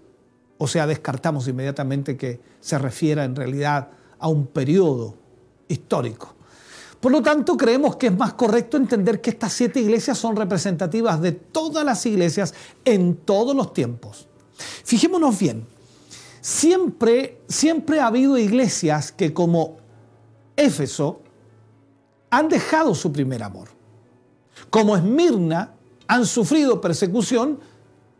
O 0.56 0.66
sea, 0.66 0.86
descartamos 0.86 1.48
inmediatamente 1.48 2.16
que 2.16 2.40
se 2.58 2.78
refiera 2.78 3.24
en 3.24 3.36
realidad 3.36 3.90
a 4.18 4.28
un 4.28 4.46
periodo 4.46 5.16
histórico. 5.68 6.34
Por 6.98 7.12
lo 7.12 7.20
tanto, 7.20 7.58
creemos 7.58 7.96
que 7.96 8.06
es 8.06 8.16
más 8.16 8.32
correcto 8.32 8.78
entender 8.78 9.20
que 9.20 9.28
estas 9.28 9.52
siete 9.52 9.80
iglesias 9.80 10.16
son 10.16 10.34
representativas 10.34 11.20
de 11.20 11.32
todas 11.32 11.84
las 11.84 12.06
iglesias 12.06 12.54
en 12.86 13.16
todos 13.16 13.54
los 13.54 13.74
tiempos. 13.74 14.28
Fijémonos 14.56 15.38
bien, 15.38 15.66
siempre, 16.40 17.42
siempre 17.48 18.00
ha 18.00 18.06
habido 18.06 18.38
iglesias 18.38 19.12
que 19.12 19.34
como 19.34 19.76
Éfeso 20.56 21.20
han 22.30 22.48
dejado 22.48 22.94
su 22.94 23.12
primer 23.12 23.42
amor 23.42 23.81
como 24.70 24.96
Esmirna, 24.96 25.74
han 26.08 26.26
sufrido 26.26 26.80
persecución 26.80 27.60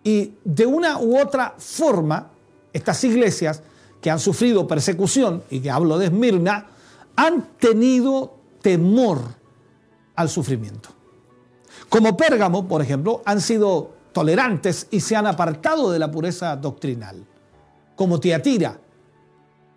y 0.05 0.35
de 0.45 0.67
una 0.67 0.99
u 0.99 1.19
otra 1.19 1.55
forma, 1.59 2.31
estas 2.73 3.03
iglesias 3.05 3.63
que 4.01 4.11
han 4.11 4.19
sufrido 4.19 4.67
persecución, 4.67 5.45
y 5.51 5.61
que 5.61 5.71
hablo 5.71 5.99
de 5.99 6.07
Esmirna, 6.07 6.67
han 7.15 7.51
tenido 7.59 8.37
temor 8.61 9.21
al 10.17 10.29
sufrimiento. 10.29 10.89
Como 11.89 12.17
Pérgamo, 12.17 12.67
por 12.67 12.83
ejemplo, 12.83 13.23
han 13.25 13.41
sido 13.41 13.93
tolerantes 14.13 14.89
y 14.91 15.01
se 15.01 15.15
han 15.15 15.27
apartado 15.27 15.91
de 15.91 15.99
la 15.99 16.11
pureza 16.11 16.57
doctrinal. 16.57 17.25
Como 17.95 18.19
Tiatira, 18.19 18.79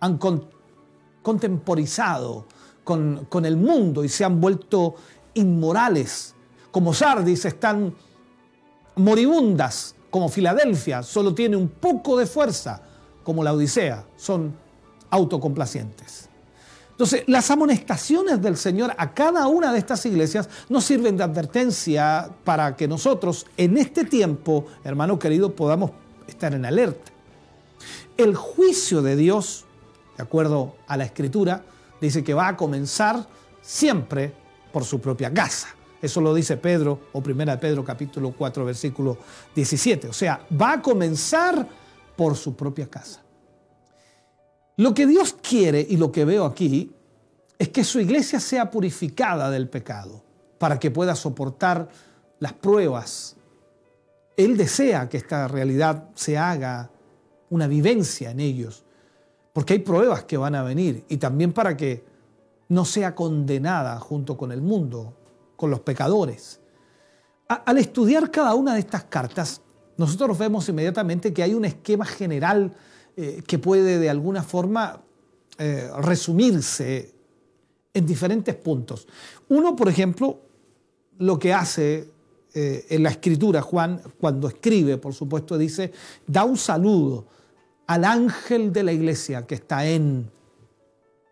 han 0.00 0.18
contemporizado 1.22 2.46
con, 2.82 3.26
con 3.28 3.44
el 3.44 3.56
mundo 3.56 4.02
y 4.02 4.08
se 4.08 4.24
han 4.24 4.40
vuelto 4.40 4.94
inmorales 5.34 6.35
como 6.76 6.92
Sardis 6.92 7.42
están 7.46 7.94
moribundas, 8.96 9.94
como 10.10 10.28
Filadelfia, 10.28 11.02
solo 11.02 11.32
tiene 11.32 11.56
un 11.56 11.70
poco 11.70 12.18
de 12.18 12.26
fuerza, 12.26 12.82
como 13.24 13.42
la 13.42 13.54
Odisea, 13.54 14.04
son 14.14 14.54
autocomplacientes. 15.08 16.28
Entonces, 16.90 17.24
las 17.28 17.50
amonestaciones 17.50 18.42
del 18.42 18.58
Señor 18.58 18.92
a 18.98 19.14
cada 19.14 19.46
una 19.46 19.72
de 19.72 19.78
estas 19.78 20.04
iglesias 20.04 20.50
nos 20.68 20.84
sirven 20.84 21.16
de 21.16 21.24
advertencia 21.24 22.28
para 22.44 22.76
que 22.76 22.86
nosotros 22.86 23.46
en 23.56 23.78
este 23.78 24.04
tiempo, 24.04 24.66
hermano 24.84 25.18
querido, 25.18 25.56
podamos 25.56 25.92
estar 26.26 26.52
en 26.52 26.66
alerta. 26.66 27.10
El 28.18 28.36
juicio 28.36 29.00
de 29.00 29.16
Dios, 29.16 29.64
de 30.18 30.24
acuerdo 30.24 30.76
a 30.86 30.98
la 30.98 31.04
Escritura, 31.04 31.64
dice 32.02 32.22
que 32.22 32.34
va 32.34 32.48
a 32.48 32.56
comenzar 32.58 33.26
siempre 33.62 34.34
por 34.74 34.84
su 34.84 35.00
propia 35.00 35.32
casa. 35.32 35.75
Eso 36.06 36.20
lo 36.20 36.32
dice 36.32 36.56
Pedro, 36.56 37.00
o 37.12 37.20
primera 37.20 37.56
de 37.56 37.58
Pedro 37.58 37.84
capítulo 37.84 38.32
4, 38.32 38.64
versículo 38.64 39.18
17. 39.56 40.08
O 40.08 40.12
sea, 40.12 40.46
va 40.60 40.74
a 40.74 40.82
comenzar 40.82 41.66
por 42.14 42.36
su 42.36 42.54
propia 42.54 42.88
casa. 42.88 43.22
Lo 44.76 44.94
que 44.94 45.04
Dios 45.04 45.36
quiere 45.42 45.84
y 45.88 45.96
lo 45.96 46.12
que 46.12 46.24
veo 46.24 46.44
aquí 46.44 46.94
es 47.58 47.70
que 47.70 47.82
su 47.82 47.98
iglesia 47.98 48.38
sea 48.38 48.70
purificada 48.70 49.50
del 49.50 49.68
pecado 49.68 50.22
para 50.58 50.78
que 50.78 50.92
pueda 50.92 51.16
soportar 51.16 51.88
las 52.38 52.52
pruebas. 52.52 53.34
Él 54.36 54.56
desea 54.56 55.08
que 55.08 55.16
esta 55.16 55.48
realidad 55.48 56.10
se 56.14 56.38
haga 56.38 56.90
una 57.50 57.66
vivencia 57.66 58.30
en 58.30 58.38
ellos, 58.38 58.84
porque 59.52 59.72
hay 59.72 59.78
pruebas 59.80 60.22
que 60.22 60.36
van 60.36 60.54
a 60.54 60.62
venir 60.62 61.04
y 61.08 61.16
también 61.16 61.52
para 61.52 61.76
que 61.76 62.04
no 62.68 62.84
sea 62.84 63.16
condenada 63.16 63.98
junto 63.98 64.36
con 64.36 64.52
el 64.52 64.62
mundo, 64.62 65.14
con 65.56 65.70
los 65.70 65.80
pecadores. 65.80 66.60
al 67.48 67.78
estudiar 67.78 68.30
cada 68.30 68.54
una 68.54 68.74
de 68.74 68.80
estas 68.80 69.04
cartas, 69.04 69.62
nosotros 69.96 70.36
vemos 70.36 70.68
inmediatamente 70.68 71.32
que 71.32 71.42
hay 71.42 71.54
un 71.54 71.64
esquema 71.64 72.04
general 72.04 72.74
eh, 73.16 73.42
que 73.46 73.58
puede 73.58 73.98
de 73.98 74.10
alguna 74.10 74.42
forma 74.42 75.00
eh, 75.58 75.88
resumirse 76.00 77.14
en 77.94 78.04
diferentes 78.04 78.54
puntos. 78.56 79.08
Uno, 79.48 79.74
por 79.74 79.88
ejemplo, 79.88 80.38
lo 81.18 81.38
que 81.38 81.54
hace 81.54 82.10
eh, 82.52 82.84
en 82.90 83.02
la 83.02 83.10
escritura, 83.10 83.62
Juan, 83.62 84.02
cuando 84.20 84.48
escribe, 84.48 84.98
por 84.98 85.14
supuesto, 85.14 85.56
dice, 85.56 85.92
da 86.26 86.44
un 86.44 86.58
saludo 86.58 87.26
al 87.86 88.04
ángel 88.04 88.72
de 88.72 88.82
la 88.82 88.92
iglesia 88.92 89.46
que 89.46 89.54
está 89.54 89.86
en... 89.86 90.30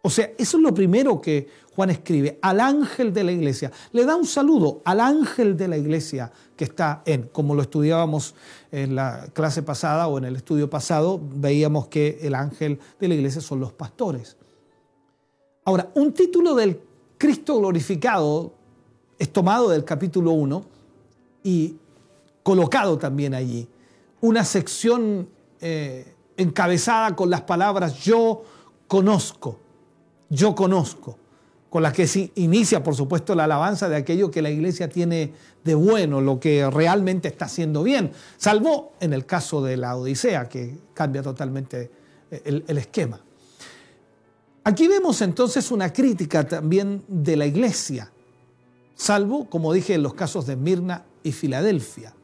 O 0.00 0.08
sea, 0.08 0.30
eso 0.38 0.56
es 0.56 0.62
lo 0.62 0.72
primero 0.72 1.20
que 1.20 1.48
Juan 1.74 1.90
escribe, 1.90 2.38
al 2.40 2.60
ángel 2.60 3.12
de 3.12 3.24
la 3.24 3.32
iglesia. 3.32 3.72
Le 3.92 4.04
da 4.04 4.14
un 4.14 4.26
saludo 4.26 4.80
al 4.84 5.00
ángel 5.00 5.56
de 5.56 5.66
la 5.66 5.76
iglesia 5.76 6.30
que 6.56 6.64
está 6.64 7.02
en, 7.04 7.24
como 7.32 7.54
lo 7.54 7.62
estudiábamos 7.62 8.36
en 8.70 8.94
la 8.94 9.26
clase 9.32 9.62
pasada 9.62 10.06
o 10.06 10.18
en 10.18 10.24
el 10.24 10.36
estudio 10.36 10.70
pasado, 10.70 11.20
veíamos 11.20 11.88
que 11.88 12.20
el 12.22 12.36
ángel 12.36 12.78
de 13.00 13.08
la 13.08 13.14
iglesia 13.14 13.40
son 13.40 13.58
los 13.58 13.72
pastores. 13.72 14.36
Ahora, 15.64 15.90
un 15.94 16.12
título 16.12 16.54
del 16.54 16.80
Cristo 17.18 17.58
glorificado 17.58 18.52
es 19.18 19.32
tomado 19.32 19.68
del 19.68 19.84
capítulo 19.84 20.30
1 20.30 20.64
y 21.42 21.76
colocado 22.44 22.98
también 22.98 23.34
allí. 23.34 23.68
Una 24.20 24.44
sección 24.44 25.28
eh, 25.60 26.14
encabezada 26.36 27.16
con 27.16 27.30
las 27.30 27.42
palabras 27.42 27.98
yo 28.04 28.44
conozco, 28.86 29.58
yo 30.28 30.54
conozco 30.54 31.18
con 31.74 31.82
la 31.82 31.92
que 31.92 32.30
inicia, 32.36 32.84
por 32.84 32.94
supuesto, 32.94 33.34
la 33.34 33.42
alabanza 33.42 33.88
de 33.88 33.96
aquello 33.96 34.30
que 34.30 34.40
la 34.40 34.48
iglesia 34.48 34.88
tiene 34.88 35.32
de 35.64 35.74
bueno, 35.74 36.20
lo 36.20 36.38
que 36.38 36.70
realmente 36.70 37.26
está 37.26 37.46
haciendo 37.46 37.82
bien, 37.82 38.12
salvo 38.36 38.92
en 39.00 39.12
el 39.12 39.26
caso 39.26 39.60
de 39.60 39.76
la 39.76 39.96
Odisea, 39.96 40.48
que 40.48 40.78
cambia 40.94 41.20
totalmente 41.20 41.90
el, 42.30 42.64
el 42.68 42.78
esquema. 42.78 43.20
Aquí 44.62 44.86
vemos 44.86 45.20
entonces 45.20 45.72
una 45.72 45.92
crítica 45.92 46.46
también 46.46 47.02
de 47.08 47.34
la 47.36 47.46
iglesia, 47.46 48.08
salvo, 48.94 49.50
como 49.50 49.72
dije, 49.72 49.94
en 49.94 50.04
los 50.04 50.14
casos 50.14 50.46
de 50.46 50.54
Mirna 50.54 51.04
y 51.24 51.32
Filadelfia. 51.32 52.14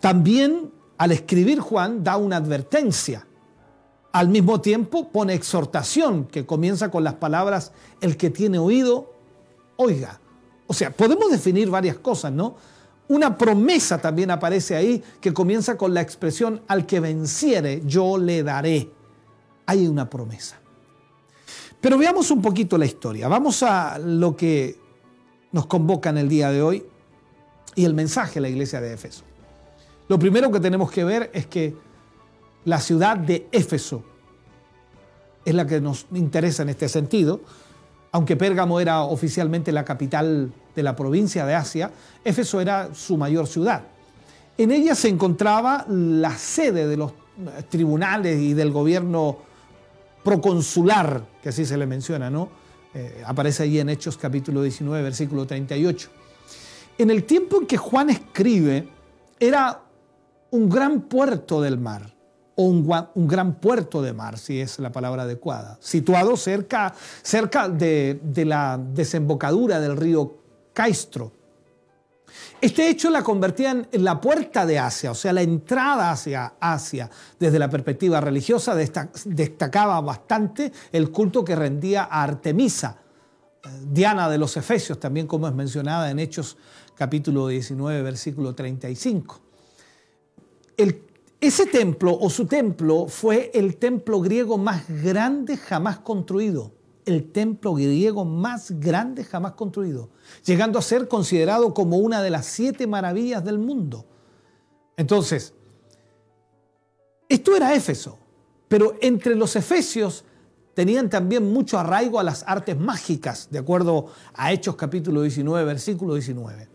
También 0.00 0.70
al 0.96 1.12
escribir 1.12 1.60
Juan 1.60 2.02
da 2.02 2.16
una 2.16 2.38
advertencia 2.38 3.26
al 4.12 4.28
mismo 4.28 4.60
tiempo 4.60 5.08
pone 5.08 5.34
exhortación 5.34 6.26
que 6.26 6.44
comienza 6.44 6.90
con 6.90 7.02
las 7.02 7.14
palabras, 7.14 7.72
el 8.00 8.16
que 8.16 8.30
tiene 8.30 8.58
oído, 8.58 9.12
oiga. 9.76 10.20
O 10.66 10.74
sea, 10.74 10.90
podemos 10.90 11.30
definir 11.30 11.70
varias 11.70 11.96
cosas, 11.96 12.30
¿no? 12.32 12.56
Una 13.08 13.36
promesa 13.36 13.98
también 13.98 14.30
aparece 14.30 14.76
ahí 14.76 15.02
que 15.20 15.32
comienza 15.32 15.76
con 15.76 15.92
la 15.92 16.00
expresión, 16.00 16.62
al 16.68 16.86
que 16.86 17.00
venciere, 17.00 17.82
yo 17.84 18.18
le 18.18 18.42
daré. 18.42 18.90
Hay 19.66 19.86
una 19.86 20.08
promesa. 20.08 20.58
Pero 21.80 21.98
veamos 21.98 22.30
un 22.30 22.40
poquito 22.40 22.78
la 22.78 22.86
historia. 22.86 23.28
Vamos 23.28 23.62
a 23.62 23.98
lo 23.98 24.36
que 24.36 24.78
nos 25.50 25.66
convoca 25.66 26.10
en 26.10 26.18
el 26.18 26.28
día 26.28 26.50
de 26.50 26.62
hoy 26.62 26.86
y 27.74 27.84
el 27.84 27.94
mensaje 27.94 28.34
de 28.34 28.40
la 28.42 28.48
iglesia 28.48 28.80
de 28.80 28.92
Éfeso. 28.92 29.24
Lo 30.08 30.18
primero 30.18 30.50
que 30.52 30.60
tenemos 30.60 30.90
que 30.90 31.04
ver 31.04 31.30
es 31.34 31.46
que 31.46 31.74
la 32.64 32.80
ciudad 32.80 33.16
de 33.16 33.48
Éfeso 33.52 34.04
es 35.44 35.54
la 35.54 35.66
que 35.66 35.80
nos 35.80 36.06
interesa 36.12 36.62
en 36.62 36.68
este 36.68 36.88
sentido. 36.88 37.40
Aunque 38.12 38.36
Pérgamo 38.36 38.78
era 38.78 39.02
oficialmente 39.02 39.72
la 39.72 39.84
capital 39.84 40.52
de 40.74 40.82
la 40.82 40.94
provincia 40.94 41.46
de 41.46 41.54
Asia, 41.54 41.90
Éfeso 42.24 42.60
era 42.60 42.94
su 42.94 43.16
mayor 43.16 43.46
ciudad. 43.46 43.82
En 44.58 44.70
ella 44.70 44.94
se 44.94 45.08
encontraba 45.08 45.86
la 45.88 46.36
sede 46.36 46.86
de 46.86 46.96
los 46.96 47.12
tribunales 47.70 48.38
y 48.38 48.52
del 48.52 48.70
gobierno 48.70 49.38
proconsular, 50.22 51.24
que 51.42 51.48
así 51.48 51.64
se 51.64 51.76
le 51.76 51.86
menciona, 51.86 52.30
¿no? 52.30 52.50
Eh, 52.94 53.22
aparece 53.26 53.62
ahí 53.62 53.78
en 53.78 53.88
Hechos 53.88 54.18
capítulo 54.18 54.62
19, 54.62 55.02
versículo 55.02 55.46
38. 55.46 56.10
En 56.98 57.10
el 57.10 57.24
tiempo 57.24 57.58
en 57.58 57.66
que 57.66 57.78
Juan 57.78 58.10
escribe, 58.10 58.86
era 59.40 59.80
un 60.50 60.68
gran 60.68 61.00
puerto 61.00 61.62
del 61.62 61.78
mar 61.78 62.11
o 62.54 62.64
un, 62.64 63.28
gran 63.28 63.54
puerto 63.54 64.02
de 64.02 64.12
mar, 64.12 64.38
si 64.38 64.60
es 64.60 64.78
la 64.78 64.92
palabra 64.92 65.22
adecuada, 65.22 65.78
situado 65.80 66.36
cerca, 66.36 66.94
cerca 67.22 67.68
de, 67.68 68.20
de 68.22 68.44
la 68.44 68.78
desembocadura 68.78 69.80
del 69.80 69.96
río 69.96 70.36
Caistro. 70.72 71.32
Este 72.60 72.88
hecho 72.88 73.10
la 73.10 73.22
convertía 73.22 73.70
en 73.90 74.04
la 74.04 74.20
puerta 74.20 74.64
de 74.64 74.78
Asia, 74.78 75.10
o 75.10 75.14
sea, 75.14 75.32
la 75.32 75.42
entrada 75.42 76.12
hacia 76.12 76.54
Asia. 76.60 77.10
Desde 77.38 77.58
la 77.58 77.68
perspectiva 77.68 78.20
religiosa 78.20 78.74
destacaba 78.74 80.00
bastante 80.00 80.72
el 80.92 81.10
culto 81.10 81.44
que 81.44 81.56
rendía 81.56 82.04
a 82.04 82.22
Artemisa, 82.22 82.98
eh, 83.64 83.68
Diana 83.90 84.28
de 84.28 84.38
los 84.38 84.56
Efesios, 84.56 85.00
también 85.00 85.26
como 85.26 85.48
es 85.48 85.54
mencionada 85.54 86.10
en 86.10 86.20
Hechos 86.20 86.56
capítulo 86.94 87.48
19, 87.48 88.00
versículo 88.02 88.54
35. 88.54 89.40
El 90.76 91.11
ese 91.42 91.66
templo 91.66 92.16
o 92.16 92.30
su 92.30 92.46
templo 92.46 93.08
fue 93.08 93.50
el 93.52 93.76
templo 93.76 94.20
griego 94.20 94.58
más 94.58 94.84
grande 94.88 95.56
jamás 95.56 95.98
construido. 95.98 96.70
El 97.04 97.32
templo 97.32 97.74
griego 97.74 98.24
más 98.24 98.70
grande 98.78 99.24
jamás 99.24 99.54
construido, 99.54 100.10
llegando 100.44 100.78
a 100.78 100.82
ser 100.82 101.08
considerado 101.08 101.74
como 101.74 101.96
una 101.96 102.22
de 102.22 102.30
las 102.30 102.46
siete 102.46 102.86
maravillas 102.86 103.44
del 103.44 103.58
mundo. 103.58 104.06
Entonces, 104.96 105.52
esto 107.28 107.56
era 107.56 107.74
Éfeso, 107.74 108.18
pero 108.68 108.94
entre 109.00 109.34
los 109.34 109.56
efesios 109.56 110.24
tenían 110.74 111.10
también 111.10 111.52
mucho 111.52 111.76
arraigo 111.76 112.20
a 112.20 112.22
las 112.22 112.44
artes 112.46 112.78
mágicas, 112.78 113.48
de 113.50 113.58
acuerdo 113.58 114.06
a 114.32 114.52
Hechos 114.52 114.76
capítulo 114.76 115.22
19, 115.22 115.64
versículo 115.64 116.14
19. 116.14 116.71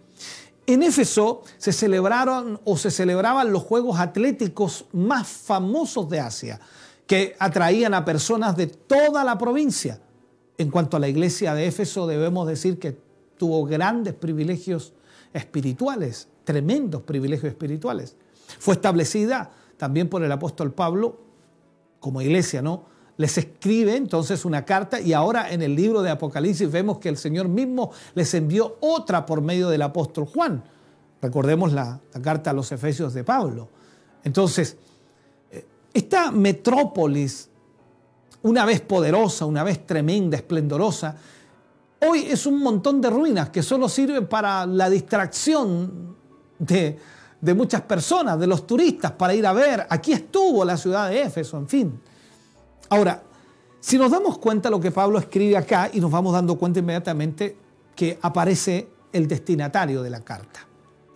En 0.67 0.83
Éfeso 0.83 1.43
se 1.57 1.71
celebraron 1.71 2.59
o 2.65 2.75
se 2.75 2.91
celebraban 2.91 3.53
los 3.53 3.63
Juegos 3.63 4.01
Atléticos 4.01 4.85
más 4.91 5.25
famosos 5.25 6.09
de 6.09 6.19
Asia, 6.19 6.59
que 7.07 7.37
atraían 7.39 7.93
a 7.93 8.03
personas 8.03 8.57
de 8.57 8.67
toda 8.67 9.23
la 9.23 9.37
provincia. 9.37 10.01
En 10.57 10.69
cuanto 10.69 10.97
a 10.97 10.99
la 10.99 11.07
iglesia 11.07 11.53
de 11.53 11.67
Éfeso, 11.67 12.05
debemos 12.05 12.45
decir 12.49 12.79
que 12.79 12.99
tuvo 13.37 13.63
grandes 13.63 14.13
privilegios 14.13 14.91
espirituales, 15.31 16.27
tremendos 16.43 17.01
privilegios 17.03 17.49
espirituales. 17.49 18.17
Fue 18.59 18.73
establecida 18.73 19.51
también 19.77 20.09
por 20.09 20.21
el 20.21 20.31
apóstol 20.33 20.73
Pablo 20.73 21.21
como 22.01 22.21
iglesia, 22.21 22.61
¿no? 22.61 22.96
Les 23.17 23.37
escribe 23.37 23.95
entonces 23.95 24.45
una 24.45 24.63
carta 24.63 25.01
y 25.01 25.13
ahora 25.13 25.51
en 25.51 25.61
el 25.63 25.75
libro 25.75 26.03
de 26.03 26.11
Apocalipsis 26.11 26.71
vemos 26.71 26.99
que 26.99 27.09
el 27.09 27.17
Señor 27.17 27.47
mismo 27.47 27.91
les 28.13 28.33
envió 28.35 28.77
otra 28.79 29.25
por 29.25 29.41
medio 29.41 29.69
del 29.69 29.81
apóstol 29.81 30.25
Juan. 30.25 30.63
Recordemos 31.21 31.73
la, 31.73 31.99
carta 32.21 32.51
a 32.51 32.53
los 32.53 32.71
Efesios 32.71 33.15
de 33.15 33.23
Pablo. 33.23 33.69
Entonces, 34.23 34.77
eh, 35.51 35.65
esta 35.93 36.31
metrópolis, 36.31 37.49
una 38.43 38.65
vez 38.65 38.81
poderosa, 38.81 39.45
una 39.45 39.63
vez 39.63 39.85
tremenda, 39.87 40.37
esplendorosa, 40.37 41.15
hoy 42.07 42.19
es 42.29 42.45
un 42.45 42.61
montón 42.61 43.01
de 43.01 43.09
ruinas 43.09 43.49
que 43.49 43.63
solo 43.63 43.89
sirven 43.89 44.27
para 44.27 44.67
la 44.67 44.91
distracción 44.91 46.15
de, 46.59 46.99
de 47.41 47.53
muchas 47.55 47.81
personas, 47.81 48.39
de 48.39 48.45
los 48.45 48.67
turistas, 48.67 49.13
para 49.13 49.33
ir 49.33 49.47
a 49.47 49.53
ver, 49.53 49.87
aquí 49.89 50.13
estuvo 50.13 50.63
la 50.63 50.77
ciudad 50.77 51.09
de 51.09 51.23
Éfeso, 51.23 51.57
en 51.57 51.67
fin. 51.67 51.99
Ahora, 52.89 53.23
si 53.79 53.97
nos 53.97 54.11
damos 54.11 54.37
cuenta 54.37 54.69
lo 54.69 54.79
que 54.79 54.91
Pablo 54.91 55.19
escribe 55.19 55.57
acá 55.57 55.89
y 55.91 55.99
nos 55.99 56.11
vamos 56.11 56.33
dando 56.33 56.57
cuenta 56.57 56.79
inmediatamente 56.79 57.57
que 57.95 58.17
aparece 58.21 58.87
el 59.11 59.27
destinatario 59.27 60.03
de 60.03 60.09
la 60.09 60.21
carta. 60.21 60.67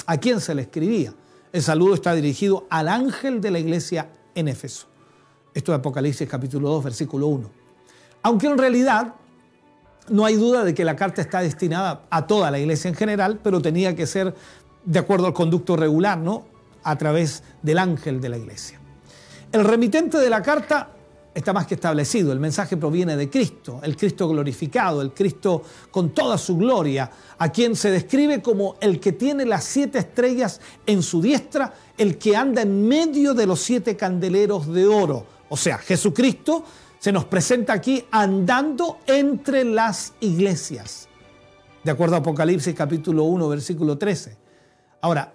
¿A 0.05 0.17
quién 0.17 0.41
se 0.41 0.55
le 0.55 0.63
escribía? 0.63 1.13
El 1.51 1.61
saludo 1.61 1.93
está 1.93 2.13
dirigido 2.13 2.65
al 2.69 2.87
ángel 2.87 3.41
de 3.41 3.51
la 3.51 3.59
iglesia 3.59 4.09
en 4.35 4.47
Éfeso. 4.47 4.87
Esto 5.53 5.73
es 5.73 5.79
Apocalipsis 5.79 6.27
capítulo 6.27 6.69
2, 6.69 6.83
versículo 6.83 7.27
1. 7.27 7.49
Aunque 8.23 8.47
en 8.47 8.57
realidad 8.57 9.15
no 10.09 10.25
hay 10.25 10.35
duda 10.35 10.63
de 10.63 10.73
que 10.73 10.85
la 10.85 10.95
carta 10.95 11.21
está 11.21 11.41
destinada 11.41 12.03
a 12.09 12.25
toda 12.25 12.51
la 12.51 12.59
iglesia 12.59 12.89
en 12.89 12.95
general, 12.95 13.39
pero 13.43 13.61
tenía 13.61 13.95
que 13.95 14.07
ser 14.07 14.33
de 14.85 14.99
acuerdo 14.99 15.27
al 15.27 15.33
conducto 15.33 15.75
regular, 15.75 16.17
¿no? 16.17 16.45
A 16.83 16.97
través 16.97 17.43
del 17.61 17.77
ángel 17.77 18.21
de 18.21 18.29
la 18.29 18.37
iglesia. 18.37 18.79
El 19.51 19.65
remitente 19.65 20.17
de 20.17 20.29
la 20.29 20.41
carta 20.41 20.89
está 21.33 21.53
más 21.53 21.67
que 21.67 21.75
establecido. 21.75 22.31
El 22.31 22.39
mensaje 22.39 22.77
proviene 22.77 23.15
de 23.15 23.29
Cristo, 23.29 23.79
el 23.83 23.95
Cristo 23.95 24.27
glorificado, 24.27 25.01
el 25.01 25.13
Cristo 25.13 25.63
con 25.89 26.09
toda 26.11 26.37
su 26.37 26.57
gloria, 26.57 27.09
a 27.37 27.51
quien 27.51 27.75
se 27.75 27.91
describe 27.91 28.41
como 28.41 28.75
el 28.81 28.99
que 28.99 29.13
tiene 29.13 29.45
las 29.45 29.63
siete 29.63 29.99
estrellas 29.99 30.59
en 30.85 31.01
su 31.01 31.21
diestra, 31.21 31.73
el 31.97 32.17
que 32.17 32.35
anda 32.35 32.61
en 32.61 32.87
medio 32.87 33.33
de 33.33 33.45
los 33.45 33.61
siete 33.61 33.95
candeleros 33.95 34.67
de 34.73 34.87
oro. 34.87 35.25
O 35.49 35.57
sea, 35.57 35.77
Jesucristo 35.77 36.63
se 36.99 37.11
nos 37.11 37.25
presenta 37.25 37.73
aquí 37.73 38.05
andando 38.11 38.99
entre 39.07 39.63
las 39.63 40.13
iglesias, 40.19 41.07
de 41.83 41.91
acuerdo 41.91 42.15
a 42.15 42.19
Apocalipsis 42.19 42.75
capítulo 42.75 43.23
1, 43.23 43.49
versículo 43.49 43.97
13. 43.97 44.37
Ahora, 45.01 45.33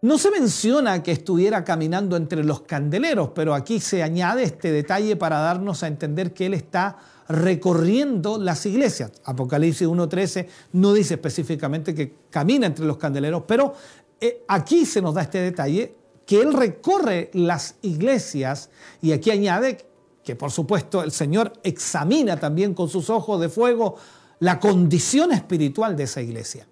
no 0.00 0.16
se 0.16 0.30
menciona 0.30 1.02
que 1.02 1.10
estuviera 1.10 1.64
caminando 1.64 2.16
entre 2.16 2.44
los 2.44 2.62
candeleros, 2.62 3.30
pero 3.34 3.54
aquí 3.54 3.80
se 3.80 4.02
añade 4.02 4.44
este 4.44 4.70
detalle 4.70 5.16
para 5.16 5.38
darnos 5.38 5.82
a 5.82 5.88
entender 5.88 6.32
que 6.32 6.46
Él 6.46 6.54
está 6.54 6.98
recorriendo 7.28 8.38
las 8.38 8.64
iglesias. 8.64 9.10
Apocalipsis 9.24 9.88
1.13 9.88 10.46
no 10.72 10.92
dice 10.92 11.14
específicamente 11.14 11.94
que 11.94 12.14
camina 12.30 12.66
entre 12.66 12.86
los 12.86 12.96
candeleros, 12.96 13.42
pero 13.46 13.74
eh, 14.20 14.44
aquí 14.46 14.86
se 14.86 15.02
nos 15.02 15.14
da 15.14 15.22
este 15.22 15.40
detalle 15.40 15.94
que 16.24 16.40
Él 16.42 16.52
recorre 16.52 17.30
las 17.32 17.74
iglesias 17.82 18.70
y 19.02 19.12
aquí 19.12 19.30
añade 19.30 19.84
que 20.22 20.36
por 20.36 20.52
supuesto 20.52 21.02
el 21.02 21.10
Señor 21.10 21.54
examina 21.64 22.38
también 22.38 22.74
con 22.74 22.88
sus 22.88 23.10
ojos 23.10 23.40
de 23.40 23.48
fuego 23.48 23.96
la 24.40 24.60
condición 24.60 25.32
espiritual 25.32 25.96
de 25.96 26.04
esa 26.04 26.20
iglesia. 26.20 26.67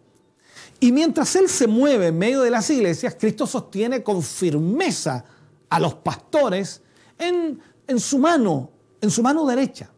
Y 0.81 0.93
mientras 0.93 1.35
Él 1.37 1.49
se 1.49 1.67
mueve 1.67 2.09
en 2.09 2.19
medio 2.19 2.43
de 2.43 2.51
las 2.51 2.69
iglesias, 2.71 3.17
Cristo 3.19 3.47
sostiene 3.47 4.03
con 4.03 4.23
firmeza 4.23 5.25
a 5.69 5.81
los 5.81 5.95
pastores 5.95 6.83
en, 7.19 7.61
en 7.87 8.01
su 8.01 8.19
mano, 8.19 8.71
en 9.01 9.11
su 9.11 9.23
mano 9.23 9.47
derecha. 9.47 9.91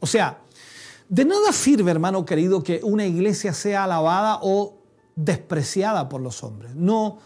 O 0.00 0.06
sea, 0.06 0.40
de 1.08 1.24
nada 1.24 1.52
sirve, 1.52 1.90
hermano 1.90 2.24
querido, 2.24 2.62
que 2.62 2.80
una 2.82 3.06
iglesia 3.06 3.52
sea 3.52 3.84
alabada 3.84 4.40
o 4.42 4.78
despreciada 5.14 6.08
por 6.08 6.20
los 6.20 6.42
hombres. 6.42 6.74
No 6.74 7.18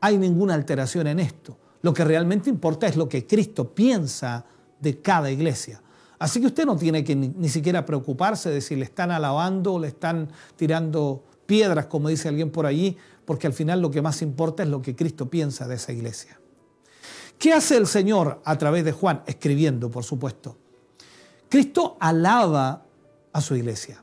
hay 0.00 0.16
ninguna 0.16 0.54
alteración 0.54 1.06
en 1.06 1.20
esto. 1.20 1.58
Lo 1.82 1.92
que 1.92 2.04
realmente 2.04 2.48
importa 2.48 2.86
es 2.86 2.96
lo 2.96 3.08
que 3.08 3.26
Cristo 3.26 3.74
piensa 3.74 4.44
de 4.80 5.00
cada 5.00 5.30
iglesia. 5.30 5.82
Así 6.18 6.40
que 6.40 6.46
usted 6.46 6.64
no 6.64 6.76
tiene 6.76 7.04
que 7.04 7.14
ni, 7.14 7.28
ni 7.28 7.48
siquiera 7.48 7.84
preocuparse 7.84 8.50
de 8.50 8.60
si 8.60 8.74
le 8.74 8.84
están 8.84 9.10
alabando 9.10 9.74
o 9.74 9.78
le 9.78 9.88
están 9.88 10.30
tirando 10.56 11.24
piedras, 11.46 11.86
como 11.86 12.08
dice 12.08 12.28
alguien 12.28 12.50
por 12.50 12.66
allí, 12.66 12.96
porque 13.24 13.46
al 13.46 13.52
final 13.52 13.80
lo 13.80 13.90
que 13.90 14.02
más 14.02 14.22
importa 14.22 14.62
es 14.62 14.68
lo 14.68 14.82
que 14.82 14.94
Cristo 14.94 15.28
piensa 15.28 15.66
de 15.66 15.76
esa 15.76 15.92
iglesia. 15.92 16.38
¿Qué 17.38 17.52
hace 17.52 17.76
el 17.76 17.86
Señor 17.86 18.40
a 18.44 18.56
través 18.56 18.84
de 18.84 18.92
Juan? 18.92 19.22
Escribiendo, 19.26 19.90
por 19.90 20.04
supuesto. 20.04 20.56
Cristo 21.48 21.96
alaba 22.00 22.84
a 23.32 23.40
su 23.40 23.54
iglesia. 23.54 24.02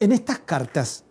En 0.00 0.12
estas 0.12 0.40
cartas, 0.40 1.04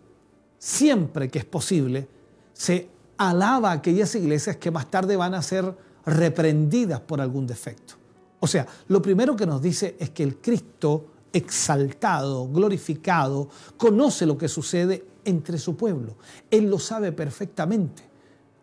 siempre 0.58 1.28
que 1.28 1.38
es 1.38 1.44
posible, 1.44 2.08
se 2.52 2.88
alaba 3.16 3.70
a 3.70 3.74
aquellas 3.74 4.14
iglesias 4.14 4.56
que 4.56 4.70
más 4.70 4.90
tarde 4.90 5.16
van 5.16 5.34
a 5.34 5.42
ser 5.42 5.74
reprendidas 6.04 7.00
por 7.00 7.20
algún 7.20 7.46
defecto. 7.46 7.94
O 8.40 8.46
sea, 8.46 8.66
lo 8.88 9.00
primero 9.00 9.36
que 9.36 9.46
nos 9.46 9.60
dice 9.60 9.96
es 9.98 10.10
que 10.10 10.22
el 10.22 10.38
Cristo 10.38 11.06
exaltado, 11.32 12.48
glorificado, 12.48 13.48
conoce 13.76 14.26
lo 14.26 14.36
que 14.36 14.48
sucede 14.48 15.04
entre 15.24 15.58
su 15.58 15.76
pueblo. 15.76 16.16
Él 16.50 16.70
lo 16.70 16.78
sabe 16.78 17.12
perfectamente. 17.12 18.02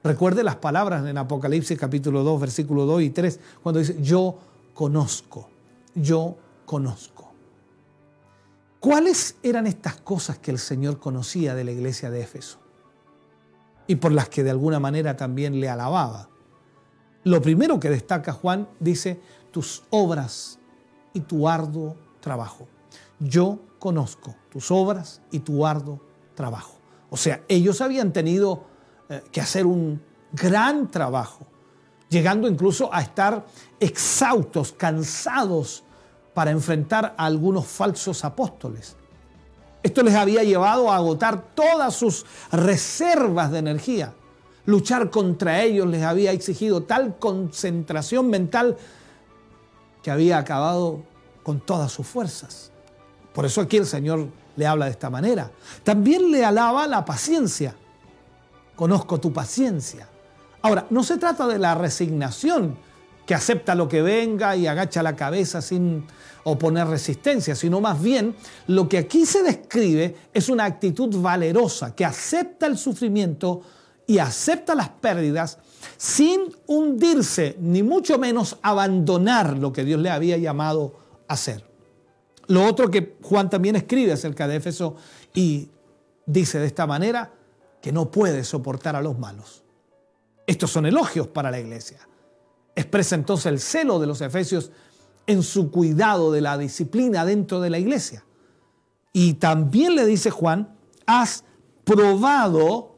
Recuerde 0.03 0.43
las 0.43 0.55
palabras 0.55 1.05
en 1.05 1.17
Apocalipsis 1.17 1.77
capítulo 1.77 2.23
2, 2.23 2.39
versículo 2.39 2.85
2 2.85 3.01
y 3.01 3.09
3, 3.09 3.39
cuando 3.61 3.79
dice, 3.79 3.97
yo 4.01 4.37
conozco, 4.73 5.49
yo 5.95 6.37
conozco. 6.65 7.31
¿Cuáles 8.79 9.35
eran 9.41 9.67
estas 9.67 9.95
cosas 9.95 10.37
que 10.37 10.51
el 10.51 10.59
Señor 10.59 10.99
conocía 10.99 11.55
de 11.55 11.63
la 11.63 11.71
iglesia 11.71 12.11
de 12.11 12.21
Éfeso? 12.21 12.59
Y 13.87 13.95
por 13.95 14.11
las 14.11 14.29
que 14.29 14.43
de 14.43 14.51
alguna 14.51 14.79
manera 14.79 15.17
también 15.17 15.59
le 15.59 15.67
alababa. 15.67 16.29
Lo 17.23 17.41
primero 17.41 17.79
que 17.79 17.89
destaca 17.89 18.31
Juan 18.31 18.69
dice, 18.79 19.19
tus 19.51 19.83
obras 19.89 20.59
y 21.13 21.21
tu 21.21 21.49
arduo 21.49 21.95
trabajo. 22.19 22.67
Yo 23.19 23.59
conozco 23.79 24.35
tus 24.49 24.71
obras 24.71 25.21
y 25.31 25.39
tu 25.39 25.65
arduo 25.65 25.99
trabajo. 26.37 26.77
O 27.09 27.17
sea, 27.17 27.41
ellos 27.49 27.81
habían 27.81 28.13
tenido 28.13 28.63
eh, 29.09 29.21
que 29.31 29.41
hacer 29.41 29.65
un 29.65 30.01
gran 30.31 30.89
trabajo, 30.89 31.45
llegando 32.09 32.47
incluso 32.47 32.93
a 32.93 33.01
estar 33.01 33.45
exhaustos, 33.79 34.71
cansados 34.71 35.83
para 36.33 36.51
enfrentar 36.51 37.15
a 37.17 37.25
algunos 37.25 37.65
falsos 37.65 38.23
apóstoles. 38.23 38.95
Esto 39.81 40.03
les 40.03 40.13
había 40.13 40.43
llevado 40.43 40.91
a 40.91 40.97
agotar 40.97 41.55
todas 41.55 41.95
sus 41.95 42.25
reservas 42.51 43.51
de 43.51 43.59
energía. 43.59 44.13
Luchar 44.65 45.09
contra 45.09 45.63
ellos 45.63 45.87
les 45.87 46.03
había 46.03 46.31
exigido 46.33 46.83
tal 46.83 47.17
concentración 47.17 48.29
mental 48.29 48.77
que 50.03 50.11
había 50.11 50.37
acabado 50.37 51.03
con 51.41 51.61
todas 51.61 51.91
sus 51.91 52.05
fuerzas. 52.05 52.71
Por 53.33 53.45
eso 53.45 53.61
aquí 53.61 53.77
el 53.77 53.85
Señor 53.85 54.27
le 54.57 54.67
habla 54.67 54.85
de 54.85 54.91
esta 54.91 55.09
manera. 55.09 55.49
También 55.83 56.29
le 56.29 56.43
alaba 56.43 56.85
la 56.87 57.05
paciencia. 57.05 57.73
Conozco 58.75 59.19
tu 59.19 59.31
paciencia. 59.31 60.09
Ahora, 60.61 60.85
no 60.89 61.03
se 61.03 61.17
trata 61.17 61.47
de 61.47 61.59
la 61.59 61.75
resignación, 61.75 62.77
que 63.25 63.35
acepta 63.35 63.75
lo 63.75 63.87
que 63.87 64.01
venga 64.01 64.55
y 64.55 64.67
agacha 64.67 65.03
la 65.03 65.15
cabeza 65.15 65.61
sin 65.61 66.05
oponer 66.43 66.87
resistencia, 66.87 67.55
sino 67.55 67.81
más 67.81 68.01
bien 68.01 68.35
lo 68.67 68.87
que 68.87 68.97
aquí 68.97 69.25
se 69.25 69.43
describe 69.43 70.15
es 70.33 70.47
una 70.49 70.63
actitud 70.65 71.21
valerosa, 71.21 71.93
que 71.93 72.05
acepta 72.05 72.67
el 72.67 72.77
sufrimiento 72.77 73.61
y 74.07 74.19
acepta 74.19 74.73
las 74.73 74.87
pérdidas 74.87 75.57
sin 75.97 76.39
hundirse, 76.67 77.57
ni 77.59 77.83
mucho 77.83 78.17
menos 78.17 78.57
abandonar 78.61 79.57
lo 79.57 79.73
que 79.73 79.83
Dios 79.83 79.99
le 79.99 80.09
había 80.09 80.37
llamado 80.37 80.95
a 81.27 81.33
hacer. 81.33 81.65
Lo 82.47 82.65
otro 82.65 82.89
que 82.89 83.17
Juan 83.21 83.49
también 83.49 83.75
escribe 83.75 84.13
acerca 84.13 84.47
de 84.47 84.55
Éfeso 84.55 84.95
y 85.33 85.69
dice 86.25 86.59
de 86.59 86.67
esta 86.67 86.87
manera 86.87 87.33
que 87.81 87.91
no 87.91 88.09
puede 88.09 88.43
soportar 88.43 88.95
a 88.95 89.01
los 89.01 89.19
malos. 89.19 89.63
Estos 90.45 90.71
son 90.71 90.85
elogios 90.85 91.27
para 91.27 91.51
la 91.51 91.59
iglesia. 91.59 91.99
Expresa 92.75 93.15
entonces 93.15 93.47
el 93.47 93.59
celo 93.59 93.99
de 93.99 94.07
los 94.07 94.21
efesios 94.21 94.71
en 95.25 95.43
su 95.43 95.71
cuidado 95.71 96.31
de 96.31 96.41
la 96.41 96.57
disciplina 96.57 97.25
dentro 97.25 97.59
de 97.59 97.69
la 97.69 97.79
iglesia. 97.79 98.23
Y 99.11 99.35
también 99.35 99.95
le 99.95 100.05
dice 100.05 100.31
Juan, 100.31 100.75
has 101.05 101.43
probado 101.83 102.97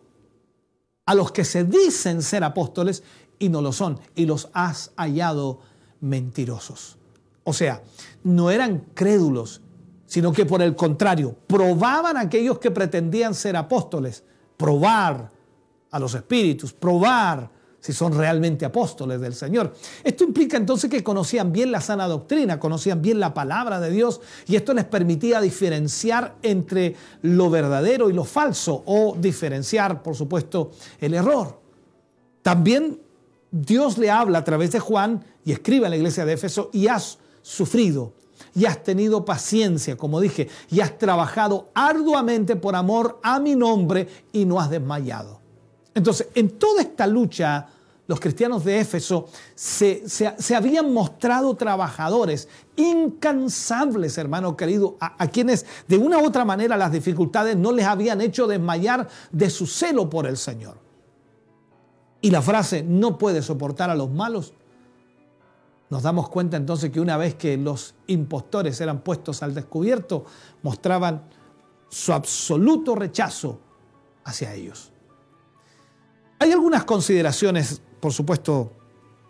a 1.06 1.16
los 1.16 1.32
que 1.32 1.44
se 1.44 1.64
dicen 1.64 2.22
ser 2.22 2.44
apóstoles 2.44 3.04
y 3.40 3.50
no 3.50 3.62
lo 3.62 3.72
son, 3.72 4.00
y 4.16 4.26
los 4.26 4.50
has 4.54 4.92
hallado 4.96 5.62
mentirosos. 6.02 6.98
O 7.44 7.54
sea, 7.54 7.82
no 8.24 8.52
eran 8.52 8.86
crédulos, 8.94 9.62
sino 10.06 10.32
que 10.32 10.46
por 10.46 10.62
el 10.62 10.76
contrario, 10.76 11.36
probaban 11.48 12.18
a 12.18 12.22
aquellos 12.22 12.60
que 12.60 12.72
pretendían 12.72 13.34
ser 13.34 13.56
apóstoles, 13.56 14.24
probar 14.58 15.32
a 15.92 16.00
los 16.00 16.14
espíritus, 16.14 16.74
probar 16.74 17.50
si 17.80 17.94
son 17.94 18.14
realmente 18.14 18.66
apóstoles 18.66 19.22
del 19.22 19.34
Señor. 19.34 19.74
Esto 20.04 20.24
implica 20.24 20.58
entonces 20.58 20.90
que 20.90 21.04
conocían 21.04 21.52
bien 21.52 21.72
la 21.72 21.80
sana 21.80 22.08
doctrina, 22.08 22.60
conocían 22.60 23.02
bien 23.02 23.20
la 23.20 23.34
palabra 23.34 23.80
de 23.80 23.90
Dios 23.90 24.20
y 24.48 24.56
esto 24.56 24.74
les 24.74 24.86
permitía 24.86 25.40
diferenciar 25.40 26.36
entre 26.42 26.96
lo 27.22 27.50
verdadero 27.50 28.10
y 28.10 28.14
lo 28.14 28.26
falso 28.26 28.84
o 28.86 29.16
diferenciar, 29.18 30.04
por 30.04 30.16
supuesto, 30.16 30.72
el 31.00 31.14
error. 31.14 31.60
También 32.42 33.00
Dios 33.52 33.98
le 33.98 34.12
habla 34.12 34.40
a 34.40 34.44
través 34.44 34.72
de 34.72 34.80
Juan 34.80 35.24
y 35.46 35.52
escribe 35.52 35.88
a 35.88 35.90
la 35.90 35.98
iglesia 35.98 36.26
de 36.26 36.34
Éfeso 36.34 36.70
y 36.74 36.88
has 36.88 37.18
sufrido 37.42 38.14
y 38.56 38.66
has 38.66 38.84
tenido 38.84 39.26
paciencia, 39.26 39.98
como 39.98 40.20
dije, 40.20 40.48
y 40.70 40.80
has 40.80 40.98
trabajado 40.98 41.70
arduamente 41.74 42.56
por 42.56 42.76
amor 42.76 43.20
a 43.24 43.40
mi 43.40 43.56
nombre 43.56 44.08
y 44.32 44.46
no 44.46 44.60
has 44.60 44.70
desmayado. 44.70 45.40
Entonces, 45.94 46.28
en 46.36 46.50
toda 46.52 46.82
esta 46.82 47.06
lucha, 47.08 47.68
los 48.08 48.20
cristianos 48.20 48.66
de 48.66 48.80
Éfeso 48.80 49.28
se, 49.54 50.04
habían 50.56 50.92
mostrado 50.94 51.56
trabajadores, 51.56 52.48
incansables, 52.76 54.18
hermano 54.18 54.58
querido, 54.58 54.98
a, 55.00 55.22
a, 55.24 55.28
quienes 55.28 55.66
de 55.88 55.98
una 55.98 56.18
u 56.18 56.26
otra 56.26 56.44
manera 56.44 56.76
las 56.76 56.92
dificultades 56.92 57.56
no 57.56 57.72
les 57.72 57.86
habían 57.86 58.22
hecho 58.22 58.48
desmayar 58.48 59.08
de 59.32 59.50
su 59.50 59.68
celo 59.68 60.10
por 60.10 60.26
el 60.26 60.38
Señor. 60.38 60.78
Y 62.22 62.32
la 62.32 62.42
frase, 62.42 62.84
no 62.84 63.18
puede 63.18 63.42
soportar 63.42 63.90
a 63.90 63.96
los 63.96 64.10
malos, 64.10 64.54
nos 65.90 66.04
damos 66.04 66.30
cuenta 66.30 66.58
entonces 66.58 66.92
que 66.92 67.00
una 67.00 67.18
vez 67.18 67.36
que 67.36 67.58
los 67.58 67.96
impostores 68.08 68.80
eran 68.80 69.02
puestos 69.02 69.42
al 69.42 69.56
descubierto, 69.56 70.26
mostraban 70.62 71.24
su 71.90 72.14
absoluto 72.14 72.96
rechazo 72.96 73.60
hacia 74.24 74.54
ellos. 74.54 74.92
Hay 76.38 76.52
algunas 76.52 76.84
consideraciones, 76.84 77.82
por 78.00 78.14
supuesto, 78.14 78.72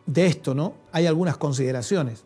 de 0.06 0.28
esto, 0.28 0.54
¿no? 0.54 0.74
Hay 0.92 1.08
algunas 1.08 1.38
consideraciones. 1.38 2.26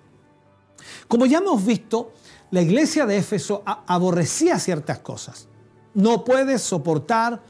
Como 1.08 1.26
ya 1.26 1.38
hemos 1.38 1.64
visto, 1.64 2.12
la 2.52 2.62
iglesia 2.62 3.06
de 3.06 3.18
Éfeso 3.18 3.64
aborrecía 3.66 4.60
ciertas 4.60 5.00
cosas. 5.00 5.48
No 5.94 6.24
puedes 6.24 6.62
soportar 6.62 7.42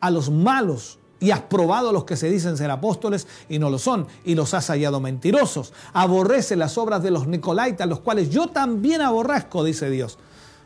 a 0.00 0.10
los 0.10 0.30
malos 0.30 0.98
y 1.24 1.30
has 1.30 1.40
probado 1.40 1.88
a 1.88 1.92
los 1.92 2.04
que 2.04 2.16
se 2.16 2.30
dicen 2.30 2.58
ser 2.58 2.70
apóstoles 2.70 3.26
y 3.48 3.58
no 3.58 3.70
lo 3.70 3.78
son, 3.78 4.06
y 4.26 4.34
los 4.34 4.52
has 4.52 4.66
hallado 4.66 5.00
mentirosos. 5.00 5.72
Aborrece 5.94 6.54
las 6.54 6.76
obras 6.76 7.02
de 7.02 7.10
los 7.10 7.26
Nicolaitas, 7.26 7.88
los 7.88 8.00
cuales 8.00 8.28
yo 8.28 8.48
también 8.48 9.00
aborrezco, 9.00 9.64
dice 9.64 9.88
Dios 9.88 10.18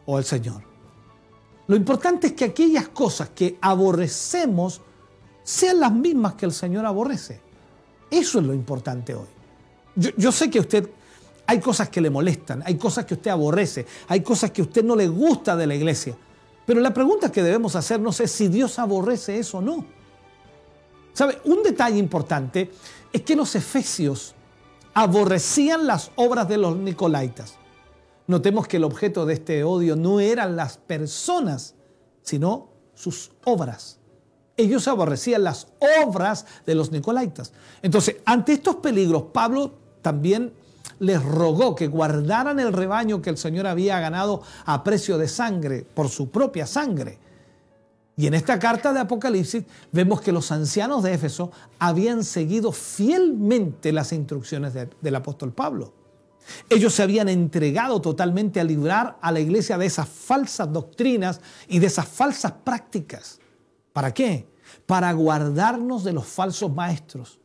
o 0.05 0.19
el 0.19 0.25
Señor. 0.25 0.63
Lo 1.69 1.77
importante 1.77 2.27
es 2.27 2.33
que 2.33 2.47
aquellas 2.47 2.89
cosas 2.89 3.29
que 3.37 3.57
aborrecemos 3.61 4.81
sean 5.45 5.79
las 5.79 5.93
mismas 5.93 6.35
que 6.35 6.47
el 6.47 6.53
Señor 6.53 6.85
aborrece. 6.87 7.41
Eso 8.11 8.41
es 8.41 8.45
lo 8.45 8.53
importante 8.53 9.15
hoy. 9.15 9.29
Yo, 9.95 10.33
sé 10.33 10.51
que 10.51 10.59
usted 10.59 10.91
hay 11.47 11.61
cosas 11.61 11.89
que 11.89 12.01
le 12.01 12.11
molestan, 12.11 12.65
hay 12.67 12.77
cosas 12.77 13.05
que 13.05 13.15
usted 13.15 13.31
aborrece, 13.31 13.87
hay 14.09 14.23
cosas 14.23 14.51
que 14.51 14.63
usted 14.63 14.83
no 14.83 14.97
le 14.97 15.07
gusta 15.07 15.55
de 15.55 15.69
la 15.69 15.77
iglesia. 15.77 16.17
Pero 16.67 16.81
la 16.81 16.93
pregunta 16.93 17.31
que 17.31 17.45
debemos 17.45 17.77
hacernos 17.77 18.19
es 18.19 18.33
si 18.33 18.49
Dios 18.49 18.81
aborrece 18.81 19.39
eso 19.39 19.59
o 19.59 19.61
no. 19.63 19.98
¿Sabe? 21.19 21.41
Un 21.47 21.64
detalle 21.64 21.99
importante 21.99 22.71
es 23.12 23.23
que 23.23 23.35
los 23.35 23.57
efesios 23.57 24.37
aborrecían 24.95 25.85
las 25.85 26.12
obras 26.14 26.49
de 26.49 26.59
los 26.59 26.77
nicolaitas. 26.77 27.57
Notemos 28.29 28.69
que 28.69 28.77
el 28.77 28.85
objeto 28.85 29.27
de 29.27 29.35
este 29.35 29.64
odio 29.64 29.97
no 29.97 30.21
eran 30.21 30.55
las 30.55 30.77
personas, 30.77 31.75
sino 32.23 32.69
sus 32.95 33.33
obras. 33.43 33.99
Ellos 34.57 34.87
aborrecían 34.87 35.43
las 35.43 35.66
obras 36.07 36.47
de 36.64 36.77
los 36.77 36.93
nicolaitas. 36.93 37.53
Entonces, 37.83 38.19
ante 38.25 38.53
estos 38.53 38.77
peligros, 38.77 39.25
Pablo 39.33 39.73
también 40.03 40.53
les 41.01 41.21
rogó 41.21 41.75
que 41.75 41.89
guardaran 41.89 42.61
el 42.61 42.73
rebaño 42.73 43.21
que 43.21 43.31
el 43.31 43.39
Señor 43.39 43.66
había 43.66 43.99
ganado 43.99 44.43
a 44.66 44.85
precio 44.85 45.19
de 45.19 45.27
sangre, 45.27 45.85
por 45.95 46.11
su 46.11 46.31
propia 46.31 46.64
sangre. 46.64 47.19
Y 48.19 48.27
en 48.27 48.35
esta 48.35 48.59
carta 48.59 48.93
de 48.93 48.99
Apocalipsis 48.99 49.62
vemos 49.93 50.21
que 50.21 50.33
los 50.33 50.51
ancianos 50.51 51.05
de 51.05 51.14
Éfeso 51.14 51.53
habían 51.79 52.25
seguido 52.25 52.73
fielmente 52.73 53.93
las 53.93 54.12
instrucciones 54.12 54.75
del 54.75 55.14
apóstol 55.14 55.53
Pablo. 55.53 55.95
Ellos 56.69 56.95
se 56.95 57.05
habían 57.05 57.29
entregado 57.29 58.01
totalmente 58.01 58.59
a 58.59 58.64
librar 58.64 59.19
a 59.23 59.31
la 59.31 59.39
iglesia 59.39 59.79
de 59.79 59.87
esas 59.87 60.09
falsas 60.09 60.73
doctrinas 60.73 61.41
y 61.69 61.79
de 61.79 61.87
esas 61.87 62.09
falsas 62.09 62.51
prácticas. 62.64 63.39
¿Para 63.93 64.12
qué? 64.12 64.49
Para 64.85 65.12
guardarnos 65.12 66.03
de 66.03 66.12
los 66.12 66.27
falsos 66.27 66.75
maestros. 66.75 67.39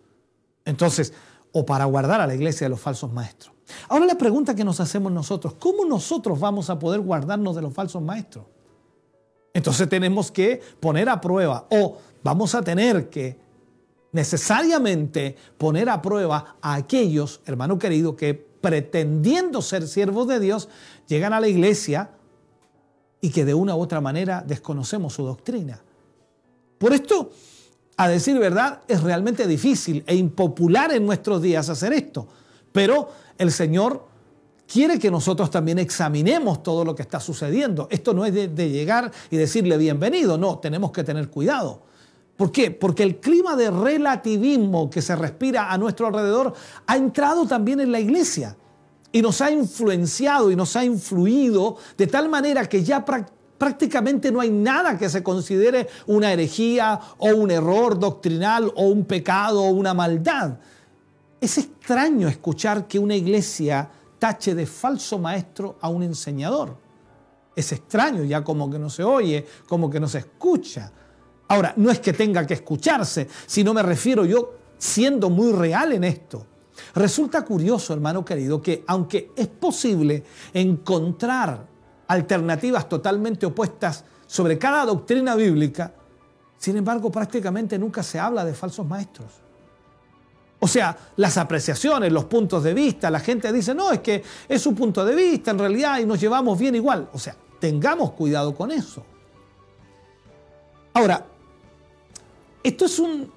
Entonces, 0.65 1.13
o 1.51 1.67
para 1.67 1.85
guardar 1.85 2.19
a 2.19 2.25
la 2.25 2.33
iglesia 2.33 2.65
de 2.65 2.69
los 2.69 2.81
falsos 2.81 3.13
maestros. 3.13 3.53
Ahora 3.89 4.07
la 4.07 4.17
pregunta 4.17 4.55
que 4.55 4.63
nos 4.63 4.79
hacemos 4.79 5.11
nosotros, 5.11 5.53
¿cómo 5.59 5.85
nosotros 5.85 6.39
vamos 6.39 6.71
a 6.71 6.79
poder 6.79 7.01
guardarnos 7.01 7.55
de 7.55 7.61
los 7.61 7.71
falsos 7.75 8.01
maestros? 8.01 8.45
Entonces 9.53 9.87
tenemos 9.87 10.31
que 10.31 10.61
poner 10.79 11.09
a 11.09 11.21
prueba 11.21 11.67
o 11.69 11.97
vamos 12.23 12.55
a 12.55 12.61
tener 12.61 13.09
que 13.09 13.37
necesariamente 14.11 15.35
poner 15.57 15.89
a 15.89 16.01
prueba 16.01 16.55
a 16.61 16.75
aquellos, 16.75 17.41
hermano 17.45 17.77
querido, 17.77 18.15
que 18.15 18.33
pretendiendo 18.33 19.61
ser 19.61 19.87
siervos 19.87 20.27
de 20.27 20.39
Dios, 20.39 20.69
llegan 21.07 21.33
a 21.33 21.39
la 21.39 21.47
iglesia 21.47 22.11
y 23.19 23.29
que 23.29 23.45
de 23.45 23.53
una 23.53 23.75
u 23.75 23.81
otra 23.81 24.01
manera 24.01 24.43
desconocemos 24.45 25.13
su 25.13 25.23
doctrina. 25.23 25.81
Por 26.77 26.93
esto 26.93 27.31
a 27.97 28.07
decir 28.07 28.37
verdad, 28.39 28.81
es 28.87 29.03
realmente 29.03 29.47
difícil 29.47 30.03
e 30.07 30.15
impopular 30.15 30.91
en 30.93 31.05
nuestros 31.05 31.41
días 31.41 31.69
hacer 31.69 31.93
esto. 31.93 32.27
Pero 32.71 33.11
el 33.37 33.51
Señor 33.51 34.07
quiere 34.67 34.99
que 34.99 35.11
nosotros 35.11 35.49
también 35.49 35.79
examinemos 35.79 36.63
todo 36.63 36.83
lo 36.85 36.95
que 36.95 37.01
está 37.01 37.19
sucediendo. 37.19 37.87
Esto 37.91 38.13
no 38.13 38.25
es 38.25 38.33
de, 38.33 38.69
llegar 38.69 39.11
y 39.29 39.37
decirle 39.37 39.77
bienvenido, 39.77 40.37
no, 40.37 40.59
tenemos 40.59 40.91
que 40.91 41.03
tener 41.03 41.29
cuidado. 41.29 41.81
¿Por 42.35 42.51
qué? 42.51 42.71
Porque 42.71 43.03
el 43.03 43.17
clima 43.17 43.55
de 43.55 43.69
relativismo 43.69 44.89
que 44.89 45.01
se 45.01 45.15
respira 45.15 45.71
a 45.71 45.77
nuestro 45.77 46.07
alrededor 46.07 46.53
ha 46.87 46.97
entrado 46.97 47.45
también 47.45 47.79
en 47.79 47.91
la 47.91 47.99
iglesia 47.99 48.57
y 49.11 49.21
nos 49.21 49.39
ha 49.41 49.51
influenciado 49.51 50.49
y 50.49 50.55
nos 50.55 50.75
ha 50.75 50.83
influido 50.83 51.77
de 51.95 52.07
tal 52.07 52.29
manera 52.29 52.67
que 52.67 52.83
ya 52.83 53.05
prácticamente 53.05 54.31
no 54.31 54.41
hay 54.41 54.49
nada 54.49 54.97
que 54.97 55.07
se 55.07 55.21
considere 55.21 55.87
una 56.07 56.33
herejía 56.33 56.99
o 57.19 57.27
un 57.27 57.51
error 57.51 57.99
doctrinal 57.99 58.71
o 58.75 58.87
un 58.87 59.05
pecado 59.05 59.61
o 59.61 59.69
una 59.69 59.93
maldad. 59.93 60.57
Es 61.39 61.59
extraño 61.59 62.27
escuchar 62.27 62.87
que 62.87 62.97
una 62.97 63.15
iglesia 63.15 63.89
tache 64.23 64.55
de 64.55 64.65
falso 64.65 65.19
maestro 65.19 65.75
a 65.81 65.89
un 65.89 66.01
enseñador. 66.01 66.77
Es 67.53 67.73
extraño, 67.73 68.23
ya 68.23 68.41
como 68.41 68.71
que 68.71 68.79
no 68.79 68.89
se 68.89 69.03
oye, 69.03 69.45
como 69.67 69.89
que 69.89 69.99
no 69.99 70.07
se 70.07 70.19
escucha. 70.19 70.89
Ahora, 71.49 71.73
no 71.75 71.91
es 71.91 71.99
que 71.99 72.13
tenga 72.13 72.47
que 72.47 72.53
escucharse, 72.53 73.27
sino 73.45 73.73
me 73.73 73.83
refiero 73.83 74.23
yo 74.23 74.53
siendo 74.77 75.29
muy 75.29 75.51
real 75.51 75.91
en 75.91 76.05
esto. 76.05 76.45
Resulta 76.95 77.43
curioso, 77.43 77.91
hermano 77.91 78.23
querido, 78.23 78.61
que 78.61 78.85
aunque 78.87 79.31
es 79.35 79.47
posible 79.49 80.23
encontrar 80.53 81.67
alternativas 82.07 82.87
totalmente 82.87 83.45
opuestas 83.45 84.05
sobre 84.25 84.57
cada 84.57 84.85
doctrina 84.85 85.35
bíblica, 85.35 85.93
sin 86.57 86.77
embargo 86.77 87.11
prácticamente 87.11 87.77
nunca 87.77 88.01
se 88.01 88.21
habla 88.21 88.45
de 88.45 88.53
falsos 88.53 88.87
maestros. 88.87 89.42
O 90.63 90.67
sea, 90.69 90.97
las 91.17 91.37
apreciaciones, 91.37 92.09
los 92.13 92.23
puntos 92.23 92.63
de 92.63 92.73
vista, 92.73 93.11
la 93.11 93.19
gente 93.19 93.51
dice, 93.51 93.75
no, 93.75 93.91
es 93.91 93.99
que 93.99 94.23
es 94.47 94.61
su 94.61 94.73
punto 94.73 95.03
de 95.03 95.13
vista 95.13 95.51
en 95.51 95.59
realidad 95.59 95.99
y 95.99 96.05
nos 96.05 96.21
llevamos 96.21 96.57
bien 96.57 96.73
igual. 96.73 97.09
O 97.11 97.19
sea, 97.19 97.35
tengamos 97.59 98.11
cuidado 98.11 98.55
con 98.55 98.71
eso. 98.71 99.03
Ahora, 100.93 101.25
esto 102.63 102.85
es 102.85 102.97
un 102.97 103.29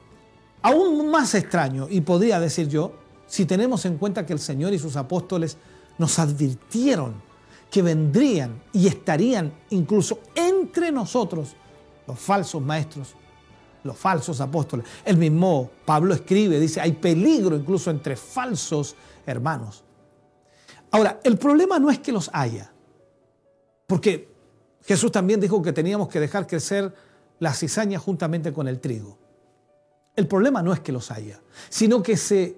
aún 0.62 1.10
más 1.10 1.34
extraño 1.34 1.88
y 1.90 2.00
podría 2.00 2.38
decir 2.38 2.68
yo, 2.68 2.92
si 3.26 3.44
tenemos 3.44 3.84
en 3.86 3.98
cuenta 3.98 4.24
que 4.24 4.32
el 4.32 4.38
Señor 4.38 4.72
y 4.72 4.78
sus 4.78 4.94
apóstoles 4.94 5.56
nos 5.98 6.20
advirtieron 6.20 7.14
que 7.68 7.82
vendrían 7.82 8.62
y 8.72 8.86
estarían 8.86 9.52
incluso 9.70 10.20
entre 10.36 10.92
nosotros 10.92 11.56
los 12.06 12.20
falsos 12.20 12.62
maestros, 12.62 13.16
los 13.86 13.96
falsos 13.96 14.40
apóstoles. 14.40 14.86
El 15.04 15.16
mismo 15.16 15.70
Pablo 15.84 16.14
escribe, 16.14 16.60
dice, 16.60 16.80
hay 16.80 16.92
peligro 16.92 17.56
incluso 17.56 17.90
entre 17.90 18.16
falsos 18.16 18.96
hermanos. 19.24 19.84
Ahora, 20.90 21.20
el 21.24 21.38
problema 21.38 21.78
no 21.78 21.90
es 21.90 21.98
que 21.98 22.12
los 22.12 22.30
haya, 22.32 22.72
porque 23.86 24.28
Jesús 24.82 25.10
también 25.10 25.40
dijo 25.40 25.62
que 25.62 25.72
teníamos 25.72 26.08
que 26.08 26.20
dejar 26.20 26.46
crecer 26.46 26.94
la 27.38 27.52
cizaña 27.52 27.98
juntamente 27.98 28.52
con 28.52 28.68
el 28.68 28.80
trigo. 28.80 29.18
El 30.14 30.26
problema 30.26 30.62
no 30.62 30.72
es 30.72 30.80
que 30.80 30.92
los 30.92 31.10
haya, 31.10 31.40
sino 31.68 32.02
que 32.02 32.16
se, 32.16 32.56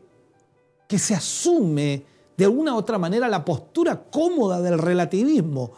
que 0.87 0.99
se 0.99 1.14
asume 1.14 2.05
de 2.37 2.45
alguna 2.45 2.74
u 2.74 2.76
otra 2.76 2.99
manera 2.99 3.29
la 3.29 3.45
postura 3.45 4.01
cómoda 4.11 4.61
del 4.61 4.79
relativismo, 4.79 5.72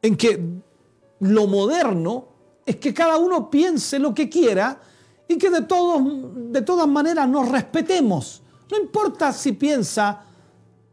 en 0.00 0.16
que 0.16 0.42
lo 1.20 1.46
moderno 1.46 2.37
es 2.68 2.76
que 2.76 2.92
cada 2.92 3.16
uno 3.16 3.48
piense 3.48 3.98
lo 3.98 4.14
que 4.14 4.28
quiera 4.28 4.78
y 5.26 5.38
que 5.38 5.48
de, 5.48 5.62
todos, 5.62 6.02
de 6.52 6.60
todas 6.60 6.86
maneras 6.86 7.26
nos 7.26 7.48
respetemos. 7.48 8.42
No 8.70 8.78
importa 8.78 9.32
si 9.32 9.52
piensa 9.52 10.22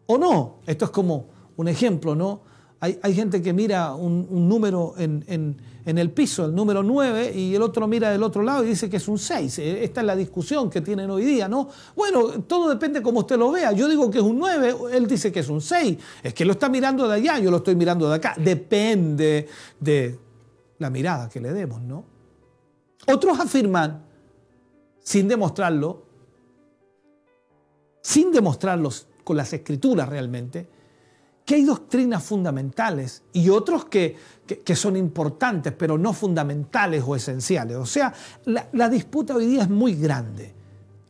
o 0.05 0.17
no. 0.17 0.59
Esto 0.65 0.85
es 0.85 0.91
como 0.91 1.25
un 1.57 1.67
ejemplo, 1.67 2.15
¿no? 2.15 2.39
Hay, 2.79 3.13
gente 3.13 3.41
que 3.41 3.51
mira 3.51 3.93
un, 3.95 4.47
número 4.47 4.93
en, 4.97 5.57
el 5.85 6.11
piso, 6.11 6.45
el 6.45 6.55
número 6.55 6.81
9, 6.81 7.33
y 7.35 7.55
el 7.55 7.61
otro 7.61 7.87
mira 7.87 8.11
del 8.11 8.21
otro 8.23 8.41
lado 8.43 8.63
y 8.63 8.67
dice 8.67 8.89
que 8.89 8.97
es 8.97 9.07
un 9.07 9.17
6. 9.17 9.59
Eh, 9.59 9.83
esta 9.83 10.01
es 10.01 10.07
la 10.07 10.15
discusión 10.15 10.69
que 10.69 10.81
tienen 10.81 11.09
hoy 11.09 11.25
día, 11.25 11.49
¿no? 11.49 11.67
Bueno, 11.95 12.43
todo 12.43 12.69
depende 12.69 13.01
cómo 13.01 13.21
usted 13.21 13.37
lo 13.37 13.51
vea. 13.51 13.71
Yo 13.71 13.89
digo 13.89 14.09
que 14.11 14.19
es 14.19 14.23
un 14.23 14.37
9, 14.37 14.75
él 14.93 15.07
dice 15.07 15.31
que 15.31 15.39
es 15.39 15.49
un 15.49 15.61
6. 15.61 15.97
Es 16.23 16.33
que 16.33 16.45
lo 16.45 16.53
está 16.53 16.69
mirando 16.69 17.07
de 17.07 17.15
allá, 17.15 17.39
yo 17.39 17.49
lo 17.49 17.57
estoy 17.57 17.75
mirando 17.75 18.07
de 18.07 18.15
acá. 18.15 18.35
Depende 18.37 19.47
de 19.79 20.24
la 20.85 20.91
mirada 20.91 21.29
que 21.29 21.41
le 21.41 21.51
demos, 21.51 21.81
¿no? 21.81 22.05
Otros 23.07 23.39
afirman, 23.39 24.05
sin 25.01 25.27
demostrarlo, 25.27 26.05
sin 28.01 28.31
demostrarlo 28.31 28.89
con 29.23 29.35
las 29.35 29.51
escrituras 29.51 30.07
realmente, 30.07 30.69
que 31.43 31.55
hay 31.55 31.63
doctrinas 31.63 32.23
fundamentales 32.23 33.23
y 33.33 33.49
otros 33.49 33.85
que, 33.85 34.15
son 34.75 34.95
importantes, 34.95 35.73
pero 35.73 35.97
no 35.97 36.13
fundamentales 36.13 37.03
o 37.05 37.15
esenciales. 37.15 37.77
O 37.77 37.85
sea, 37.85 38.13
la, 38.45 38.89
disputa 38.89 39.35
hoy 39.35 39.47
día 39.47 39.63
es 39.63 39.69
muy 39.69 39.95
grande. 39.95 40.53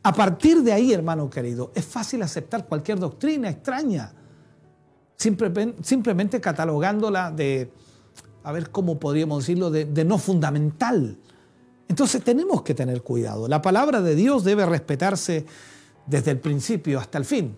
A 0.02 0.12
partir 0.12 0.62
de 0.62 0.72
ahí, 0.72 0.92
hermano 0.92 1.28
querido, 1.28 1.70
es 1.74 1.84
fácil 1.84 2.22
aceptar 2.22 2.66
cualquier 2.66 2.98
doctrina 2.98 3.50
extraña, 3.50 4.12
simplemente 5.16 6.40
catalogándola 6.40 7.30
de, 7.30 7.70
a 8.46 8.52
ver 8.52 8.70
cómo 8.70 9.00
podríamos 9.00 9.42
decirlo, 9.42 9.72
de, 9.72 10.04
no 10.04 10.18
fundamental. 10.18 11.18
Entonces 11.88 12.22
tenemos 12.22 12.62
que 12.62 12.74
tener 12.74 13.02
cuidado. 13.02 13.48
La 13.48 13.60
palabra 13.60 14.00
de 14.00 14.14
Dios 14.14 14.44
debe 14.44 14.64
respetarse 14.64 15.44
desde 16.06 16.30
el 16.30 16.38
principio 16.38 17.00
hasta 17.00 17.18
el 17.18 17.24
fin. 17.24 17.56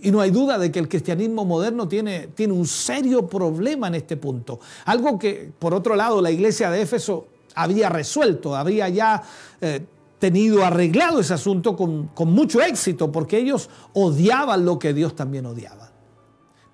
Y 0.00 0.10
no 0.10 0.22
hay 0.22 0.30
duda 0.30 0.58
de 0.58 0.72
que 0.72 0.78
el 0.78 0.88
cristianismo 0.88 1.44
moderno 1.44 1.86
tiene, 1.86 2.28
tiene 2.28 2.54
un 2.54 2.66
serio 2.66 3.26
problema 3.26 3.88
en 3.88 3.96
este 3.96 4.16
punto. 4.16 4.60
Algo 4.86 5.18
que, 5.18 5.52
por 5.58 5.74
otro 5.74 5.94
lado, 5.94 6.22
la 6.22 6.30
iglesia 6.30 6.70
de 6.70 6.80
Éfeso 6.80 7.26
había 7.54 7.90
resuelto, 7.90 8.56
había 8.56 8.88
ya 8.88 9.22
eh, 9.60 9.84
tenido 10.18 10.64
arreglado 10.64 11.20
ese 11.20 11.34
asunto 11.34 11.76
con, 11.76 12.06
con 12.14 12.32
mucho 12.32 12.62
éxito, 12.62 13.12
porque 13.12 13.36
ellos 13.36 13.68
odiaban 13.92 14.64
lo 14.64 14.78
que 14.78 14.94
Dios 14.94 15.14
también 15.14 15.44
odiaba. 15.44 15.92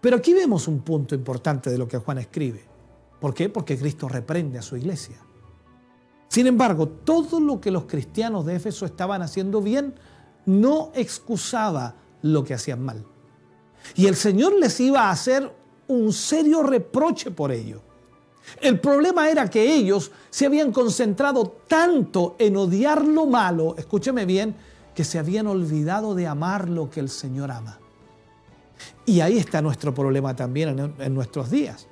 Pero 0.00 0.18
aquí 0.18 0.32
vemos 0.32 0.68
un 0.68 0.82
punto 0.82 1.16
importante 1.16 1.68
de 1.68 1.78
lo 1.78 1.88
que 1.88 1.98
Juan 1.98 2.18
escribe. 2.18 2.71
¿Por 3.22 3.34
qué? 3.34 3.48
Porque 3.48 3.78
Cristo 3.78 4.08
reprende 4.08 4.58
a 4.58 4.62
su 4.62 4.76
iglesia. 4.76 5.16
Sin 6.26 6.48
embargo, 6.48 6.88
todo 6.88 7.38
lo 7.38 7.60
que 7.60 7.70
los 7.70 7.84
cristianos 7.84 8.44
de 8.44 8.56
Éfeso 8.56 8.84
estaban 8.84 9.22
haciendo 9.22 9.62
bien 9.62 9.94
no 10.44 10.90
excusaba 10.92 11.94
lo 12.22 12.42
que 12.42 12.54
hacían 12.54 12.84
mal. 12.84 13.06
Y 13.94 14.06
el 14.06 14.16
Señor 14.16 14.58
les 14.58 14.80
iba 14.80 15.02
a 15.02 15.12
hacer 15.12 15.54
un 15.86 16.12
serio 16.12 16.64
reproche 16.64 17.30
por 17.30 17.52
ello. 17.52 17.80
El 18.60 18.80
problema 18.80 19.30
era 19.30 19.48
que 19.48 19.72
ellos 19.72 20.10
se 20.28 20.46
habían 20.46 20.72
concentrado 20.72 21.58
tanto 21.68 22.34
en 22.40 22.56
odiar 22.56 23.06
lo 23.06 23.26
malo, 23.26 23.76
escúcheme 23.78 24.26
bien, 24.26 24.56
que 24.96 25.04
se 25.04 25.20
habían 25.20 25.46
olvidado 25.46 26.16
de 26.16 26.26
amar 26.26 26.68
lo 26.68 26.90
que 26.90 26.98
el 26.98 27.08
Señor 27.08 27.52
ama. 27.52 27.78
Y 29.06 29.20
ahí 29.20 29.38
está 29.38 29.62
nuestro 29.62 29.94
problema 29.94 30.34
también 30.34 30.92
en, 30.98 31.14
nuestros 31.14 31.52
días. 31.52 31.86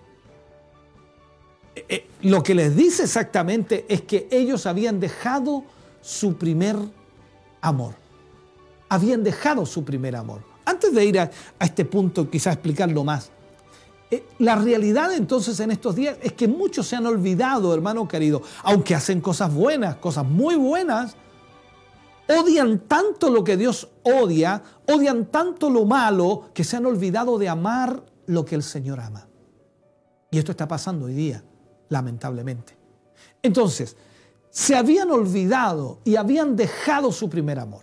Eh, 1.88 2.08
lo 2.22 2.42
que 2.42 2.54
les 2.54 2.74
dice 2.76 3.04
exactamente 3.04 3.86
es 3.88 4.02
que 4.02 4.28
ellos 4.30 4.66
habían 4.66 5.00
dejado 5.00 5.64
su 6.00 6.36
primer 6.36 6.76
amor. 7.60 7.94
Habían 8.88 9.22
dejado 9.22 9.66
su 9.66 9.84
primer 9.84 10.16
amor. 10.16 10.42
Antes 10.64 10.94
de 10.94 11.04
ir 11.04 11.18
a, 11.18 11.30
este 11.60 11.84
punto, 11.84 12.28
quizás 12.30 12.54
explicarlo 12.54 13.04
más, 13.04 13.30
eh, 14.10 14.24
la 14.38 14.56
realidad 14.56 15.12
entonces 15.12 15.58
en 15.60 15.70
estos 15.70 15.94
días 15.94 16.16
es 16.22 16.32
que 16.32 16.48
muchos 16.48 16.86
se 16.86 16.96
han 16.96 17.06
olvidado, 17.06 17.72
hermano 17.72 18.08
querido, 18.08 18.42
aunque 18.64 18.94
hacen 18.94 19.20
cosas 19.20 19.52
buenas, 19.52 19.96
cosas 19.96 20.24
muy 20.24 20.56
buenas, 20.56 21.16
odian 22.28 22.80
tanto 22.80 23.30
lo 23.30 23.44
que 23.44 23.56
Dios 23.56 23.88
odia, 24.02 24.62
odian 24.86 25.26
tanto 25.26 25.70
lo 25.70 25.84
malo, 25.84 26.50
que 26.54 26.64
se 26.64 26.76
han 26.76 26.86
olvidado 26.86 27.38
de 27.38 27.48
amar 27.48 28.04
lo 28.26 28.44
que 28.44 28.54
el 28.54 28.62
Señor 28.62 29.00
ama. 29.00 29.28
Y 30.30 30.38
esto 30.38 30.52
está 30.52 30.68
pasando 30.68 31.06
hoy 31.06 31.14
día, 31.14 31.42
lamentablemente. 31.90 32.76
Entonces, 33.42 33.96
se 34.48 34.74
habían 34.74 35.10
olvidado 35.10 36.00
y 36.04 36.16
habían 36.16 36.56
dejado 36.56 37.12
su 37.12 37.28
primer 37.28 37.58
amor. 37.58 37.82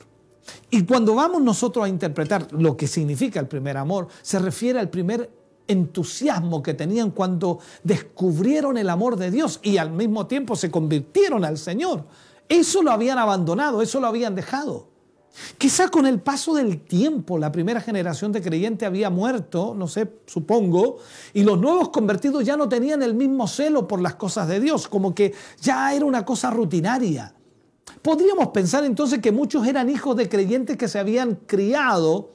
Y 0.70 0.84
cuando 0.84 1.16
vamos 1.16 1.42
nosotros 1.42 1.86
a 1.86 1.90
interpretar 1.90 2.52
lo 2.52 2.76
que 2.76 2.88
significa 2.88 3.40
el 3.40 3.48
primer 3.48 3.78
amor, 3.78 4.08
se 4.22 4.40
refiere 4.40 4.80
al 4.80 4.90
primer 4.90 5.30
entusiasmo 5.68 6.64
que 6.64 6.74
tenían 6.74 7.12
cuando 7.12 7.60
descubrieron 7.84 8.78
el 8.78 8.90
amor 8.90 9.18
de 9.18 9.32
Dios 9.32 9.60
y 9.64 9.78
al 9.78 9.92
mismo 9.92 10.28
tiempo 10.28 10.56
se 10.56 10.72
convirtieron 10.72 11.46
al 11.46 11.58
Señor. 11.58 12.06
Eso 12.50 12.82
lo 12.82 12.92
habían 12.92 13.18
abandonado, 13.18 13.82
eso 13.82 14.00
lo 14.00 14.08
habían 14.08 14.36
dejado. 14.36 14.88
Quizá 15.58 15.90
con 15.90 16.06
el 16.06 16.20
paso 16.20 16.56
del 16.56 16.82
tiempo 16.82 17.38
la 17.38 17.52
primera 17.52 17.82
generación 17.82 18.32
de 18.32 18.42
creyentes 18.42 18.88
había 18.88 19.10
muerto, 19.10 19.74
no 19.76 19.88
sé, 19.88 20.10
supongo, 20.26 20.98
y 21.34 21.44
los 21.44 21.60
nuevos 21.60 21.90
convertidos 21.90 22.44
ya 22.44 22.58
no 22.58 22.68
tenían 22.68 23.04
el 23.04 23.14
mismo 23.14 23.48
celo 23.48 23.88
por 23.88 24.02
las 24.02 24.16
cosas 24.16 24.48
de 24.48 24.60
Dios, 24.60 24.88
como 24.88 25.14
que 25.14 25.34
ya 25.62 25.94
era 25.94 26.06
una 26.06 26.26
cosa 26.26 26.50
rutinaria. 26.50 27.34
Podríamos 28.02 28.50
pensar 28.50 28.84
entonces 28.84 29.20
que 29.20 29.32
muchos 29.32 29.66
eran 29.68 29.90
hijos 29.90 30.16
de 30.16 30.30
creyentes 30.30 30.78
que 30.78 30.88
se 30.88 31.00
habían 31.00 31.36
criado 31.46 32.32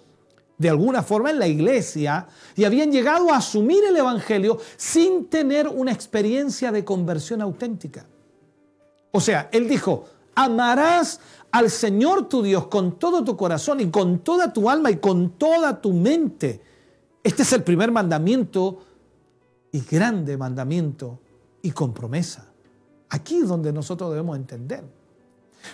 de 0.59 0.71
alguna 0.71 1.03
forma 1.03 1.31
en 1.31 1.39
la 1.39 1.49
iglesia 1.49 2.27
y 2.55 2.65
habían 2.65 2.93
llegado 2.93 3.33
a 3.33 3.39
asumir 3.39 3.83
el 3.85 3.97
Evangelio 3.97 4.59
sin 4.77 5.27
tener 5.27 5.67
una 5.67 5.93
experiencia 5.93 6.71
de 6.71 6.85
conversión 6.85 7.43
auténtica. 7.43 8.07
O 9.11 9.21
sea, 9.21 9.49
él 9.53 9.69
dijo, 9.69 10.05
amarás 10.35 11.21
al 11.53 11.71
Señor 11.71 12.29
tu 12.29 12.43
Dios 12.43 12.67
con 12.67 12.99
todo 12.99 13.23
tu 13.23 13.37
corazón 13.37 13.81
y 13.81 13.91
con 13.91 14.21
toda 14.21 14.53
tu 14.53 14.69
alma 14.69 14.91
y 14.91 14.97
con 14.97 15.33
toda 15.33 15.81
tu 15.81 15.93
mente. 15.93 16.63
Este 17.23 17.43
es 17.43 17.53
el 17.53 17.63
primer 17.63 17.93
mandamiento 17.93 18.81
y 19.71 19.81
grande 19.81 20.37
mandamiento 20.37 21.21
y 21.61 21.71
con 21.71 21.93
promesa. 21.93 22.47
Aquí 23.11 23.37
es 23.37 23.49
donde 23.49 23.73
nosotros 23.73 24.11
debemos 24.11 24.37
entender. 24.37 24.83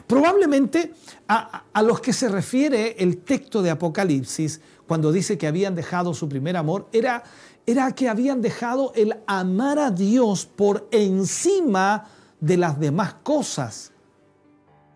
Probablemente 0.06 0.92
a, 1.28 1.82
los 1.82 2.00
que 2.00 2.12
se 2.12 2.28
refiere 2.28 2.96
el 2.98 3.18
texto 3.18 3.62
de 3.62 3.70
Apocalipsis, 3.70 4.60
cuando 4.86 5.12
dice 5.12 5.38
que 5.38 5.46
habían 5.46 5.74
dejado 5.74 6.12
su 6.12 6.28
primer 6.28 6.56
amor, 6.56 6.88
era, 6.92 7.22
era 7.64 7.92
que 7.92 8.08
habían 8.08 8.42
dejado 8.42 8.92
el 8.96 9.16
amar 9.26 9.78
a 9.78 9.90
Dios 9.90 10.44
por 10.44 10.88
encima 10.90 12.06
de 12.40 12.56
las 12.56 12.78
demás 12.78 13.14
cosas. 13.22 13.92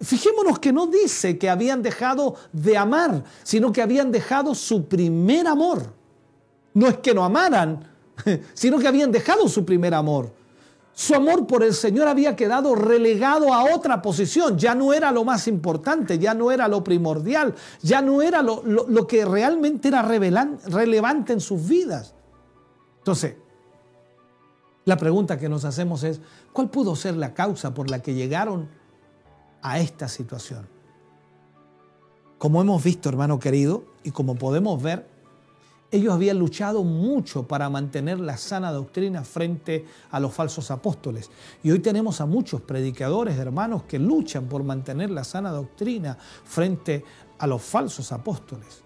Fijémonos 0.03 0.59
que 0.59 0.73
no 0.73 0.89
dice 0.89 1.39
que 1.39 1.49
habían 1.49 1.81
dejado 1.81 2.35
de 2.53 2.77
amar, 2.77 3.23
sino 3.45 3.73
que 3.73 3.81
habían 3.81 4.11
dejado 4.11 4.55
su 4.55 4.87
primer 4.87 5.47
amor. 5.47 5.95
No 6.75 6.89
es 6.89 6.99
que 6.99 7.15
no 7.15 7.25
amaran, 7.25 7.89
sino 8.55 8.79
que 8.79 8.89
habían 8.89 9.13
dejado 9.13 9.49
su 9.49 9.65
primer 9.65 9.95
amor. 9.95 10.33
Su 10.93 11.15
amor 11.15 11.47
por 11.47 11.63
el 11.63 11.73
Señor 11.73 12.09
había 12.09 12.35
quedado 12.35 12.75
relegado 12.75 13.55
a 13.55 13.75
otra 13.75 14.03
posición, 14.03 14.59
ya 14.59 14.75
no 14.75 14.93
era 14.93 15.13
lo 15.13 15.25
más 15.25 15.47
importante, 15.47 16.19
ya 16.19 16.35
no 16.35 16.51
era 16.51 16.69
lo 16.69 16.83
primordial, 16.83 17.55
ya 17.81 18.03
no 18.03 18.21
era 18.21 18.43
lo, 18.43 19.07
que 19.07 19.25
realmente 19.25 19.89
era 19.89 20.03
relevante 20.03 21.33
en 21.33 21.41
sus 21.41 21.67
vidas. 21.67 22.13
Entonces, 22.99 23.37
la 24.85 24.97
pregunta 24.97 25.39
que 25.39 25.49
nos 25.49 25.65
hacemos 25.65 26.03
es, 26.03 26.21
¿cuál 26.53 26.69
pudo 26.71 26.95
ser 26.97 27.17
la 27.17 27.33
causa 27.33 27.73
por 27.73 27.89
la 27.89 28.03
que 28.03 28.15
llegaron 28.15 28.82
a 29.63 29.79
esta 29.79 30.09
situación? 30.09 30.69
Como 32.39 32.61
hemos 32.61 32.83
visto, 32.83 33.09
hermano 33.09 33.39
querido, 33.39 33.85
y 34.03 34.11
como 34.11 34.35
podemos 34.35 34.83
ver, 34.83 35.07
ellos 35.93 36.15
habían 36.15 36.39
luchado 36.39 36.85
mucho 36.85 37.47
para 37.47 37.69
mantener 37.69 38.19
la 38.19 38.39
sana 38.39 38.73
doctrina 38.73 39.25
frente 39.25 39.85
a 40.11 40.19
los 40.19 40.33
falsos 40.33 40.71
apóstoles. 40.71 41.31
Y 41.63 41.71
hoy 41.71 41.81
tenemos 41.81 42.21
a 42.23 42.27
muchos 42.27 42.63
predicadores, 42.63 43.39
hermanos, 43.39 43.83
que 43.83 43.99
luchan 43.99 44.47
por 44.47 44.65
mantener 44.65 45.11
la 45.11 45.23
sana 45.23 45.51
doctrina 45.51 46.17
frente 46.45 47.05
a 47.39 47.47
los 47.47 47.61
falsos 47.63 48.11
apóstoles. 48.11 48.83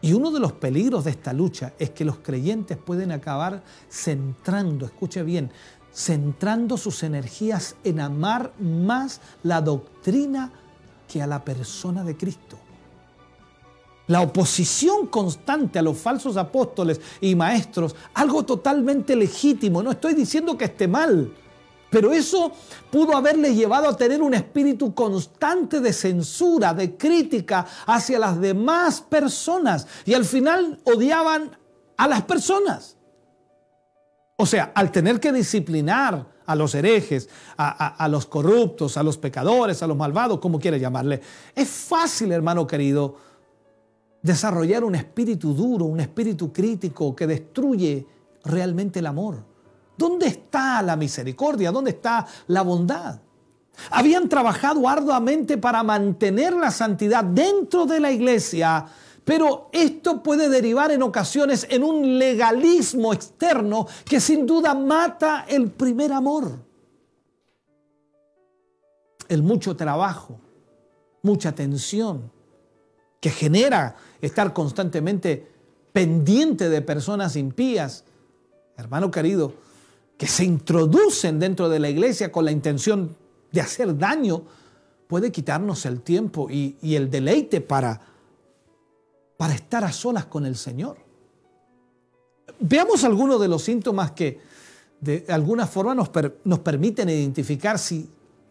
Y 0.00 0.14
uno 0.14 0.30
de 0.30 0.40
los 0.40 0.52
peligros 0.52 1.04
de 1.04 1.10
esta 1.10 1.32
lucha 1.32 1.74
es 1.78 1.90
que 1.90 2.04
los 2.04 2.18
creyentes 2.18 2.78
pueden 2.78 3.12
acabar 3.12 3.62
centrando, 3.90 4.86
escuche 4.86 5.22
bien, 5.22 5.50
centrando 5.96 6.76
sus 6.76 7.02
energías 7.02 7.74
en 7.82 8.00
amar 8.00 8.52
más 8.60 9.22
la 9.42 9.62
doctrina 9.62 10.52
que 11.08 11.22
a 11.22 11.26
la 11.26 11.42
persona 11.42 12.04
de 12.04 12.16
Cristo. 12.18 12.58
La 14.08 14.20
oposición 14.20 15.06
constante 15.06 15.78
a 15.78 15.82
los 15.82 15.96
falsos 15.96 16.36
apóstoles 16.36 17.00
y 17.20 17.34
maestros, 17.34 17.96
algo 18.12 18.44
totalmente 18.44 19.16
legítimo, 19.16 19.82
no 19.82 19.90
estoy 19.90 20.12
diciendo 20.12 20.56
que 20.56 20.66
esté 20.66 20.86
mal, 20.86 21.32
pero 21.88 22.12
eso 22.12 22.52
pudo 22.90 23.16
haberle 23.16 23.54
llevado 23.54 23.88
a 23.88 23.96
tener 23.96 24.20
un 24.20 24.34
espíritu 24.34 24.94
constante 24.94 25.80
de 25.80 25.94
censura, 25.94 26.74
de 26.74 26.94
crítica 26.96 27.66
hacia 27.86 28.18
las 28.18 28.38
demás 28.38 29.00
personas 29.00 29.86
y 30.04 30.12
al 30.12 30.26
final 30.26 30.78
odiaban 30.84 31.56
a 31.96 32.06
las 32.06 32.22
personas. 32.22 32.95
O 34.36 34.44
sea, 34.44 34.72
al 34.74 34.92
tener 34.92 35.18
que 35.18 35.32
disciplinar 35.32 36.26
a 36.44 36.54
los 36.54 36.74
herejes, 36.74 37.28
a, 37.56 38.06
los 38.08 38.26
corruptos, 38.26 38.96
a 38.96 39.02
los 39.02 39.16
pecadores, 39.18 39.82
a 39.82 39.86
los 39.86 39.96
malvados, 39.96 40.38
como 40.38 40.60
quiera 40.60 40.76
llamarle, 40.76 41.20
es 41.54 41.68
fácil, 41.68 42.32
hermano 42.32 42.66
querido, 42.66 43.16
desarrollar 44.22 44.84
un 44.84 44.94
espíritu 44.94 45.54
duro, 45.54 45.86
un 45.86 46.00
espíritu 46.00 46.52
crítico 46.52 47.16
que 47.16 47.26
destruye 47.26 48.06
realmente 48.44 48.98
el 48.98 49.06
amor. 49.06 49.42
¿Dónde 49.96 50.26
está 50.26 50.82
la 50.82 50.96
misericordia? 50.96 51.72
¿Dónde 51.72 51.92
está 51.92 52.26
la 52.48 52.62
bondad? 52.62 53.20
Habían 53.90 54.28
trabajado 54.28 54.88
arduamente 54.88 55.58
para 55.58 55.82
mantener 55.82 56.52
la 56.52 56.70
santidad 56.70 57.24
dentro 57.24 57.86
de 57.86 58.00
la 58.00 58.10
iglesia, 58.12 58.86
pero 59.26 59.70
esto 59.72 60.22
puede 60.22 60.48
derivar 60.48 60.92
en 60.92 61.02
ocasiones 61.02 61.66
en 61.68 61.82
un 61.82 62.16
legalismo 62.16 63.12
externo 63.12 63.88
que 64.04 64.20
sin 64.20 64.46
duda 64.46 64.72
mata 64.72 65.46
el 65.48 65.72
primer 65.72 66.12
amor. 66.12 66.60
El 69.28 69.42
mucho 69.42 69.74
trabajo, 69.74 70.38
mucha 71.22 71.52
tensión, 71.56 72.30
que 73.20 73.30
genera 73.30 73.96
estar 74.20 74.52
constantemente 74.52 75.50
pendiente 75.92 76.68
de 76.68 76.80
personas 76.80 77.34
impías, 77.34 78.04
hermano 78.76 79.10
querido, 79.10 79.54
que 80.16 80.28
se 80.28 80.44
introducen 80.44 81.40
dentro 81.40 81.68
de 81.68 81.80
la 81.80 81.88
iglesia 81.88 82.30
con 82.30 82.44
la 82.44 82.52
intención 82.52 83.16
de 83.50 83.60
hacer 83.60 83.98
daño, 83.98 84.44
puede 85.08 85.32
quitarnos 85.32 85.84
el 85.84 86.02
tiempo 86.02 86.46
y, 86.48 86.76
el 86.94 87.10
deleite 87.10 87.60
para 87.60 88.14
para 89.36 89.54
estar 89.54 89.84
a 89.84 89.92
solas 89.92 90.26
con 90.26 90.46
el 90.46 90.56
Señor. 90.56 90.96
Veamos 92.58 93.04
algunos 93.04 93.40
de 93.40 93.48
los 93.48 93.62
síntomas 93.62 94.12
que 94.12 94.40
de 95.00 95.26
alguna 95.28 95.66
forma 95.66 95.94
nos, 95.94 96.58
permiten 96.60 97.08
identificar 97.08 97.78
si, 97.78 98.08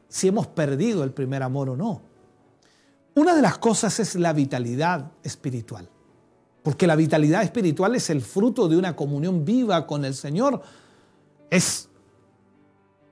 si 0.08 0.28
hemos 0.28 0.48
perdido 0.48 1.04
el 1.04 1.12
primer 1.12 1.42
amor 1.44 1.70
o 1.70 1.76
no. 1.78 2.02
Una 3.16 3.36
de 3.36 3.42
las 3.42 3.58
cosas 3.58 4.00
es 4.00 4.16
la 4.16 4.34
vitalidad 4.34 5.12
espiritual, 5.24 5.90
porque 6.62 6.86
la 6.86 6.96
vitalidad 6.96 7.44
espiritual 7.44 7.96
es 7.96 8.10
el 8.10 8.22
fruto 8.22 8.68
de 8.68 8.78
una 8.78 8.96
comunión 8.96 9.46
viva 9.46 9.88
con 9.88 10.06
el 10.06 10.14
Señor. 10.14 10.62
Es 11.50 11.90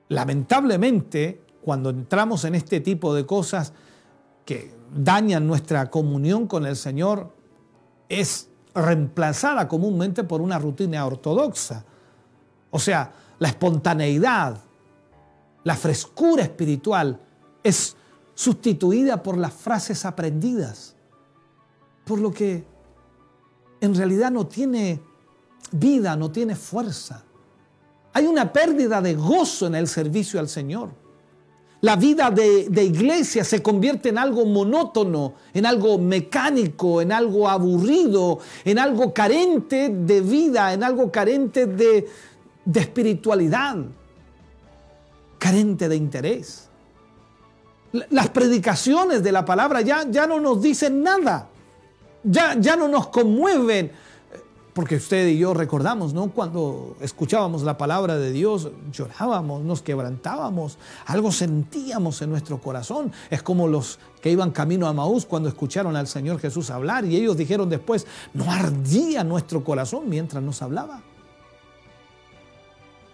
lamentablemente 0.09 1.41
cuando 1.63 1.89
entramos 1.89 2.43
en 2.45 2.55
este 2.55 2.81
tipo 2.81 3.15
de 3.15 3.25
cosas 3.25 3.73
que 4.45 4.73
dañan 4.93 5.47
nuestra 5.47 5.89
comunión 5.89 6.47
con 6.47 6.65
el 6.65 6.75
Señor, 6.75 7.31
es 8.09 8.49
reemplazada 8.73 9.67
comúnmente 9.67 10.23
por 10.23 10.41
una 10.41 10.57
rutina 10.59 11.05
ortodoxa. 11.05 11.85
O 12.71 12.79
sea, 12.79 13.11
la 13.39 13.47
espontaneidad, 13.49 14.57
la 15.63 15.75
frescura 15.75 16.43
espiritual 16.43 17.19
es 17.63 17.95
sustituida 18.33 19.21
por 19.21 19.37
las 19.37 19.53
frases 19.53 20.05
aprendidas, 20.05 20.95
por 22.05 22.19
lo 22.19 22.31
que 22.31 22.65
en 23.79 23.95
realidad 23.95 24.31
no 24.31 24.47
tiene 24.47 25.01
vida, 25.71 26.15
no 26.15 26.31
tiene 26.31 26.55
fuerza. 26.55 27.23
Hay 28.13 28.25
una 28.25 28.51
pérdida 28.51 29.01
de 29.01 29.15
gozo 29.15 29.67
en 29.67 29.75
el 29.75 29.87
servicio 29.87 30.39
al 30.39 30.47
Señor. 30.47 31.02
La 31.83 31.97
vida 31.97 32.31
de, 32.31 32.81
iglesia 32.81 33.43
se 33.43 33.61
convierte 33.61 34.07
en 34.07 34.17
algo 34.17 34.45
monótono, 34.45 35.33
en 35.53 35.65
algo 35.65 35.97
mecánico, 35.97 37.01
en 37.01 37.11
algo 37.11 37.49
aburrido, 37.49 38.39
en 38.63 38.79
algo 38.79 39.13
carente 39.13 39.89
de 39.89 40.21
vida, 40.21 40.71
en 40.71 40.81
algo 40.81 41.11
carente 41.11 41.65
de, 41.65 42.07
de 42.63 42.79
espiritualidad, 42.79 43.75
carente 45.37 45.89
de 45.89 45.97
interés. 45.97 46.69
Las 47.91 48.29
predicaciones 48.29 49.21
de 49.21 49.33
la 49.33 49.43
palabra 49.43 49.81
ya, 49.81 50.09
ya 50.09 50.25
no 50.25 50.39
nos 50.39 50.61
dicen 50.61 51.03
nada, 51.03 51.49
ya, 52.23 52.55
ya 52.57 52.77
no 52.77 52.87
nos 52.87 53.07
conmueven, 53.07 53.91
porque 54.73 54.95
usted 54.95 55.27
y 55.27 55.37
yo 55.37 55.53
recordamos, 55.53 56.13
¿no? 56.13 56.31
Cuando 56.31 56.97
escuchábamos 56.99 57.61
la 57.61 57.77
palabra 57.77 58.17
de 58.17 58.31
Dios, 58.31 58.69
llorábamos, 58.91 59.63
nos 59.63 59.81
quebrantábamos, 59.81 60.77
algo 61.05 61.31
sentíamos 61.31 62.21
en 62.21 62.31
nuestro 62.31 62.59
corazón. 62.59 63.11
Es 63.29 63.43
como 63.43 63.67
los 63.67 63.99
que 64.21 64.31
iban 64.31 64.51
camino 64.51 64.87
a 64.87 64.93
Maús 64.93 65.25
cuando 65.25 65.49
escucharon 65.49 65.95
al 65.95 66.07
Señor 66.07 66.39
Jesús 66.39 66.71
hablar 66.71 67.05
y 67.05 67.15
ellos 67.15 67.37
dijeron 67.37 67.69
después, 67.69 68.07
no 68.33 68.51
ardía 68.51 69.23
nuestro 69.23 69.63
corazón 69.63 70.09
mientras 70.09 70.41
nos 70.41 70.61
hablaba. 70.61 71.01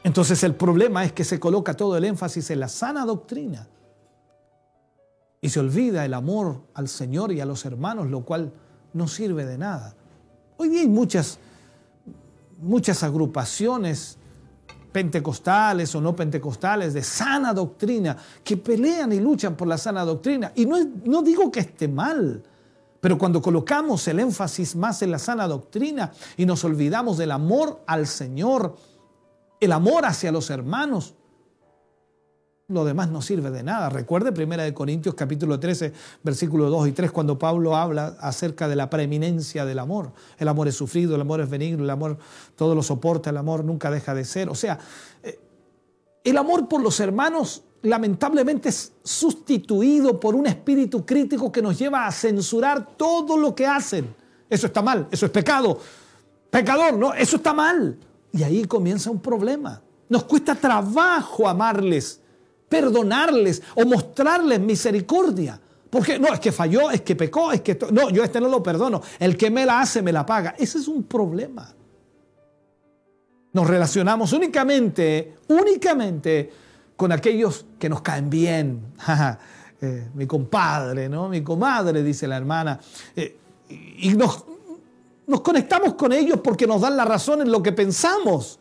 Entonces 0.04 0.44
el 0.44 0.56
problema 0.56 1.04
es 1.04 1.12
que 1.12 1.26
se 1.26 1.40
coloca 1.40 1.76
todo 1.76 1.98
el 1.98 2.06
énfasis 2.06 2.50
en 2.52 2.62
la 2.62 2.70
sana 2.70 3.06
doctrina 3.06 3.68
y 5.42 5.50
se 5.50 5.60
olvida 5.60 6.06
el 6.06 6.14
amor 6.14 6.62
al 6.74 6.88
Señor 6.88 7.32
y 7.32 7.42
a 7.42 7.46
los 7.46 7.66
hermanos, 7.66 8.08
lo 8.08 8.22
cual 8.22 8.54
no 8.94 9.08
sirve 9.08 9.46
de 9.46 9.58
nada. 9.58 9.96
Hoy 10.58 10.70
día 10.70 10.82
hay 10.82 10.88
muchas, 10.88 11.40
muchas 12.62 13.04
agrupaciones 13.04 14.18
pentecostales 14.92 15.94
o 15.96 16.02
no 16.02 16.16
pentecostales 16.16 16.94
de 16.94 17.04
sana 17.04 17.54
doctrina 17.54 18.18
que 18.44 18.58
pelean 18.58 19.12
y 19.12 19.20
luchan 19.20 19.56
por 19.56 19.68
la 19.68 19.78
sana 19.78 20.04
doctrina. 20.04 20.52
Y 20.56 20.66
no, 20.66 20.78
no 21.06 21.22
digo 21.22 21.52
que 21.52 21.60
esté 21.60 21.88
mal, 21.88 22.44
pero 23.00 23.18
cuando 23.18 23.42
colocamos 23.42 24.08
el 24.08 24.20
énfasis 24.20 24.76
más 24.76 25.02
en 25.02 25.12
la 25.12 25.20
sana 25.20 25.48
doctrina 25.48 26.12
y 26.38 26.46
nos 26.46 26.64
olvidamos 26.64 27.18
del 27.18 27.32
amor 27.32 27.82
al 27.88 28.08
Señor, 28.08 28.76
el 29.60 29.72
amor 29.72 30.06
hacia 30.06 30.32
los 30.32 30.50
hermanos, 30.50 31.16
lo 32.70 32.86
demás 32.86 33.10
no 33.10 33.22
sirve 33.22 33.50
de 33.50 33.64
nada. 33.64 33.90
Recuerde 33.90 34.32
1 34.32 34.74
Corintios 34.74 35.16
capítulo 35.16 35.60
13, 35.60 35.92
versículos 36.24 36.70
2 36.70 36.88
y 36.90 36.92
3, 36.92 37.12
cuando 37.12 37.38
Pablo 37.38 37.76
habla 37.76 38.16
acerca 38.22 38.68
de 38.68 38.76
la 38.76 38.90
preeminencia 38.90 39.66
del 39.66 39.80
amor. 39.80 40.14
El 40.38 40.48
amor 40.48 40.68
es 40.68 40.76
sufrido, 40.76 41.16
el 41.16 41.22
amor 41.22 41.42
es 41.42 41.50
benigno, 41.50 41.84
el 41.84 41.90
amor 41.90 42.18
todo 42.56 42.76
lo 42.76 42.84
soporta, 42.84 43.32
el 43.32 43.38
amor 43.38 43.66
nunca 43.66 43.90
deja 43.90 44.14
de 44.14 44.24
ser. 44.24 44.50
O 44.50 44.56
sea, 44.56 44.78
eh, 45.24 45.40
el 46.24 46.38
amor 46.38 46.70
por 46.70 46.82
los 46.82 47.00
hermanos 47.00 47.64
lamentablemente 47.82 48.70
es 48.70 48.94
sustituido 49.04 50.20
por 50.20 50.36
un 50.36 50.46
espíritu 50.46 51.06
crítico 51.06 51.52
que 51.52 51.62
nos 51.62 51.78
lleva 51.78 52.06
a 52.06 52.12
censurar 52.12 52.96
todo 52.96 53.36
lo 53.36 53.56
que 53.56 53.66
hacen. 53.66 54.14
Eso 54.48 54.68
está 54.68 54.84
mal, 54.84 55.08
eso 55.10 55.26
es 55.26 55.32
pecado. 55.32 55.80
Pecador, 56.52 56.94
¿no? 56.94 57.14
Eso 57.16 57.38
está 57.38 57.52
mal. 57.52 57.98
Y 58.32 58.44
ahí 58.44 58.66
comienza 58.66 59.10
un 59.10 59.20
problema. 59.20 59.82
Nos 60.08 60.24
cuesta 60.26 60.56
trabajo 60.56 61.48
amarles, 61.48 62.19
perdonarles 62.70 63.62
o 63.76 63.86
mostrarles 63.86 64.60
misericordia. 64.60 65.60
Porque 65.90 66.20
no, 66.20 66.32
es 66.32 66.40
que 66.40 66.52
falló, 66.52 66.92
es 66.92 67.02
que 67.02 67.16
pecó, 67.16 67.52
es 67.52 67.62
que... 67.62 67.78
No, 67.92 68.10
yo 68.12 68.24
este 68.24 68.40
no 68.40 68.48
lo 68.48 68.62
perdono. 68.62 69.02
El 69.18 69.36
que 69.36 69.50
me 69.50 69.66
la 69.66 69.82
hace, 69.82 70.02
me 70.02 70.12
la 70.12 70.26
paga. 70.26 70.56
Ese 70.58 70.78
es 70.78 70.88
un 70.88 71.04
problema. 71.04 71.74
Nos 73.52 73.68
relacionamos 73.68 74.32
únicamente, 74.34 75.38
únicamente 75.48 76.52
con 76.96 77.12
aquellos 77.12 77.66
que 77.80 77.90
nos 77.90 78.02
caen 78.02 78.30
bien. 78.30 78.94
Eh, 79.82 80.10
mi 80.14 80.28
compadre, 80.28 81.08
¿no? 81.08 81.30
Mi 81.30 81.42
comadre, 81.42 82.04
dice 82.04 82.28
la 82.28 82.36
hermana. 82.36 82.78
Eh, 83.16 83.38
y 83.70 84.14
nos, 84.14 84.44
nos 85.26 85.40
conectamos 85.40 85.94
con 85.94 86.12
ellos 86.12 86.42
porque 86.44 86.68
nos 86.68 86.82
dan 86.82 86.98
la 86.98 87.06
razón 87.06 87.40
en 87.40 87.50
lo 87.50 87.64
que 87.64 87.72
pensamos. 87.72 88.60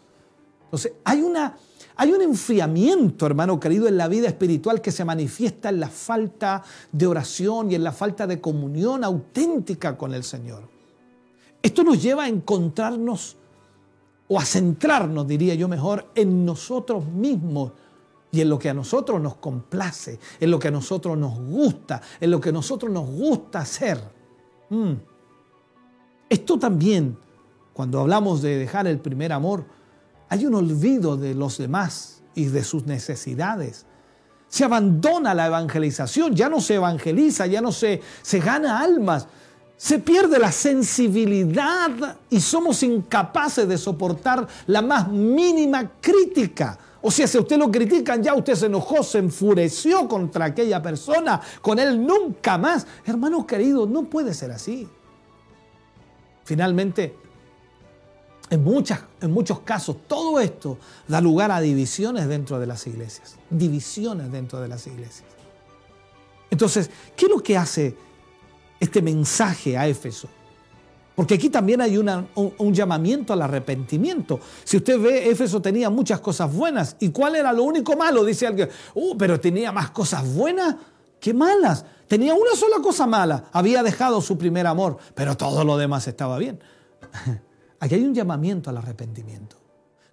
Entonces, 0.66 0.93
hay, 1.02 1.22
una, 1.22 1.56
hay 2.01 2.12
un 2.12 2.23
enfriamiento, 2.23 3.27
hermano 3.27 3.59
querido, 3.59 3.89
en 3.89 3.97
la 3.97 4.07
vida 4.07 4.29
espiritual 4.29 4.81
que 4.81 4.93
se 4.93 5.05
manifiesta 5.05 5.69
en 5.69 5.81
la 5.81 5.89
falta 5.89 6.62
de 6.93 7.09
oración 7.09 7.73
y 7.73 7.75
en 7.75 7.83
la 7.83 7.91
falta 7.91 8.25
de 8.25 8.41
comunión 8.41 9.03
auténtica 9.03 9.99
con 9.99 10.15
el 10.15 10.23
Señor. 10.23 10.62
Esto 11.61 11.83
nos 11.83 12.01
lleva 12.01 12.23
a 12.23 12.29
encontrarnos 12.29 13.37
o 14.29 14.39
a 14.39 14.45
centrarnos, 14.45 15.27
diría 15.27 15.57
yo 15.57 15.66
mejor, 15.66 16.07
en 16.15 16.47
nosotros 16.47 17.05
mismos 17.05 17.73
y 18.31 18.43
en 18.43 18.49
lo 18.49 18.61
que 18.61 18.69
a 18.69 18.75
nosotros 18.75 19.20
nos 19.20 19.35
complace, 19.35 20.20
en 20.39 20.53
lo 20.53 20.61
que 20.61 20.69
a 20.69 20.70
nosotros 20.70 21.19
nos 21.19 21.37
gusta, 21.37 22.01
en 22.20 22.31
lo 22.31 22.41
que 22.41 22.51
a 22.51 22.53
nosotros 22.53 22.93
nos 22.93 23.11
gusta 23.11 23.59
hacer. 23.59 24.01
Mm. 24.70 24.93
Esto 26.29 26.61
también, 26.61 27.19
cuando 27.73 27.99
hablamos 27.99 28.41
de 28.41 28.57
dejar 28.57 28.87
el 28.87 29.01
primer 29.01 29.33
amor, 29.33 29.78
hay 30.29 30.47
un 30.47 30.55
olvido 30.55 31.17
de 31.17 31.35
los 31.35 31.59
demás 31.59 32.21
y 32.35 32.47
de 32.47 32.63
sus 32.65 32.87
necesidades. 32.87 33.87
Se 34.49 34.65
abandona 34.65 35.35
la 35.35 35.47
evangelización, 35.47 36.35
ya 36.35 36.49
no 36.49 36.61
se 36.61 36.77
evangeliza, 36.77 37.47
ya 37.47 37.61
no 37.61 37.73
se, 37.73 38.01
se 38.23 38.41
gana 38.41 38.81
almas, 38.81 39.27
se 39.77 39.99
pierde 39.99 40.39
la 40.39 40.51
sensibilidad 40.51 42.17
y 42.31 42.41
somos 42.41 42.83
incapaces 42.83 43.69
de 43.69 43.79
soportar 43.79 44.47
la 44.67 44.83
más 44.83 45.09
mínima 45.09 45.93
crítica. 46.01 46.79
O 47.01 47.11
sea, 47.11 47.29
si 47.29 47.39
usted 47.39 47.57
lo 47.57 47.71
critican, 47.71 48.23
ya 48.23 48.35
usted 48.35 48.55
se 48.55 48.67
enojó, 48.67 49.03
se 49.05 49.19
enfureció 49.19 50.09
contra 50.09 50.47
aquella 50.47 50.83
persona, 50.83 51.41
con 51.63 51.79
él 51.79 52.05
nunca 52.05 52.59
más. 52.59 52.87
Hermanos 53.05 53.47
queridos, 53.47 53.89
no 53.89 54.05
puede 54.05 54.35
ser 54.35 54.51
así. 54.51 54.89
Finalmente, 56.45 57.15
en, 58.51 58.65
muchas, 58.65 59.01
en 59.20 59.31
muchos 59.33 59.61
casos, 59.61 59.97
todo 60.07 60.41
esto 60.41 60.79
da 61.07 61.20
lugar 61.20 61.51
a 61.51 61.61
divisiones 61.61 62.29
dentro 62.29 62.59
de 62.59 62.66
las 62.66 62.87
iglesias. 62.87 63.37
Divisiones 63.51 64.31
dentro 64.33 64.61
de 64.61 64.69
las 64.69 64.87
iglesias. 64.87 65.29
Entonces, 66.51 66.91
¿qué 67.16 67.27
es 67.27 67.31
lo 67.31 67.43
que 67.43 67.57
hace 67.57 67.97
este 68.81 69.03
mensaje 69.03 69.77
a 69.77 69.87
Éfeso? 69.87 70.29
Porque 71.15 71.35
aquí 71.35 71.51
también 71.51 71.81
hay 71.81 71.99
un, 71.99 72.73
llamamiento 72.73 73.33
al 73.33 73.43
arrepentimiento. 73.43 74.39
Si 74.62 74.77
usted 74.77 75.01
ve, 75.01 75.29
Éfeso 75.29 75.61
tenía 75.61 75.91
muchas 75.91 76.20
cosas 76.20 76.53
buenas. 76.55 76.95
¿Y 77.01 77.11
cuál 77.11 77.35
era 77.35 77.53
lo 77.53 77.65
único 77.65 77.97
malo? 77.97 78.25
Dice 78.25 78.47
alguien, 78.47 78.69
uh, 78.95 79.16
pero 79.16 79.41
tenía 79.41 79.73
más 79.73 79.91
cosas 79.91 80.33
buenas 80.33 80.77
que 81.19 81.35
malas. 81.35 81.85
Tenía 82.07 82.35
una 82.35 82.55
sola 82.55 82.77
cosa 82.81 83.07
mala, 83.07 83.45
había 83.53 83.83
dejado 83.83 84.23
su 84.23 84.39
primer 84.39 84.66
amor, 84.66 84.97
pero 85.15 85.37
todo 85.37 85.65
lo 85.65 85.77
demás 85.77 86.07
estaba 86.07 86.39
bien. 86.39 86.61
Aquí 87.81 87.95
hay 87.95 88.05
un 88.05 88.15
llamamiento 88.15 88.71
al 88.71 88.79
arrepentimiento. 88.79 89.57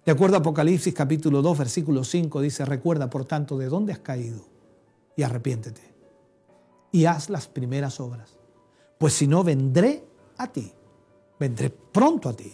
De 0.04 0.12
acuerdo 0.12 0.36
a 0.36 0.38
Apocalipsis 0.38 0.94
capítulo 0.94 1.42
2, 1.42 1.58
versículo 1.58 2.04
5, 2.04 2.40
dice, 2.40 2.64
recuerda 2.64 3.10
por 3.10 3.24
tanto 3.24 3.58
de 3.58 3.66
dónde 3.66 3.92
has 3.92 3.98
caído 3.98 4.44
y 5.16 5.22
arrepiéntete 5.22 5.96
y 6.92 7.06
haz 7.06 7.28
las 7.28 7.48
primeras 7.48 7.98
obras, 7.98 8.38
pues 8.98 9.12
si 9.12 9.26
no 9.26 9.42
vendré 9.42 10.06
a 10.38 10.52
ti, 10.52 10.72
vendré 11.40 11.70
pronto 11.70 12.28
a 12.28 12.36
ti 12.36 12.52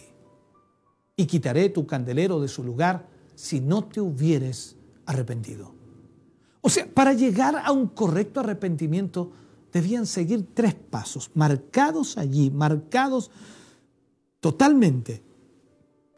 y 1.15 1.25
quitaré 1.25 1.69
tu 1.69 1.85
candelero 1.85 2.41
de 2.41 2.47
su 2.47 2.63
lugar 2.63 3.07
si 3.35 3.61
no 3.61 3.83
te 3.83 4.01
hubieres 4.01 4.75
arrepentido. 5.05 5.75
O 6.61 6.69
sea, 6.69 6.87
para 6.91 7.13
llegar 7.13 7.61
a 7.63 7.71
un 7.71 7.87
correcto 7.87 8.39
arrepentimiento 8.39 9.31
debían 9.71 10.07
seguir 10.07 10.53
tres 10.53 10.73
pasos, 10.73 11.29
marcados 11.35 12.17
allí, 12.17 12.49
marcados 12.49 13.29
totalmente. 14.43 15.23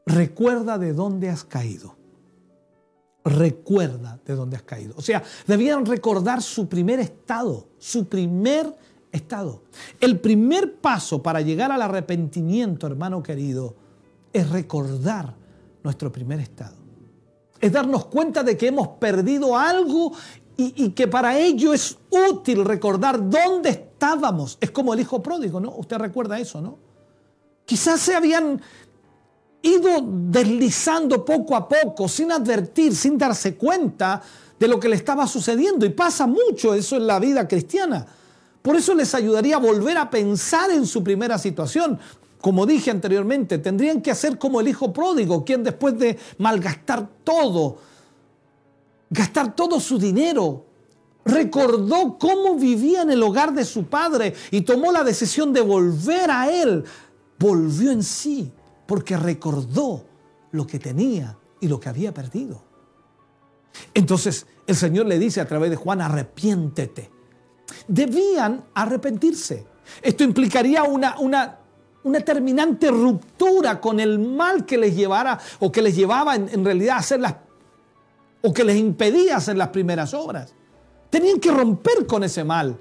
Recuerda 0.07 0.80
de 0.80 0.93
dónde 0.93 1.30
has 1.30 1.43
caído. 1.43 1.95
Recuerda 3.23 4.19
de 4.26 4.35
dónde 4.35 4.56
has 4.56 4.64
caído. 4.64 4.95
O 4.97 5.02
sea, 5.02 5.22
debían 5.45 5.85
recordar 5.85 6.41
su 6.41 6.68
primer 6.68 6.99
estado, 6.99 7.68
su 7.77 8.07
primer 8.07 8.76
estado. 9.11 9.61
El 10.02 10.19
primer 10.19 10.77
paso 10.77 11.22
para 11.22 11.41
llegar 11.41 11.72
al 11.72 11.84
arrepentimiento, 11.84 12.88
hermano 12.88 13.22
querido, 13.22 13.76
es 14.34 14.49
recordar 14.49 15.35
nuestro 15.84 16.11
primer 16.11 16.39
estado. 16.39 16.77
Es 17.61 17.72
darnos 17.72 18.07
cuenta 18.07 18.41
de 18.41 18.57
que 18.57 18.68
hemos 18.68 18.88
perdido 18.99 19.56
algo 19.56 20.14
y, 20.57 20.89
que 20.91 21.07
para 21.07 21.38
ello 21.38 21.73
es 21.73 21.95
útil 22.10 22.65
recordar 22.65 23.30
dónde 23.30 23.69
estábamos. 23.69 24.57
Es 24.60 24.72
como 24.72 24.95
el 24.95 24.99
hijo 25.02 25.22
pródigo, 25.22 25.60
¿no? 25.60 25.76
Usted 25.77 25.97
recuerda 25.97 26.39
eso, 26.39 26.60
¿no? 26.60 26.85
Quizás 27.66 28.00
se 28.00 28.16
habían 28.16 28.62
ido 29.62 29.90
deslizando 30.04 31.26
poco 31.26 31.56
a 31.56 31.68
poco, 31.68 32.08
sin 32.08 32.32
advertir, 32.32 32.96
sin 32.96 33.18
darse 33.18 33.56
cuenta 33.56 34.22
de 34.60 34.68
lo 34.68 34.80
que 34.80 34.90
le 34.90 34.96
estaba 34.96 35.28
sucediendo. 35.28 35.86
Y 35.86 35.90
pasa 35.90 36.28
mucho 36.28 36.74
eso 36.74 36.98
en 36.98 37.08
la 37.08 37.20
vida 37.20 37.48
cristiana. 37.48 38.06
Por 38.62 38.76
eso 38.76 38.94
les 38.96 39.14
ayudaría 39.14 39.58
a 39.58 39.60
volver 39.60 39.98
a 39.98 40.10
pensar 40.10 40.72
en 40.72 40.86
su 40.86 41.04
primera 41.04 41.38
situación. 41.38 42.00
Como 42.42 42.66
dije 42.66 42.92
anteriormente, 42.92 43.58
tendrían 43.58 44.02
que 44.02 44.12
hacer 44.12 44.38
como 44.38 44.62
el 44.62 44.68
hijo 44.68 44.94
pródigo, 44.94 45.44
quien 45.44 45.64
después 45.64 45.98
de 45.98 46.18
malgastar 46.38 47.08
todo, 47.24 47.78
gastar 49.10 49.56
todo 49.56 49.80
su 49.80 49.98
dinero. 49.98 50.66
Recordó 51.26 52.18
cómo 52.20 52.56
vivía 52.56 53.02
en 53.02 53.10
el 53.10 53.24
hogar 53.24 53.52
de 53.54 53.66
su 53.66 53.86
padre 53.86 54.36
y 54.52 54.62
tomó 54.62 54.92
la 54.92 55.04
decisión 55.04 55.54
de 55.54 55.62
volver 55.62 56.30
a 56.30 56.52
él. 56.52 56.84
Volvió 57.38 57.91
en 57.91 58.03
sí 58.03 58.52
porque 58.86 59.18
recordó 59.18 60.06
lo 60.52 60.66
que 60.66 60.80
tenía 60.80 61.38
y 61.60 61.68
lo 61.68 61.80
que 61.80 61.90
había 61.90 62.14
perdido. 62.14 62.64
Entonces 63.94 64.48
el 64.68 64.76
Señor 64.76 65.06
le 65.06 65.20
dice 65.20 65.41
a 65.41 65.48
través 65.48 65.70
de 65.70 65.76
Juan, 65.76 66.02
arrepiéntete. 66.02 67.12
Debían 67.88 68.64
arrepentirse. 68.74 69.66
Esto 70.02 70.24
implicaría 70.24 70.84
una, 70.84 71.20
una, 71.20 71.60
una 72.03 72.20
terminante 72.22 72.90
ruptura 72.90 73.80
con 73.80 73.99
el 73.99 74.18
mal 74.20 74.66
que 74.66 74.78
les 74.78 74.95
llevara 74.95 75.40
o 75.60 75.72
que 75.72 75.82
les 75.82 75.95
llevaba 75.95 76.36
en, 76.36 76.49
en 76.49 76.64
realidad 76.64 76.95
a 76.95 76.99
hacer 76.99 77.20
las 77.20 77.36
o 78.41 78.53
que 78.53 78.64
les 78.64 78.78
impedía 78.78 79.38
hacer 79.38 79.57
las 79.57 79.70
primeras 79.70 80.14
obras. 80.14 80.53
Tenían 81.10 81.40
que 81.40 81.52
romper 81.52 82.06
con 82.06 82.24
ese 82.24 82.44
mal 82.44 82.78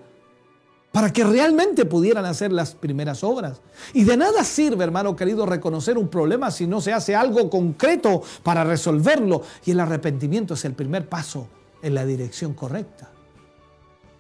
para 0.95 1.13
que 1.13 1.25
realmente 1.25 1.87
pudieran 1.87 2.25
hacer 2.25 2.53
las 2.53 2.77
primeras 2.77 3.25
obras. 3.25 3.61
Y 3.95 4.05
de 4.05 4.17
nada 4.17 4.45
sirve, 4.45 4.85
hermano 4.85 5.17
querido, 5.17 5.45
reconocer 5.45 5.99
un 5.99 6.07
problema 6.07 6.53
si 6.53 6.69
no 6.69 6.81
se 6.81 6.93
hace 6.93 7.17
algo 7.17 7.51
concreto 7.51 8.23
para 8.45 8.63
resolverlo. 8.63 9.43
Y 9.65 9.73
el 9.73 9.81
arrepentimiento 9.81 10.55
es 10.55 10.65
el 10.65 10.75
primer 10.75 11.09
paso 11.09 11.49
en 11.83 11.95
la 11.95 12.07
dirección 12.07 12.55
correcta. 12.55 13.11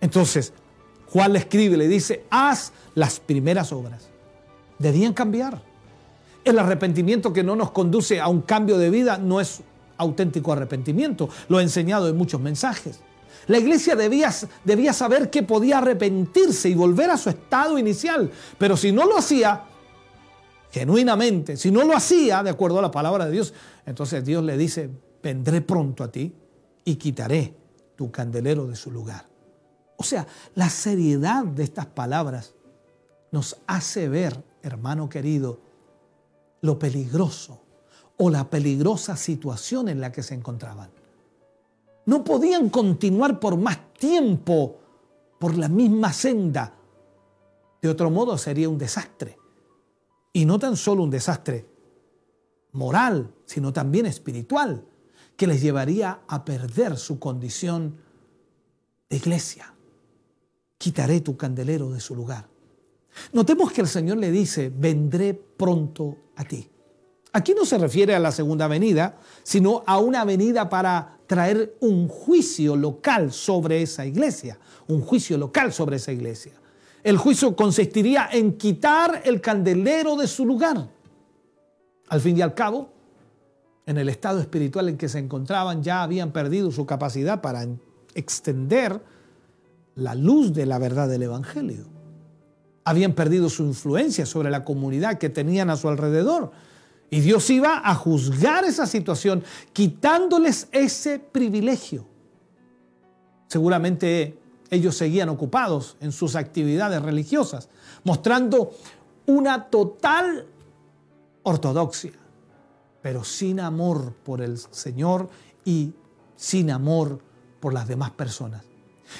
Entonces, 0.01 0.52
Juan 1.10 1.34
le 1.34 1.38
escribe, 1.38 1.76
le 1.76 1.86
dice, 1.86 2.24
haz 2.28 2.72
las 2.96 3.20
primeras 3.20 3.70
obras. 3.70 4.09
Debían 4.80 5.12
cambiar. 5.12 5.62
El 6.42 6.59
arrepentimiento 6.59 7.32
que 7.32 7.44
no 7.44 7.55
nos 7.55 7.70
conduce 7.70 8.20
a 8.20 8.26
un 8.26 8.42
cambio 8.42 8.78
de 8.78 8.90
vida 8.90 9.16
no 9.16 9.40
es 9.40 9.60
auténtico 9.96 10.52
arrepentimiento. 10.52 11.28
Lo 11.46 11.60
he 11.60 11.62
enseñado 11.62 12.09
en 12.09 12.16
muchos 12.16 12.40
mensajes. 12.40 12.98
La 13.47 13.59
iglesia 13.59 13.95
debía, 13.97 14.31
debía 14.65 14.93
saber 14.93 15.31
que 15.31 15.43
podía 15.43 15.79
arrepentirse 15.79 16.69
y 16.69 16.75
volver 16.75 17.11
a 17.11 17.16
su 17.16 17.31
estado 17.31 17.79
inicial. 17.79 18.31
Pero 18.59 18.77
si 18.77 18.93
no 18.93 19.05
lo 19.05 19.19
hacía, 19.19 19.65
genuinamente, 20.71 21.57
si 21.57 21.71
no 21.71 21.85
lo 21.85 21.97
hacía 21.97 22.43
de 22.43 22.51
acuerdo 22.51 22.79
a 22.79 22.83
la 22.83 22.91
palabra 22.91 23.27
de 23.27 23.33
Dios, 23.33 23.55
entonces 23.87 24.25
Dios 24.25 24.43
le 24.43 24.57
dice, 24.57 24.91
vendré 25.23 25.61
pronto 25.61 26.05
a 26.05 26.11
ti 26.11 26.35
y 26.85 26.97
quitaré 26.97 27.55
tu 27.97 28.11
candelero 28.11 28.66
de 28.66 28.77
su 28.77 28.91
lugar. 28.91 29.27
O 29.97 30.03
sea, 30.03 30.27
la 30.55 30.69
seriedad 30.69 31.45
de 31.45 31.65
estas 31.65 31.87
palabras 31.87 32.55
nos 33.31 33.57
hace 33.66 34.09
ver, 34.09 34.43
hermano 34.62 35.09
querido, 35.09 35.61
lo 36.61 36.79
peligroso 36.79 37.61
o 38.16 38.31
la 38.31 38.49
peligrosa 38.49 39.16
situación 39.16 39.89
en 39.89 40.01
la 40.01 40.12
que 40.12 40.23
se 40.23 40.35
encontraban. 40.35 40.91
No 42.06 42.24
podían 42.24 42.68
continuar 42.68 43.40
por 43.40 43.56
más 43.56 43.93
tiempo 43.94 44.78
por 45.39 45.56
la 45.56 45.68
misma 45.68 46.12
senda. 46.12 46.74
De 47.81 47.89
otro 47.89 48.10
modo 48.10 48.39
sería 48.39 48.68
un 48.68 48.78
desastre. 48.78 49.39
Y 50.32 50.44
no 50.44 50.59
tan 50.59 50.76
solo 50.76 51.02
un 51.02 51.10
desastre 51.10 51.66
moral, 52.72 53.32
sino 53.44 53.72
también 53.72 54.06
espiritual, 54.06 54.85
que 55.36 55.47
les 55.47 55.62
llevaría 55.62 56.20
a 56.26 56.44
perder 56.44 56.97
su 56.97 57.18
condición 57.18 57.97
de 59.09 59.16
iglesia. 59.16 59.72
Quitaré 60.78 61.20
tu 61.20 61.36
candelero 61.36 61.90
de 61.90 62.01
su 62.01 62.14
lugar. 62.14 62.48
Notemos 63.32 63.72
que 63.72 63.81
el 63.81 63.89
Señor 63.89 64.18
le 64.18 64.31
dice, 64.31 64.72
vendré 64.74 65.35
pronto 65.35 66.16
a 66.36 66.44
ti. 66.44 66.68
Aquí 67.32 67.55
no 67.55 67.64
se 67.64 67.78
refiere 67.78 68.14
a 68.14 68.20
la 68.20 68.32
segunda 68.32 68.68
venida, 68.68 69.18
sino 69.43 69.82
a 69.86 69.98
una 69.98 70.24
venida 70.24 70.68
para 70.68 71.18
traer 71.26 71.76
un 71.80 72.09
juicio 72.09 72.76
local 72.76 73.32
sobre 73.32 73.82
esa 73.82 74.05
iglesia, 74.06 74.59
un 74.88 75.01
juicio 75.01 75.38
local 75.38 75.72
sobre 75.72 75.96
esa 75.96 76.12
iglesia. 76.12 76.52
El 77.02 77.18
juicio 77.18 77.55
consistiría 77.55 78.28
en 78.32 78.56
quitar 78.56 79.22
el 79.24 79.40
candelero 79.40 80.16
de 80.16 80.26
su 80.26 80.46
lugar. 80.46 80.88
Al 82.09 82.20
fin 82.20 82.38
y 82.38 82.42
al 82.42 82.55
cabo, 82.55 82.90
en 83.86 83.98
el 83.98 84.09
estado 84.09 84.40
espiritual 84.40 84.88
en 84.88 84.96
que 84.96 85.09
se 85.09 85.18
encontraban 85.18 85.82
ya 85.82 86.02
habían 86.02 86.32
perdido 86.32 86.70
su 86.70 86.86
capacidad 86.86 87.40
para 87.42 87.66
extender 88.14 89.02
la 89.94 90.14
luz 90.14 90.52
de 90.52 90.66
la 90.66 90.78
verdad 90.78 91.09
del 91.09 91.24
Evangelio. 91.24 91.84
Habían 92.84 93.12
perdido 93.12 93.48
su 93.48 93.64
influencia 93.64 94.26
sobre 94.26 94.51
la 94.51 94.64
comunidad 94.64 95.18
que 95.18 95.30
tenían 95.30 95.70
a 95.70 95.76
su 95.76 95.88
alrededor 95.88 96.52
y 97.10 97.20
Dios 97.20 97.48
iba 97.51 97.81
a 97.85 97.94
juzgar 97.94 98.64
esa 98.64 98.86
situación 98.86 99.44
quitándoles 99.72 100.68
ese 100.72 101.18
privilegio. 101.18 102.06
Seguramente 103.47 104.39
ellos 104.70 104.97
seguían 104.97 105.28
ocupados 105.28 105.97
en 106.01 106.12
sus 106.12 106.35
actividades 106.35 107.01
religiosas, 107.02 107.68
mostrando 108.02 108.72
una 109.26 109.66
total 109.66 110.47
ortodoxia, 111.43 112.12
pero 113.01 113.22
sin 113.22 113.60
amor 113.60 114.14
por 114.24 114.40
el 114.40 114.59
Señor 114.59 115.28
y 115.64 115.93
sin 116.35 116.70
amor 116.70 117.20
por 117.60 117.72
las 117.72 117.86
demás 117.86 118.10
personas. 118.10 118.64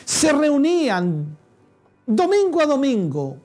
Se 0.05 0.33
reunían 0.33 1.37
domingo 2.07 2.61
a 2.61 2.67
domingo 2.67 3.37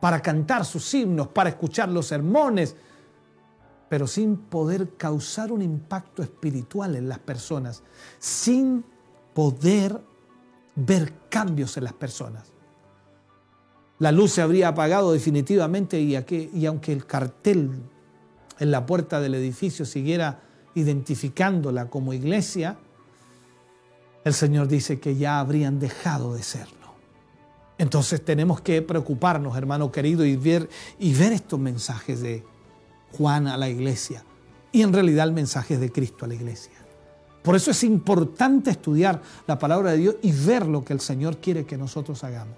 para 0.00 0.20
cantar 0.20 0.64
sus 0.64 0.92
himnos, 0.94 1.28
para 1.28 1.50
escuchar 1.50 1.88
los 1.88 2.06
sermones, 2.06 2.76
pero 3.88 4.06
sin 4.06 4.36
poder 4.36 4.96
causar 4.96 5.50
un 5.50 5.62
impacto 5.62 6.22
espiritual 6.22 6.94
en 6.96 7.08
las 7.08 7.18
personas, 7.18 7.82
sin 8.18 8.84
poder 9.34 10.00
ver 10.74 11.12
cambios 11.28 11.76
en 11.76 11.84
las 11.84 11.94
personas. 11.94 12.52
La 13.98 14.12
luz 14.12 14.32
se 14.32 14.42
habría 14.42 14.68
apagado 14.68 15.12
definitivamente 15.12 16.00
y, 16.00 16.16
y 16.54 16.66
aunque 16.66 16.92
el 16.92 17.06
cartel 17.06 17.70
en 18.58 18.70
la 18.70 18.86
puerta 18.86 19.20
del 19.20 19.34
edificio 19.34 19.84
siguiera 19.84 20.40
identificándola 20.74 21.88
como 21.88 22.12
iglesia, 22.12 22.78
el 24.24 24.34
Señor 24.34 24.68
dice 24.68 25.00
que 25.00 25.16
ya 25.16 25.40
habrían 25.40 25.80
dejado 25.80 26.34
de 26.34 26.42
serlo. 26.42 26.76
Entonces 27.78 28.24
tenemos 28.24 28.60
que 28.60 28.82
preocuparnos, 28.82 29.56
hermano 29.56 29.90
querido, 29.90 30.24
y 30.24 30.36
ver, 30.36 30.68
y 30.98 31.14
ver 31.14 31.32
estos 31.32 31.58
mensajes 31.58 32.20
de, 32.20 32.44
Juan 33.12 33.46
a 33.46 33.56
la 33.56 33.68
iglesia 33.68 34.24
y 34.72 34.82
en 34.82 34.92
realidad 34.92 35.26
el 35.26 35.32
mensaje 35.32 35.78
de 35.78 35.90
Cristo 35.90 36.24
a 36.24 36.28
la 36.28 36.34
iglesia. 36.34 36.72
Por 37.42 37.56
eso 37.56 37.70
es 37.70 37.82
importante 37.84 38.70
estudiar 38.70 39.22
la 39.46 39.58
palabra 39.58 39.92
de 39.92 39.98
Dios 39.98 40.16
y 40.22 40.32
ver 40.32 40.66
lo 40.66 40.84
que 40.84 40.92
el 40.92 41.00
Señor 41.00 41.38
quiere 41.38 41.64
que 41.64 41.78
nosotros 41.78 42.22
hagamos. 42.24 42.56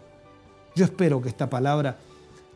Yo 0.75 0.85
espero 0.85 1.21
que 1.21 1.29
esta 1.29 1.49
palabra 1.49 1.99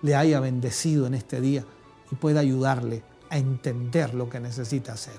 le 0.02 0.14
haya 0.14 0.40
bendecido 0.40 1.06
en 1.06 1.14
este 1.14 1.40
día 1.40 1.64
y 2.10 2.14
pueda 2.16 2.40
ayudarle 2.40 3.02
a 3.30 3.38
entender 3.38 4.14
lo 4.14 4.28
que 4.28 4.40
necesita 4.40 4.92
hacer. 4.92 5.14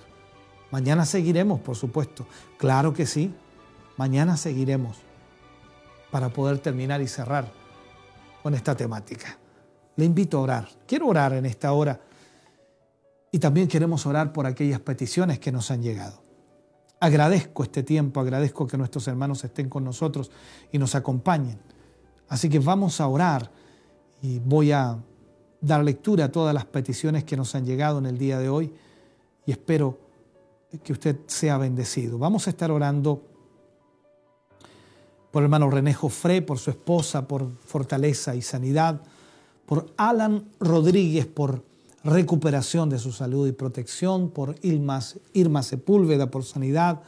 Mañana 0.71 1.05
seguiremos, 1.05 1.59
por 1.61 1.75
supuesto. 1.75 2.27
Claro 2.57 2.93
que 2.93 3.05
sí. 3.05 3.33
Mañana 3.97 4.35
seguiremos 4.35 4.97
para 6.11 6.29
poder 6.29 6.59
terminar 6.59 7.01
y 7.01 7.07
cerrar 7.07 7.51
con 8.43 8.53
esta 8.53 8.75
temática. 8.75 9.37
Le 9.95 10.05
invito 10.05 10.37
a 10.37 10.41
orar. 10.41 10.69
Quiero 10.85 11.07
orar 11.07 11.33
en 11.33 11.45
esta 11.45 11.71
hora 11.71 11.99
y 13.31 13.39
también 13.39 13.67
queremos 13.67 14.05
orar 14.05 14.31
por 14.31 14.45
aquellas 14.45 14.79
peticiones 14.79 15.39
que 15.39 15.51
nos 15.51 15.71
han 15.71 15.81
llegado. 15.81 16.23
Agradezco 16.99 17.63
este 17.63 17.83
tiempo, 17.83 18.19
agradezco 18.19 18.67
que 18.67 18.77
nuestros 18.77 19.07
hermanos 19.07 19.43
estén 19.43 19.69
con 19.69 19.83
nosotros 19.83 20.31
y 20.71 20.77
nos 20.77 20.95
acompañen. 20.95 21.59
Así 22.29 22.49
que 22.49 22.59
vamos 22.59 23.01
a 23.01 23.07
orar 23.07 23.51
y 24.21 24.39
voy 24.39 24.71
a 24.71 24.97
dar 25.61 25.83
lectura 25.83 26.25
a 26.25 26.31
todas 26.31 26.53
las 26.53 26.65
peticiones 26.65 27.23
que 27.23 27.37
nos 27.37 27.53
han 27.55 27.65
llegado 27.65 27.99
en 27.99 28.05
el 28.05 28.17
día 28.17 28.39
de 28.39 28.49
hoy 28.49 28.73
y 29.45 29.51
espero 29.51 29.99
que 30.83 30.93
usted 30.93 31.17
sea 31.27 31.57
bendecido. 31.57 32.17
Vamos 32.17 32.47
a 32.47 32.49
estar 32.49 32.71
orando 32.71 33.21
por 35.31 35.41
el 35.41 35.45
hermano 35.45 35.69
René 35.69 35.93
Jofré, 35.93 36.41
por 36.41 36.59
su 36.59 36.69
esposa, 36.69 37.27
por 37.27 37.57
fortaleza 37.59 38.35
y 38.35 38.41
sanidad, 38.41 39.01
por 39.65 39.93
Alan 39.97 40.49
Rodríguez, 40.59 41.25
por 41.25 41.63
recuperación 42.05 42.87
de 42.89 42.99
su 42.99 43.11
salud 43.11 43.47
y 43.47 43.51
protección, 43.51 44.29
por 44.29 44.55
Irma, 44.61 45.01
Sepúlveda, 45.63 46.29
por 46.29 46.45
sanidad, 46.45 47.01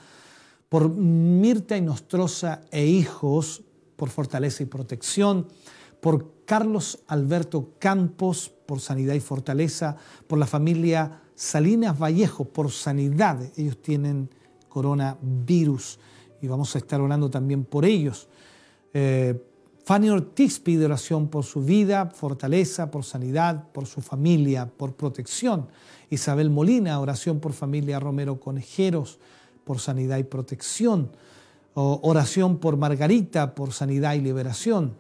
por 0.69 0.89
Mirta 0.89 1.77
y 1.77 1.81
Nostrosa 1.81 2.61
e 2.71 2.87
hijos, 2.87 3.61
por 3.95 4.09
fortaleza 4.09 4.63
y 4.63 4.65
protección, 4.65 5.47
por 6.01 6.43
Carlos 6.45 6.99
Alberto 7.07 7.73
Campos, 7.77 8.51
por 8.65 8.79
sanidad 8.79 9.13
y 9.13 9.19
fortaleza, 9.19 9.97
por 10.25 10.39
la 10.39 10.47
familia 10.47 11.21
Salinas 11.35 11.97
Vallejo, 11.97 12.45
por 12.45 12.71
sanidad. 12.71 13.39
Ellos 13.55 13.79
tienen 13.79 14.29
coronavirus 14.67 15.99
y 16.41 16.47
vamos 16.47 16.73
a 16.75 16.79
estar 16.79 16.99
orando 17.01 17.29
también 17.29 17.65
por 17.65 17.85
ellos. 17.85 18.27
Eh, 18.93 19.39
Fanny 19.87 20.09
Ortiz 20.09 20.59
pide 20.59 20.83
oración 20.83 21.29
por 21.29 21.45
su 21.45 21.61
vida, 21.61 22.11
fortaleza, 22.13 22.91
por 22.91 23.05
sanidad, 23.05 23.71
por 23.71 23.85
su 23.85 24.01
familia, 24.01 24.69
por 24.69 24.95
protección. 24.95 25.69
Isabel 26.09 26.49
Molina, 26.49 26.99
oración 26.99 27.39
por 27.39 27.53
familia 27.53 27.97
Romero 27.97 28.37
Conejeros, 28.37 29.17
por 29.63 29.79
sanidad 29.79 30.17
y 30.17 30.25
protección. 30.25 31.11
oración 31.73 32.57
por 32.57 32.75
Margarita, 32.75 33.55
por 33.55 33.71
sanidad 33.71 34.15
y 34.15 34.19
liberación. 34.19 34.93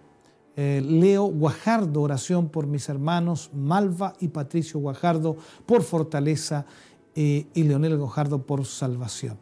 Eh, 0.55 0.81
Leo 0.81 1.25
Guajardo, 1.25 2.03
oración 2.03 2.47
por 2.47 2.65
mis 2.65 2.87
hermanos 2.87 3.49
Malva 3.53 4.13
y 4.21 4.29
Patricio 4.29 4.79
Guajardo, 4.79 5.35
por 5.65 5.83
fortaleza 5.83 6.65
eh, 7.13 7.45
y 7.53 7.63
Leonel 7.63 7.97
Guajardo 7.97 8.43
por 8.43 8.65
salvación. 8.65 9.37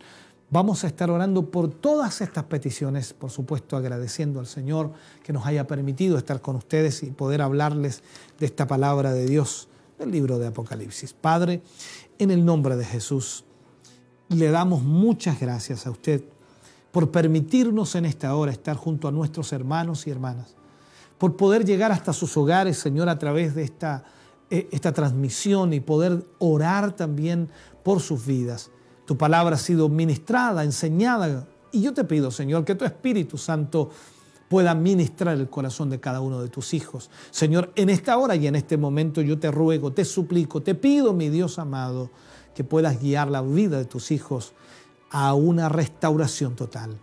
Vamos 0.51 0.83
a 0.83 0.87
estar 0.87 1.09
orando 1.09 1.49
por 1.49 1.69
todas 1.69 2.21
estas 2.21 2.43
peticiones, 2.43 3.13
por 3.13 3.31
supuesto 3.31 3.77
agradeciendo 3.77 4.39
al 4.39 4.45
Señor 4.45 4.91
que 5.23 5.33
nos 5.33 5.45
haya 5.45 5.65
permitido 5.65 6.17
estar 6.17 6.39
con 6.39 6.55
ustedes 6.55 7.01
y 7.01 7.07
poder 7.07 7.41
hablarles 7.41 8.03
de 8.39 8.45
esta 8.45 8.67
palabra 8.67 9.11
de 9.11 9.25
Dios 9.25 9.67
del 9.97 10.11
libro 10.11 10.37
de 10.37 10.47
Apocalipsis. 10.47 11.13
Padre, 11.13 11.63
en 12.19 12.29
el 12.29 12.45
nombre 12.45 12.75
de 12.75 12.85
Jesús, 12.85 13.43
le 14.29 14.49
damos 14.51 14.83
muchas 14.83 15.39
gracias 15.39 15.87
a 15.87 15.91
usted 15.91 16.23
por 16.91 17.11
permitirnos 17.11 17.95
en 17.95 18.05
esta 18.05 18.35
hora 18.35 18.51
estar 18.51 18.77
junto 18.77 19.07
a 19.07 19.11
nuestros 19.11 19.51
hermanos 19.51 20.05
y 20.05 20.11
hermanas, 20.11 20.55
por 21.17 21.35
poder 21.35 21.65
llegar 21.65 21.91
hasta 21.91 22.13
sus 22.13 22.37
hogares, 22.37 22.77
Señor, 22.77 23.09
a 23.09 23.17
través 23.17 23.55
de 23.55 23.63
esta, 23.63 24.03
eh, 24.51 24.69
esta 24.71 24.93
transmisión 24.93 25.73
y 25.73 25.79
poder 25.79 26.25
orar 26.37 26.95
también 26.95 27.49
por 27.83 27.99
sus 27.99 28.25
vidas. 28.25 28.71
Tu 29.05 29.17
palabra 29.17 29.55
ha 29.55 29.59
sido 29.59 29.89
ministrada, 29.89 30.63
enseñada. 30.63 31.47
Y 31.71 31.81
yo 31.81 31.93
te 31.93 32.03
pido, 32.03 32.31
Señor, 32.31 32.65
que 32.65 32.75
tu 32.75 32.85
Espíritu 32.85 33.37
Santo 33.37 33.89
pueda 34.49 34.75
ministrar 34.75 35.37
el 35.37 35.49
corazón 35.49 35.89
de 35.89 35.99
cada 35.99 36.21
uno 36.21 36.41
de 36.41 36.49
tus 36.49 36.73
hijos. 36.73 37.09
Señor, 37.31 37.71
en 37.75 37.89
esta 37.89 38.17
hora 38.17 38.35
y 38.35 38.47
en 38.47 38.55
este 38.55 38.77
momento 38.77 39.21
yo 39.21 39.39
te 39.39 39.51
ruego, 39.51 39.91
te 39.91 40.05
suplico, 40.05 40.61
te 40.61 40.75
pido, 40.75 41.13
mi 41.13 41.29
Dios 41.29 41.59
amado, 41.59 42.09
que 42.53 42.63
puedas 42.63 43.01
guiar 43.01 43.29
la 43.29 43.41
vida 43.41 43.77
de 43.77 43.85
tus 43.85 44.11
hijos 44.11 44.53
a 45.11 45.33
una 45.33 45.69
restauración 45.69 46.55
total. 46.55 46.97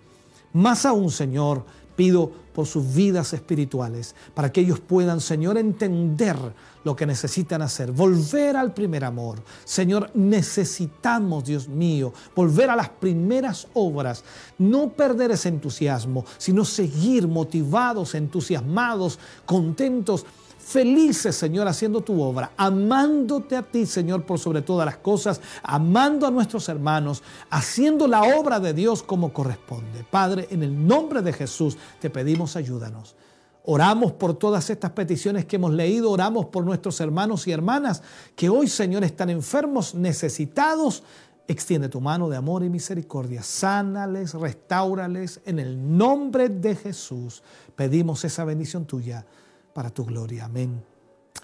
Más 0.53 0.87
aún, 0.87 1.11
Señor, 1.11 1.65
pido 1.97 2.31
por 2.55 2.67
sus 2.67 2.95
vidas 2.95 3.33
espirituales, 3.33 4.15
para 4.35 4.53
que 4.53 4.61
ellos 4.61 4.81
puedan, 4.81 5.21
Señor, 5.21 5.59
entender 5.59 6.37
lo 6.85 6.97
que 6.97 7.07
necesitan 7.07 7.63
hacer, 7.63 7.93
volver 7.93 8.57
al 8.57 8.73
primer 8.75 9.05
amor. 9.05 9.43
Señor, 9.65 10.11
necesitamos, 10.15 11.45
Dios 11.45 11.69
mío, 11.69 12.13
volver 12.35 12.71
a 12.71 12.77
las 12.77 12.89
primeras 12.89 13.69
obras, 13.75 14.25
no 14.59 14.91
perder 14.91 15.31
ese 15.31 15.49
entusiasmo, 15.49 16.25
sino 16.39 16.65
seguir 16.65 17.29
motivados, 17.29 18.15
entusiasmados, 18.15 19.19
contentos 19.47 20.27
felices, 20.63 21.37
Señor, 21.37 21.67
haciendo 21.67 22.01
tu 22.01 22.23
obra, 22.23 22.53
amándote 22.57 23.57
a 23.57 23.63
ti, 23.63 23.85
Señor, 23.85 24.25
por 24.25 24.39
sobre 24.39 24.63
todas 24.63 24.87
las 24.87 24.97
cosas, 24.97 25.41
amando 25.63 26.27
a 26.27 26.31
nuestros 26.31 26.69
hermanos, 26.69 27.23
haciendo 27.51 28.07
la 28.07 28.23
obra 28.23 28.61
de 28.61 28.73
Dios 28.73 29.03
como 29.03 29.33
corresponde. 29.33 30.05
Padre, 30.11 30.47
en 30.51 30.63
el 30.63 30.87
nombre 30.87 31.21
de 31.21 31.33
Jesús 31.33 31.77
te 32.01 32.11
pedimos 32.11 32.57
ayúdanos. 32.57 33.17
Oramos 33.65 34.13
por 34.13 34.35
todas 34.35 34.71
estas 34.71 34.91
peticiones 34.91 35.45
que 35.45 35.57
hemos 35.57 35.73
leído, 35.73 36.11
oramos 36.11 36.47
por 36.47 36.65
nuestros 36.65 37.01
hermanos 37.01 37.47
y 37.47 37.53
hermanas 37.53 38.03
que 38.35 38.49
hoy, 38.49 38.67
Señor, 38.67 39.05
están 39.05 39.31
enfermos, 39.31 39.95
necesitados. 39.95 41.05
Extiende 41.47 41.89
tu 41.89 42.01
mano 42.01 42.29
de 42.29 42.37
amor 42.37 42.65
y 42.65 42.71
misericordia, 42.71 43.43
sánales, 43.43 44.35
restaurales, 44.35 45.41
en 45.45 45.61
el 45.61 45.97
nombre 45.97 46.49
de 46.49 46.75
Jesús. 46.75 47.43
Pedimos 47.77 48.25
esa 48.25 48.45
bendición 48.45 48.85
tuya 48.85 49.25
para 49.73 49.91
tu 49.91 50.05
gloria. 50.05 50.47
Amén 50.47 50.83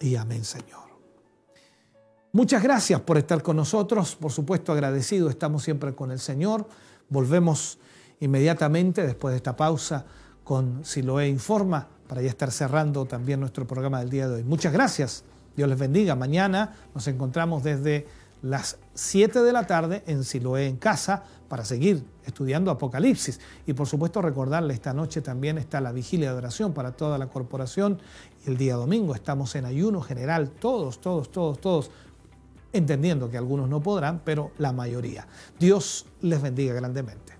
y 0.00 0.16
amén, 0.16 0.44
Señor. 0.44 0.88
Muchas 2.32 2.62
gracias 2.62 3.00
por 3.00 3.16
estar 3.16 3.42
con 3.42 3.56
nosotros. 3.56 4.16
Por 4.16 4.32
supuesto, 4.32 4.72
agradecido 4.72 5.30
estamos 5.30 5.62
siempre 5.62 5.94
con 5.94 6.10
el 6.10 6.18
Señor. 6.18 6.66
Volvemos 7.08 7.78
inmediatamente 8.18 9.06
después 9.06 9.32
de 9.32 9.36
esta 9.36 9.56
pausa 9.56 10.04
con 10.42 10.84
Siloé 10.84 11.28
Informa 11.28 11.88
para 12.08 12.22
ya 12.22 12.28
estar 12.28 12.50
cerrando 12.50 13.04
también 13.04 13.40
nuestro 13.40 13.66
programa 13.66 14.00
del 14.00 14.10
día 14.10 14.28
de 14.28 14.36
hoy. 14.36 14.44
Muchas 14.44 14.72
gracias. 14.72 15.24
Dios 15.56 15.68
les 15.68 15.78
bendiga. 15.78 16.14
Mañana 16.14 16.74
nos 16.94 17.06
encontramos 17.06 17.62
desde 17.62 18.06
las 18.42 18.78
7 18.94 19.42
de 19.42 19.52
la 19.52 19.66
tarde 19.66 20.02
en 20.06 20.24
Siloé 20.24 20.66
en 20.66 20.76
casa 20.76 21.24
para 21.48 21.64
seguir 21.64 22.04
estudiando 22.24 22.70
Apocalipsis. 22.70 23.40
Y 23.66 23.72
por 23.72 23.86
supuesto 23.86 24.22
recordarle, 24.22 24.74
esta 24.74 24.92
noche 24.92 25.20
también 25.20 25.58
está 25.58 25.80
la 25.80 25.92
vigilia 25.92 26.30
de 26.32 26.38
oración 26.38 26.72
para 26.72 26.92
toda 26.92 27.18
la 27.18 27.28
corporación 27.28 28.00
y 28.44 28.50
el 28.50 28.56
día 28.56 28.76
domingo 28.76 29.14
estamos 29.14 29.54
en 29.56 29.64
ayuno 29.64 30.00
general, 30.00 30.50
todos, 30.50 31.00
todos, 31.00 31.30
todos, 31.30 31.60
todos, 31.60 31.90
entendiendo 32.72 33.30
que 33.30 33.38
algunos 33.38 33.68
no 33.68 33.82
podrán, 33.82 34.20
pero 34.24 34.52
la 34.58 34.72
mayoría. 34.72 35.26
Dios 35.58 36.06
les 36.20 36.40
bendiga 36.40 36.74
grandemente. 36.74 37.38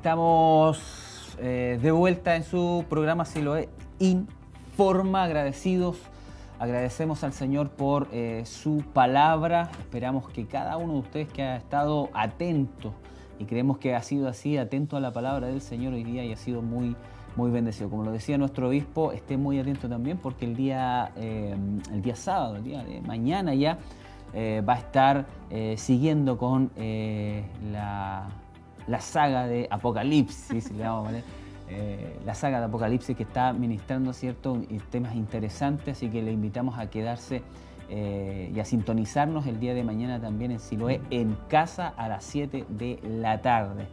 Estamos 0.00 1.36
eh, 1.40 1.78
de 1.82 1.92
vuelta 1.92 2.34
en 2.34 2.42
su 2.42 2.86
programa 2.88 3.26
Siloé 3.26 3.68
Informa, 3.98 5.24
agradecidos. 5.24 5.98
Agradecemos 6.58 7.22
al 7.22 7.34
Señor 7.34 7.68
por 7.68 8.08
eh, 8.10 8.44
su 8.46 8.82
palabra. 8.94 9.70
Esperamos 9.78 10.26
que 10.30 10.46
cada 10.46 10.78
uno 10.78 10.94
de 10.94 10.98
ustedes 11.00 11.28
que 11.28 11.42
ha 11.42 11.56
estado 11.56 12.08
atento 12.14 12.94
y 13.38 13.44
creemos 13.44 13.76
que 13.76 13.94
ha 13.94 14.00
sido 14.00 14.26
así, 14.26 14.56
atento 14.56 14.96
a 14.96 15.00
la 15.00 15.12
palabra 15.12 15.48
del 15.48 15.60
Señor 15.60 15.92
hoy 15.92 16.04
día 16.04 16.24
y 16.24 16.32
ha 16.32 16.36
sido 16.38 16.62
muy, 16.62 16.96
muy 17.36 17.50
bendecido. 17.50 17.90
Como 17.90 18.02
lo 18.02 18.10
decía 18.10 18.38
nuestro 18.38 18.68
obispo, 18.68 19.12
esté 19.12 19.36
muy 19.36 19.58
atento 19.58 19.86
también 19.86 20.16
porque 20.16 20.46
el 20.46 20.56
día, 20.56 21.12
eh, 21.16 21.54
el 21.92 22.00
día 22.00 22.16
sábado, 22.16 22.56
el 22.56 22.64
día 22.64 22.82
de 22.84 23.02
mañana 23.02 23.52
ya, 23.52 23.76
va 24.66 24.74
a 24.74 24.78
estar 24.78 25.26
siguiendo 25.76 26.38
con 26.38 26.70
la 27.70 28.30
la 28.90 29.00
saga 29.00 29.46
de 29.46 29.68
Apocalipsis, 29.70 30.72
eh, 31.68 32.16
la 32.26 32.34
saga 32.34 32.58
de 32.58 32.66
Apocalipsis 32.66 33.16
que 33.16 33.22
está 33.22 33.52
ministrando 33.52 34.12
ciertos 34.12 34.58
temas 34.90 35.14
interesantes, 35.14 35.96
así 35.96 36.08
que 36.08 36.20
le 36.22 36.32
invitamos 36.32 36.76
a 36.76 36.90
quedarse 36.90 37.42
eh, 37.88 38.50
y 38.52 38.58
a 38.58 38.64
sintonizarnos 38.64 39.46
el 39.46 39.60
día 39.60 39.74
de 39.74 39.84
mañana 39.84 40.20
también 40.20 40.50
en 40.50 40.58
Siloé, 40.58 41.00
en 41.10 41.36
casa 41.48 41.94
a 41.96 42.08
las 42.08 42.24
7 42.24 42.64
de 42.68 42.98
la 43.04 43.40
tarde. 43.40 43.86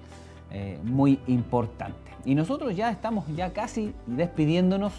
Eh, 0.49 0.80
muy 0.84 1.19
importante. 1.28 1.98
Y 2.26 2.34
nosotros 2.34 2.76
ya 2.76 2.90
estamos 2.90 3.26
ya 3.36 3.53
casi 3.53 3.94
despidiéndonos, 4.07 4.94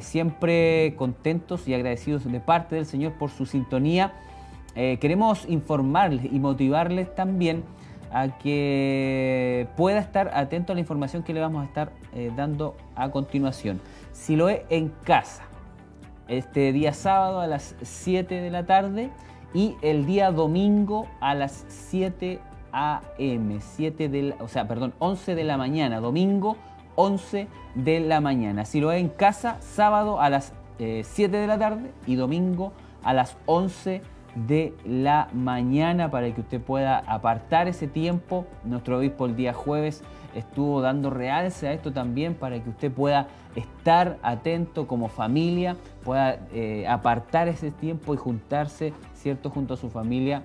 siempre 0.00 0.96
contentos 0.96 1.68
y 1.68 1.74
agradecidos 1.74 2.24
de 2.24 2.40
parte 2.40 2.74
del 2.74 2.86
Señor 2.86 3.12
por 3.12 3.30
su 3.30 3.46
sintonía. 3.46 4.12
queremos 4.74 5.46
informarles 5.48 6.24
y 6.24 6.40
motivarles 6.40 7.14
también 7.14 7.62
a 8.14 8.28
que 8.38 9.66
pueda 9.76 9.98
estar 9.98 10.30
atento 10.34 10.72
a 10.72 10.74
la 10.76 10.80
información 10.80 11.24
que 11.24 11.34
le 11.34 11.40
vamos 11.40 11.62
a 11.62 11.66
estar 11.66 11.90
eh, 12.14 12.30
dando 12.34 12.76
a 12.94 13.10
continuación. 13.10 13.80
Si 14.12 14.36
lo 14.36 14.48
es 14.48 14.62
en 14.70 14.90
casa, 15.02 15.42
este 16.28 16.72
día 16.72 16.94
sábado 16.94 17.40
a 17.40 17.48
las 17.48 17.74
7 17.82 18.40
de 18.40 18.50
la 18.50 18.64
tarde 18.66 19.10
y 19.52 19.74
el 19.82 20.06
día 20.06 20.30
domingo 20.30 21.08
a 21.20 21.34
las 21.34 21.64
7 21.66 22.38
a.m., 22.72 23.58
7 23.60 24.08
de 24.08 24.34
o 24.38 24.46
sea, 24.46 24.68
perdón, 24.68 24.94
11 25.00 25.34
de 25.34 25.42
la 25.42 25.56
mañana, 25.56 25.98
domingo 25.98 26.56
11 26.94 27.48
de 27.74 27.98
la 27.98 28.20
mañana. 28.20 28.64
Si 28.64 28.80
lo 28.80 28.92
es 28.92 29.00
en 29.00 29.08
casa, 29.08 29.56
sábado 29.60 30.20
a 30.20 30.30
las 30.30 30.52
7 30.78 31.02
eh, 31.24 31.28
de 31.28 31.46
la 31.48 31.58
tarde 31.58 31.90
y 32.06 32.14
domingo 32.14 32.72
a 33.02 33.12
las 33.12 33.36
11 33.46 33.90
de 33.90 34.13
de 34.34 34.74
la 34.84 35.28
mañana 35.32 36.10
para 36.10 36.32
que 36.34 36.40
usted 36.40 36.60
pueda 36.60 36.98
apartar 36.98 37.68
ese 37.68 37.86
tiempo. 37.86 38.46
Nuestro 38.64 38.98
obispo 38.98 39.26
el 39.26 39.36
día 39.36 39.52
jueves 39.52 40.02
estuvo 40.34 40.80
dando 40.80 41.10
realce 41.10 41.68
a 41.68 41.72
esto 41.72 41.92
también 41.92 42.34
para 42.34 42.62
que 42.62 42.70
usted 42.70 42.90
pueda 42.90 43.28
estar 43.54 44.18
atento 44.22 44.86
como 44.86 45.08
familia, 45.08 45.76
pueda 46.04 46.38
eh, 46.52 46.86
apartar 46.88 47.48
ese 47.48 47.70
tiempo 47.70 48.14
y 48.14 48.16
juntarse, 48.16 48.92
¿cierto?, 49.14 49.50
junto 49.50 49.74
a 49.74 49.76
su 49.76 49.90
familia 49.90 50.42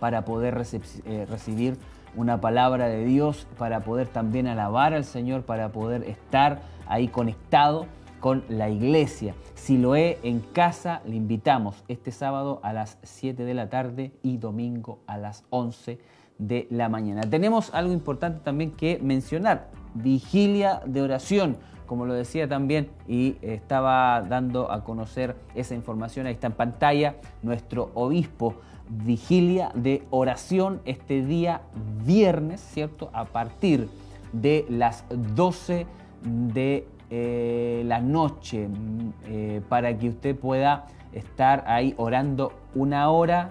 para 0.00 0.24
poder 0.24 0.60
eh, 1.04 1.26
recibir 1.30 1.76
una 2.16 2.40
palabra 2.40 2.88
de 2.88 3.04
Dios, 3.04 3.46
para 3.58 3.80
poder 3.80 4.08
también 4.08 4.46
alabar 4.46 4.94
al 4.94 5.04
Señor, 5.04 5.42
para 5.42 5.70
poder 5.70 6.04
estar 6.04 6.60
ahí 6.86 7.08
conectado 7.08 7.86
con 8.22 8.44
la 8.48 8.70
iglesia. 8.70 9.34
Si 9.56 9.76
lo 9.76 9.96
he 9.96 10.20
en 10.22 10.38
casa, 10.38 11.02
le 11.04 11.16
invitamos 11.16 11.82
este 11.88 12.12
sábado 12.12 12.60
a 12.62 12.72
las 12.72 12.96
7 13.02 13.44
de 13.44 13.52
la 13.52 13.68
tarde 13.68 14.12
y 14.22 14.36
domingo 14.36 15.00
a 15.08 15.18
las 15.18 15.44
11 15.50 15.98
de 16.38 16.68
la 16.70 16.88
mañana. 16.88 17.22
Tenemos 17.22 17.74
algo 17.74 17.92
importante 17.92 18.38
también 18.44 18.70
que 18.70 19.00
mencionar, 19.02 19.70
vigilia 19.94 20.82
de 20.86 21.02
oración. 21.02 21.56
Como 21.84 22.06
lo 22.06 22.14
decía 22.14 22.48
también 22.48 22.90
y 23.08 23.38
estaba 23.42 24.22
dando 24.22 24.70
a 24.70 24.84
conocer 24.84 25.34
esa 25.56 25.74
información, 25.74 26.26
ahí 26.26 26.34
está 26.34 26.46
en 26.46 26.52
pantalla, 26.52 27.16
nuestro 27.42 27.90
obispo, 27.94 28.54
vigilia 28.88 29.72
de 29.74 30.04
oración 30.10 30.80
este 30.84 31.26
día 31.26 31.62
viernes, 32.04 32.60
¿cierto? 32.60 33.10
A 33.12 33.24
partir 33.24 33.88
de 34.32 34.64
las 34.68 35.04
12 35.10 35.86
de 36.22 36.86
eh, 37.14 37.82
la 37.84 38.00
noche 38.00 38.68
mm, 38.68 39.12
eh, 39.26 39.60
para 39.68 39.98
que 39.98 40.08
usted 40.08 40.34
pueda 40.34 40.86
estar 41.12 41.62
ahí 41.66 41.92
orando 41.98 42.54
una 42.74 43.10
hora, 43.10 43.50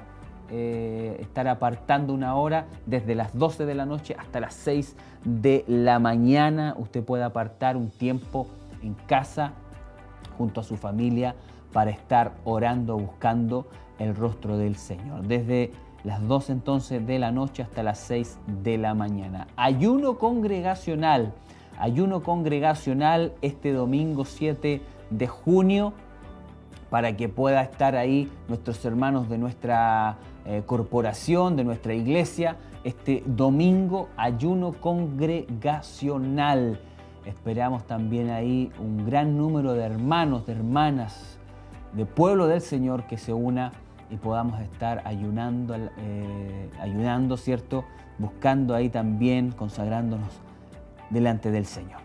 eh, 0.49 1.17
estar 1.19 1.47
apartando 1.47 2.11
una 2.11 2.33
hora 2.33 2.65
desde 2.88 3.13
las 3.13 3.38
12 3.38 3.67
de 3.67 3.75
la 3.75 3.85
noche 3.85 4.15
hasta 4.17 4.39
las 4.39 4.55
6 4.55 4.95
de 5.25 5.63
la 5.67 5.99
mañana. 5.99 6.73
Usted 6.75 7.03
puede 7.03 7.23
apartar 7.23 7.77
un 7.77 7.91
tiempo 7.91 8.47
en 8.81 8.95
casa 9.05 9.53
junto 10.39 10.61
a 10.61 10.63
su 10.63 10.75
familia 10.75 11.35
para 11.71 11.91
estar 11.91 12.31
orando, 12.45 12.97
buscando 12.97 13.67
el 13.99 14.15
rostro 14.15 14.57
del 14.57 14.75
Señor. 14.75 15.27
Desde 15.27 15.71
las 16.03 16.27
12 16.27 16.53
entonces 16.53 17.05
de 17.05 17.19
la 17.19 17.31
noche 17.31 17.61
hasta 17.61 17.83
las 17.83 17.99
6 17.99 18.39
de 18.63 18.79
la 18.79 18.95
mañana. 18.95 19.45
Ayuno 19.55 20.17
congregacional 20.17 21.35
ayuno 21.77 22.23
congregacional 22.23 23.34
este 23.41 23.73
domingo 23.73 24.26
7 24.26 24.81
de 25.10 25.27
junio 25.27 25.93
para 26.89 27.15
que 27.15 27.30
pueda 27.30 27.61
estar 27.61 27.95
ahí 27.95 28.30
nuestros 28.48 28.84
hermanos 28.84 29.30
de 29.30 29.38
nuestra 29.38 30.18
eh, 30.45 30.64
corporación, 30.65 31.56
de 31.56 31.64
nuestra 31.64 31.93
iglesia, 31.93 32.57
este 32.84 33.23
domingo 33.26 34.10
ayuno 34.18 34.73
congregacional. 34.73 36.81
Esperamos 37.26 37.85
también 37.85 38.30
ahí 38.30 38.72
un 38.80 39.06
gran 39.06 39.38
número 39.38 39.73
de 39.73 39.84
hermanos, 39.84 40.48
de 40.48 40.53
hermanas, 40.53 41.38
de 41.93 42.06
pueblo 42.06 42.48
del 42.48 42.61
Señor 42.61 43.07
que 43.07 43.18
se 43.18 43.31
una 43.31 43.72
y 44.10 44.18
podamos 44.18 44.60
estar 44.60 45.02
ayunando, 45.06 45.76
eh, 45.98 46.69
¿cierto? 47.38 47.85
Buscando 48.18 48.76
ahí 48.76 48.89
también, 48.89 49.52
consagrándonos 49.52 50.41
delante 51.11 51.51
del 51.51 51.65
Señor. 51.65 52.01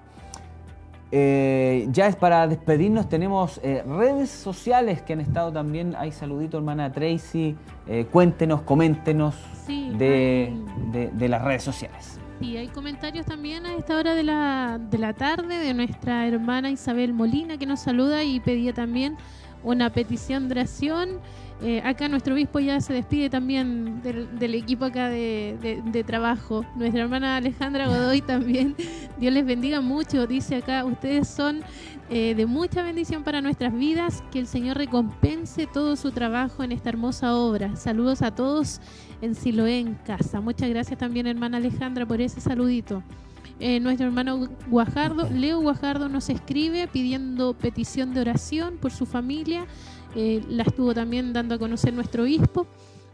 Eh, 1.13 1.87
ya 1.93 2.09
es 2.09 2.17
para 2.17 2.49
despedirnos, 2.49 3.09
tenemos 3.09 3.61
eh, 3.63 3.83
redes 3.87 4.29
sociales 4.29 5.03
que 5.03 5.13
han 5.13 5.21
estado 5.21 5.53
también. 5.53 5.95
Hay 5.97 6.11
saludito, 6.11 6.59
hermana 6.59 6.91
Tracy. 6.93 7.57
Eh, 7.87 8.07
cuéntenos, 8.11 8.63
coméntenos 8.63 9.35
de, 9.69 10.53
las 11.29 11.43
redes 11.43 11.63
sociales. 11.63 12.19
Y 12.41 12.57
hay 12.57 12.69
comentarios 12.69 13.25
también 13.25 13.65
a 13.67 13.75
esta 13.77 13.97
hora 13.97 14.15
de 14.15 14.25
la, 14.25 14.79
de 14.79 14.99
la 14.99 15.15
tarde 15.15 15.59
de 15.59 15.73
nuestra 15.75 16.27
hermana 16.27 16.71
Isabel 16.71 17.15
Molina 17.15 17.57
que 17.57 17.67
nos 17.67 17.81
saluda 17.81 18.25
y 18.25 18.41
pedía 18.41 18.75
también 18.75 19.17
una 19.63 19.91
petición 19.91 20.49
de 20.49 20.53
oración. 20.53 21.21
Eh, 21.63 21.81
acá 21.85 22.07
nuestro 22.09 22.35
obispo 22.35 22.61
ya 22.61 22.81
se 22.83 22.93
despide 22.93 23.31
también 23.31 24.03
del, 24.03 24.55
equipo 24.55 24.85
acá 24.85 25.09
de, 25.09 26.05
trabajo. 26.07 26.67
Nuestra 26.77 27.03
hermana 27.03 27.37
Alejandra 27.37 27.87
Godoy 27.87 28.21
también. 28.21 28.75
Dios 29.19 29.33
les 29.33 29.47
bendiga 29.47 29.81
mucho. 29.81 30.27
Dice 30.27 30.57
acá, 30.57 30.85
ustedes 30.85 31.29
son 31.29 31.61
eh, 32.11 32.35
de 32.35 32.45
mucha 32.45 32.83
bendición 32.83 33.23
para 33.23 33.41
nuestras 33.41 33.75
vidas. 33.75 34.23
Que 34.31 34.39
el 34.39 34.47
Señor 34.47 34.77
recompense 34.77 35.67
todo 35.67 35.97
su 35.97 36.11
trabajo 36.11 36.63
en 36.63 36.73
esta 36.73 36.91
hermosa 36.91 37.35
obra. 37.35 37.75
Saludos 37.77 38.21
a 38.21 38.35
todos 38.35 38.81
en 39.23 39.35
Siloé 39.35 39.79
en 39.79 39.95
casa. 39.95 40.43
Muchas 40.43 40.69
gracias 40.69 40.99
también 40.99 41.27
hermana 41.27 41.57
Alejandra 41.57 42.05
por 42.05 42.21
ese 42.21 42.41
saludito. 42.43 43.03
Eh, 43.59 43.81
nuestro 43.81 44.07
hermano 44.07 44.49
Guajardo, 44.69 45.31
Leo 45.31 45.61
Guajardo 45.61 46.11
nos 46.11 46.29
escribe 46.29 46.89
pidiendo 46.89 47.55
petición 47.55 48.13
de 48.13 48.21
oración 48.21 48.77
por 48.77 48.93
su 48.93 49.07
familia 49.07 49.65
eh, 50.17 50.43
la 50.49 50.63
estuvo 50.63 50.95
también 50.95 51.33
dando 51.33 51.55
a 51.55 51.59
conocer 51.59 51.93
nuestro 51.93 52.23
obispo 52.25 52.67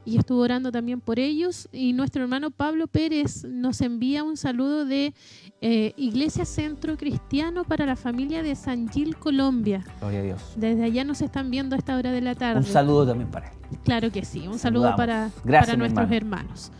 y 0.05 0.19
estuvo 0.19 0.41
orando 0.41 0.73
también 0.73 1.01
por 1.01 1.19
ellos. 1.19 1.69
Y 1.73 1.93
nuestro 1.93 2.23
hermano 2.23 2.51
Pablo 2.51 2.87
Pérez 2.87 3.45
nos 3.45 3.81
envía 3.81 4.23
un 4.23 4.37
saludo 4.37 4.85
de 4.85 5.15
eh, 5.61 5.93
Iglesia 5.97 6.45
Centro 6.45 6.97
Cristiano 6.97 7.65
para 7.65 7.87
la 7.87 7.97
familia 7.97 8.43
de 8.43 8.55
San 8.55 8.89
Gil, 8.89 9.16
Colombia. 9.16 9.85
Gloria 10.01 10.20
a 10.20 10.23
Dios. 10.23 10.43
Desde 10.57 10.85
allá 10.85 11.05
nos 11.05 11.20
están 11.20 11.51
viendo 11.51 11.77
a 11.77 11.79
esta 11.79 11.97
hora 11.97 12.12
de 12.12 12.20
la 12.20 12.35
tarde. 12.35 12.61
Un 12.61 12.65
saludo 12.66 13.07
también 13.07 13.31
para 13.31 13.49
él. 13.49 13.55
Claro 13.85 14.11
que 14.11 14.24
sí, 14.24 14.47
un 14.47 14.59
saludo 14.59 14.95
para, 14.97 15.31
para 15.45 15.77
nuestros 15.77 16.11
hermanos. 16.11 16.70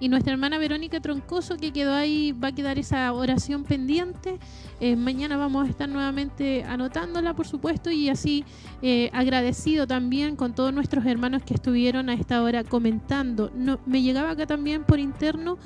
Y 0.00 0.08
nuestra 0.08 0.32
hermana 0.32 0.58
Verónica 0.58 0.98
Troncoso, 1.00 1.56
que 1.56 1.72
quedó 1.72 1.92
ahí, 1.92 2.32
va 2.32 2.48
a 2.48 2.52
quedar 2.52 2.78
esa 2.78 3.12
oración 3.12 3.64
pendiente. 3.64 4.38
Eh, 4.80 4.96
mañana 4.96 5.36
vamos 5.36 5.66
a 5.66 5.70
estar 5.70 5.88
nuevamente 5.88 6.64
anotándola, 6.64 7.34
por 7.34 7.46
supuesto, 7.46 7.90
y 7.90 8.08
así 8.08 8.44
eh, 8.80 9.10
agradecido 9.12 9.86
también 9.86 10.36
con 10.36 10.54
todos 10.54 10.72
nuestros 10.72 11.04
hermanos 11.04 11.42
que 11.42 11.52
estuvieron 11.52 12.08
a 12.08 12.14
esta 12.14 12.42
hora 12.42 12.64
comentando. 12.64 13.52
No, 13.54 13.78
me 13.84 14.00
llegaba 14.00 14.30
acá 14.30 14.46
también 14.46 14.84
por 14.84 14.98
interno 14.98 15.58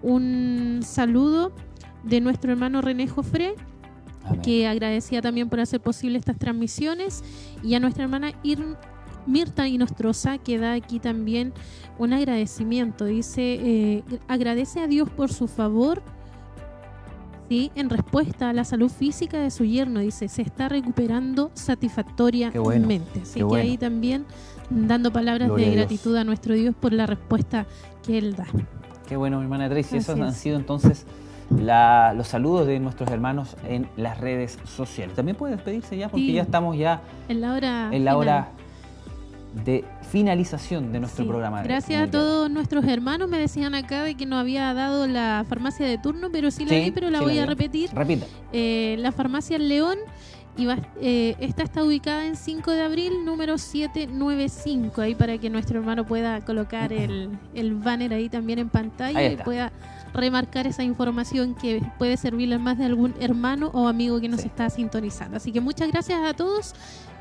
un 0.00 0.80
saludo 0.82 1.52
de 2.02 2.20
nuestro 2.20 2.50
hermano 2.50 2.80
René 2.80 3.06
Jofre, 3.06 3.54
que 4.42 4.66
agradecía 4.66 5.20
también 5.20 5.48
por 5.48 5.60
hacer 5.60 5.80
posible 5.80 6.18
estas 6.18 6.38
transmisiones, 6.38 7.22
y 7.62 7.74
a 7.74 7.80
nuestra 7.80 8.04
hermana 8.04 8.32
Ir 8.42 8.58
Mirta 9.26 9.68
Inostrosa 9.68 10.38
que 10.38 10.58
da 10.58 10.72
aquí 10.72 10.98
también 10.98 11.52
un 11.98 12.12
agradecimiento. 12.12 13.04
Dice, 13.04 13.42
eh, 13.42 14.04
agradece 14.28 14.80
a 14.80 14.86
Dios 14.86 15.08
por 15.10 15.32
su 15.32 15.48
favor 15.48 16.02
¿sí? 17.48 17.70
en 17.74 17.90
respuesta 17.90 18.50
a 18.50 18.52
la 18.52 18.64
salud 18.64 18.90
física 18.90 19.38
de 19.38 19.50
su 19.50 19.64
yerno. 19.64 20.00
Dice, 20.00 20.28
se 20.28 20.42
está 20.42 20.68
recuperando 20.68 21.50
satisfactoriamente. 21.54 23.20
Así 23.22 23.40
que 23.46 23.56
ahí 23.56 23.76
también 23.76 24.26
dando 24.70 25.12
palabras 25.12 25.54
de 25.54 25.70
gratitud 25.70 26.16
a 26.16 26.24
nuestro 26.24 26.54
Dios 26.54 26.74
por 26.74 26.92
la 26.92 27.06
respuesta 27.06 27.66
que 28.02 28.18
Él 28.18 28.34
da. 28.34 28.46
Qué 29.08 29.16
bueno, 29.16 29.38
mi 29.38 29.44
hermana 29.44 29.68
Tracy. 29.68 29.98
Esos 29.98 30.18
han 30.18 30.34
sido 30.34 30.56
entonces 30.56 31.06
los 31.50 32.26
saludos 32.26 32.66
de 32.66 32.80
nuestros 32.80 33.10
hermanos 33.10 33.56
en 33.68 33.88
las 33.96 34.18
redes 34.18 34.58
sociales. 34.64 35.14
También 35.14 35.36
puede 35.36 35.56
despedirse 35.56 35.96
ya 35.96 36.08
porque 36.08 36.32
ya 36.32 36.42
estamos 36.42 36.76
ya 36.76 37.02
en 37.28 37.40
la 37.40 37.52
hora, 37.52 37.90
en 37.92 38.04
la 38.04 38.16
hora 38.16 38.48
de 39.64 39.84
finalización 40.10 40.92
de 40.92 41.00
nuestro 41.00 41.26
programa. 41.26 41.62
Gracias 41.62 42.02
a 42.02 42.10
todos 42.10 42.50
nuestros 42.50 42.84
hermanos. 42.84 43.28
Me 43.28 43.38
decían 43.38 43.74
acá 43.74 44.02
de 44.02 44.14
que 44.14 44.26
no 44.26 44.36
había 44.36 44.72
dado 44.74 45.06
la 45.06 45.44
farmacia 45.48 45.86
de 45.86 45.98
turno, 45.98 46.28
pero 46.32 46.50
sí 46.50 46.64
la 46.64 46.76
vi, 46.76 46.90
pero 46.90 47.10
la 47.10 47.20
voy 47.20 47.38
a 47.38 47.46
repetir. 47.46 47.90
Repita. 47.92 48.26
Eh, 48.52 48.96
la 48.98 49.12
farmacia 49.12 49.58
León 49.58 49.98
y 50.56 50.66
eh, 51.00 51.34
esta 51.40 51.62
está 51.62 51.82
ubicada 51.82 52.26
en 52.26 52.36
5 52.36 52.70
de 52.72 52.82
abril, 52.82 53.24
número 53.24 53.56
795, 53.56 55.00
ahí 55.00 55.14
para 55.14 55.38
que 55.38 55.48
nuestro 55.48 55.78
hermano 55.78 56.04
pueda 56.06 56.42
colocar 56.42 56.92
el, 56.92 57.30
el 57.54 57.74
banner 57.74 58.12
ahí 58.12 58.28
también 58.28 58.58
en 58.58 58.68
pantalla 58.68 59.24
y 59.30 59.36
pueda 59.36 59.72
remarcar 60.12 60.66
esa 60.66 60.82
información 60.82 61.54
que 61.54 61.80
puede 61.98 62.18
servirle 62.18 62.58
más 62.58 62.76
de 62.76 62.84
algún 62.84 63.14
hermano 63.18 63.70
o 63.72 63.88
amigo 63.88 64.20
que 64.20 64.28
nos 64.28 64.44
está 64.44 64.68
sintonizando. 64.68 65.38
Así 65.38 65.52
que 65.52 65.62
muchas 65.62 65.90
gracias 65.90 66.20
a 66.22 66.34
todos 66.34 66.74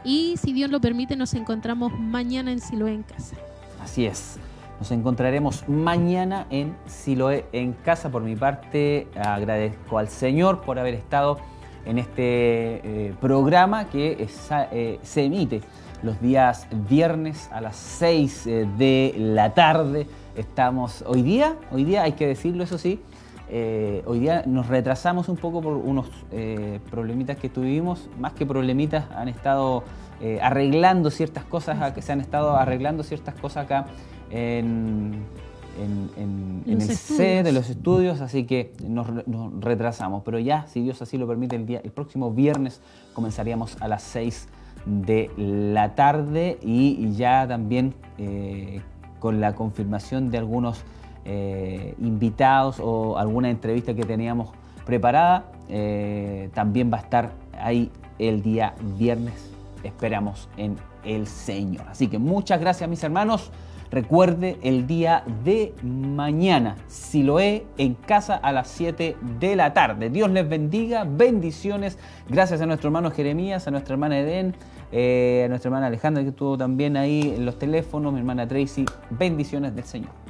y 0.03 0.35
si 0.37 0.53
Dios 0.53 0.69
lo 0.71 0.81
permite 0.81 1.15
nos 1.15 1.33
encontramos 1.33 1.91
mañana 1.99 2.51
en 2.51 2.59
Siloé 2.59 2.93
en 2.93 3.03
casa. 3.03 3.35
Así 3.81 4.05
es. 4.05 4.37
Nos 4.79 4.91
encontraremos 4.91 5.67
mañana 5.69 6.47
en 6.49 6.75
Siloé 6.87 7.45
en 7.51 7.73
casa. 7.73 8.09
Por 8.09 8.23
mi 8.23 8.35
parte, 8.35 9.07
agradezco 9.15 9.99
al 9.99 10.07
Señor 10.07 10.61
por 10.61 10.79
haber 10.79 10.95
estado 10.95 11.37
en 11.85 11.99
este 11.99 12.23
eh, 12.23 13.13
programa 13.19 13.85
que 13.85 14.27
eh, 14.71 14.99
se 15.03 15.23
emite 15.23 15.61
los 16.03 16.19
días 16.19 16.67
viernes 16.89 17.49
a 17.51 17.61
las 17.61 17.75
6 17.75 18.47
eh, 18.47 18.67
de 18.77 19.13
la 19.17 19.53
tarde. 19.53 20.07
Estamos 20.35 21.03
hoy 21.05 21.21
día, 21.21 21.55
hoy 21.71 21.83
día 21.83 22.03
hay 22.03 22.13
que 22.13 22.25
decirlo 22.25 22.63
eso 22.63 22.77
sí, 22.77 22.99
hoy 24.05 24.19
día 24.19 24.43
nos 24.45 24.67
retrasamos 24.67 25.27
un 25.27 25.37
poco 25.37 25.61
por 25.61 25.73
unos 25.73 26.09
problemitas 26.89 27.37
que 27.37 27.49
tuvimos, 27.49 28.09
más 28.19 28.33
que 28.33 28.45
problemitas 28.45 29.05
han 29.11 29.27
estado 29.27 29.83
arreglando 30.41 31.09
ciertas 31.09 31.43
cosas, 31.43 31.91
que 31.93 32.01
se 32.01 32.11
han 32.11 32.21
estado 32.21 32.55
arreglando 32.55 33.03
ciertas 33.03 33.35
cosas 33.35 33.65
acá 33.65 33.87
en, 34.29 35.25
en, 35.79 36.63
el 36.65 36.81
C 36.81 37.43
de 37.43 37.51
los 37.51 37.69
estudios, 37.69 38.21
así 38.21 38.45
que 38.45 38.73
nos, 38.87 39.07
retrasamos. 39.59 40.23
Pero 40.23 40.39
ya, 40.39 40.67
si 40.67 40.81
Dios 40.81 41.01
así 41.01 41.17
lo 41.17 41.27
permite, 41.27 41.55
el, 41.55 41.65
día, 41.65 41.81
el 41.83 41.91
próximo 41.91 42.31
viernes 42.31 42.81
comenzaríamos 43.13 43.77
a 43.81 43.87
las 43.87 44.03
6 44.03 44.47
de 44.85 45.29
la 45.37 45.95
tarde 45.95 46.57
y 46.61 47.13
ya 47.13 47.47
también 47.47 47.93
eh, 48.17 48.81
con 49.19 49.39
la 49.39 49.53
confirmación 49.53 50.31
de 50.31 50.39
algunos 50.39 50.83
eh, 51.25 51.95
invitados 51.99 52.79
o 52.79 53.17
alguna 53.17 53.49
entrevista 53.49 53.93
que 53.93 54.03
teníamos 54.03 54.49
preparada, 54.85 55.45
eh, 55.69 56.49
también 56.53 56.91
va 56.91 56.97
a 56.97 57.01
estar 57.01 57.31
ahí 57.59 57.91
el 58.19 58.41
día 58.41 58.73
viernes. 58.97 59.51
Esperamos 59.83 60.49
en 60.57 60.77
el 61.03 61.27
Señor. 61.27 61.85
Así 61.89 62.07
que 62.07 62.19
muchas 62.19 62.59
gracias 62.59 62.89
mis 62.89 63.03
hermanos. 63.03 63.51
Recuerde 63.91 64.57
el 64.63 64.87
día 64.87 65.25
de 65.43 65.73
mañana, 65.83 66.77
si 66.87 67.23
lo 67.23 67.41
he, 67.41 67.65
en 67.77 67.93
casa 67.93 68.35
a 68.35 68.53
las 68.53 68.69
7 68.69 69.17
de 69.37 69.55
la 69.57 69.73
tarde. 69.73 70.09
Dios 70.09 70.31
les 70.31 70.47
bendiga, 70.47 71.03
bendiciones. 71.03 71.99
Gracias 72.29 72.61
a 72.61 72.65
nuestro 72.65 72.87
hermano 72.87 73.11
Jeremías, 73.11 73.67
a 73.67 73.71
nuestra 73.71 73.95
hermana 73.95 74.17
Eden, 74.17 74.55
eh, 74.93 75.43
a 75.45 75.49
nuestra 75.49 75.67
hermana 75.67 75.87
Alejandra 75.87 76.23
que 76.23 76.29
estuvo 76.29 76.57
también 76.57 76.95
ahí 76.95 77.33
en 77.35 77.45
los 77.45 77.59
teléfonos, 77.59 78.13
mi 78.13 78.19
hermana 78.19 78.47
Tracy. 78.47 78.85
Bendiciones 79.09 79.75
del 79.75 79.83
Señor. 79.83 80.20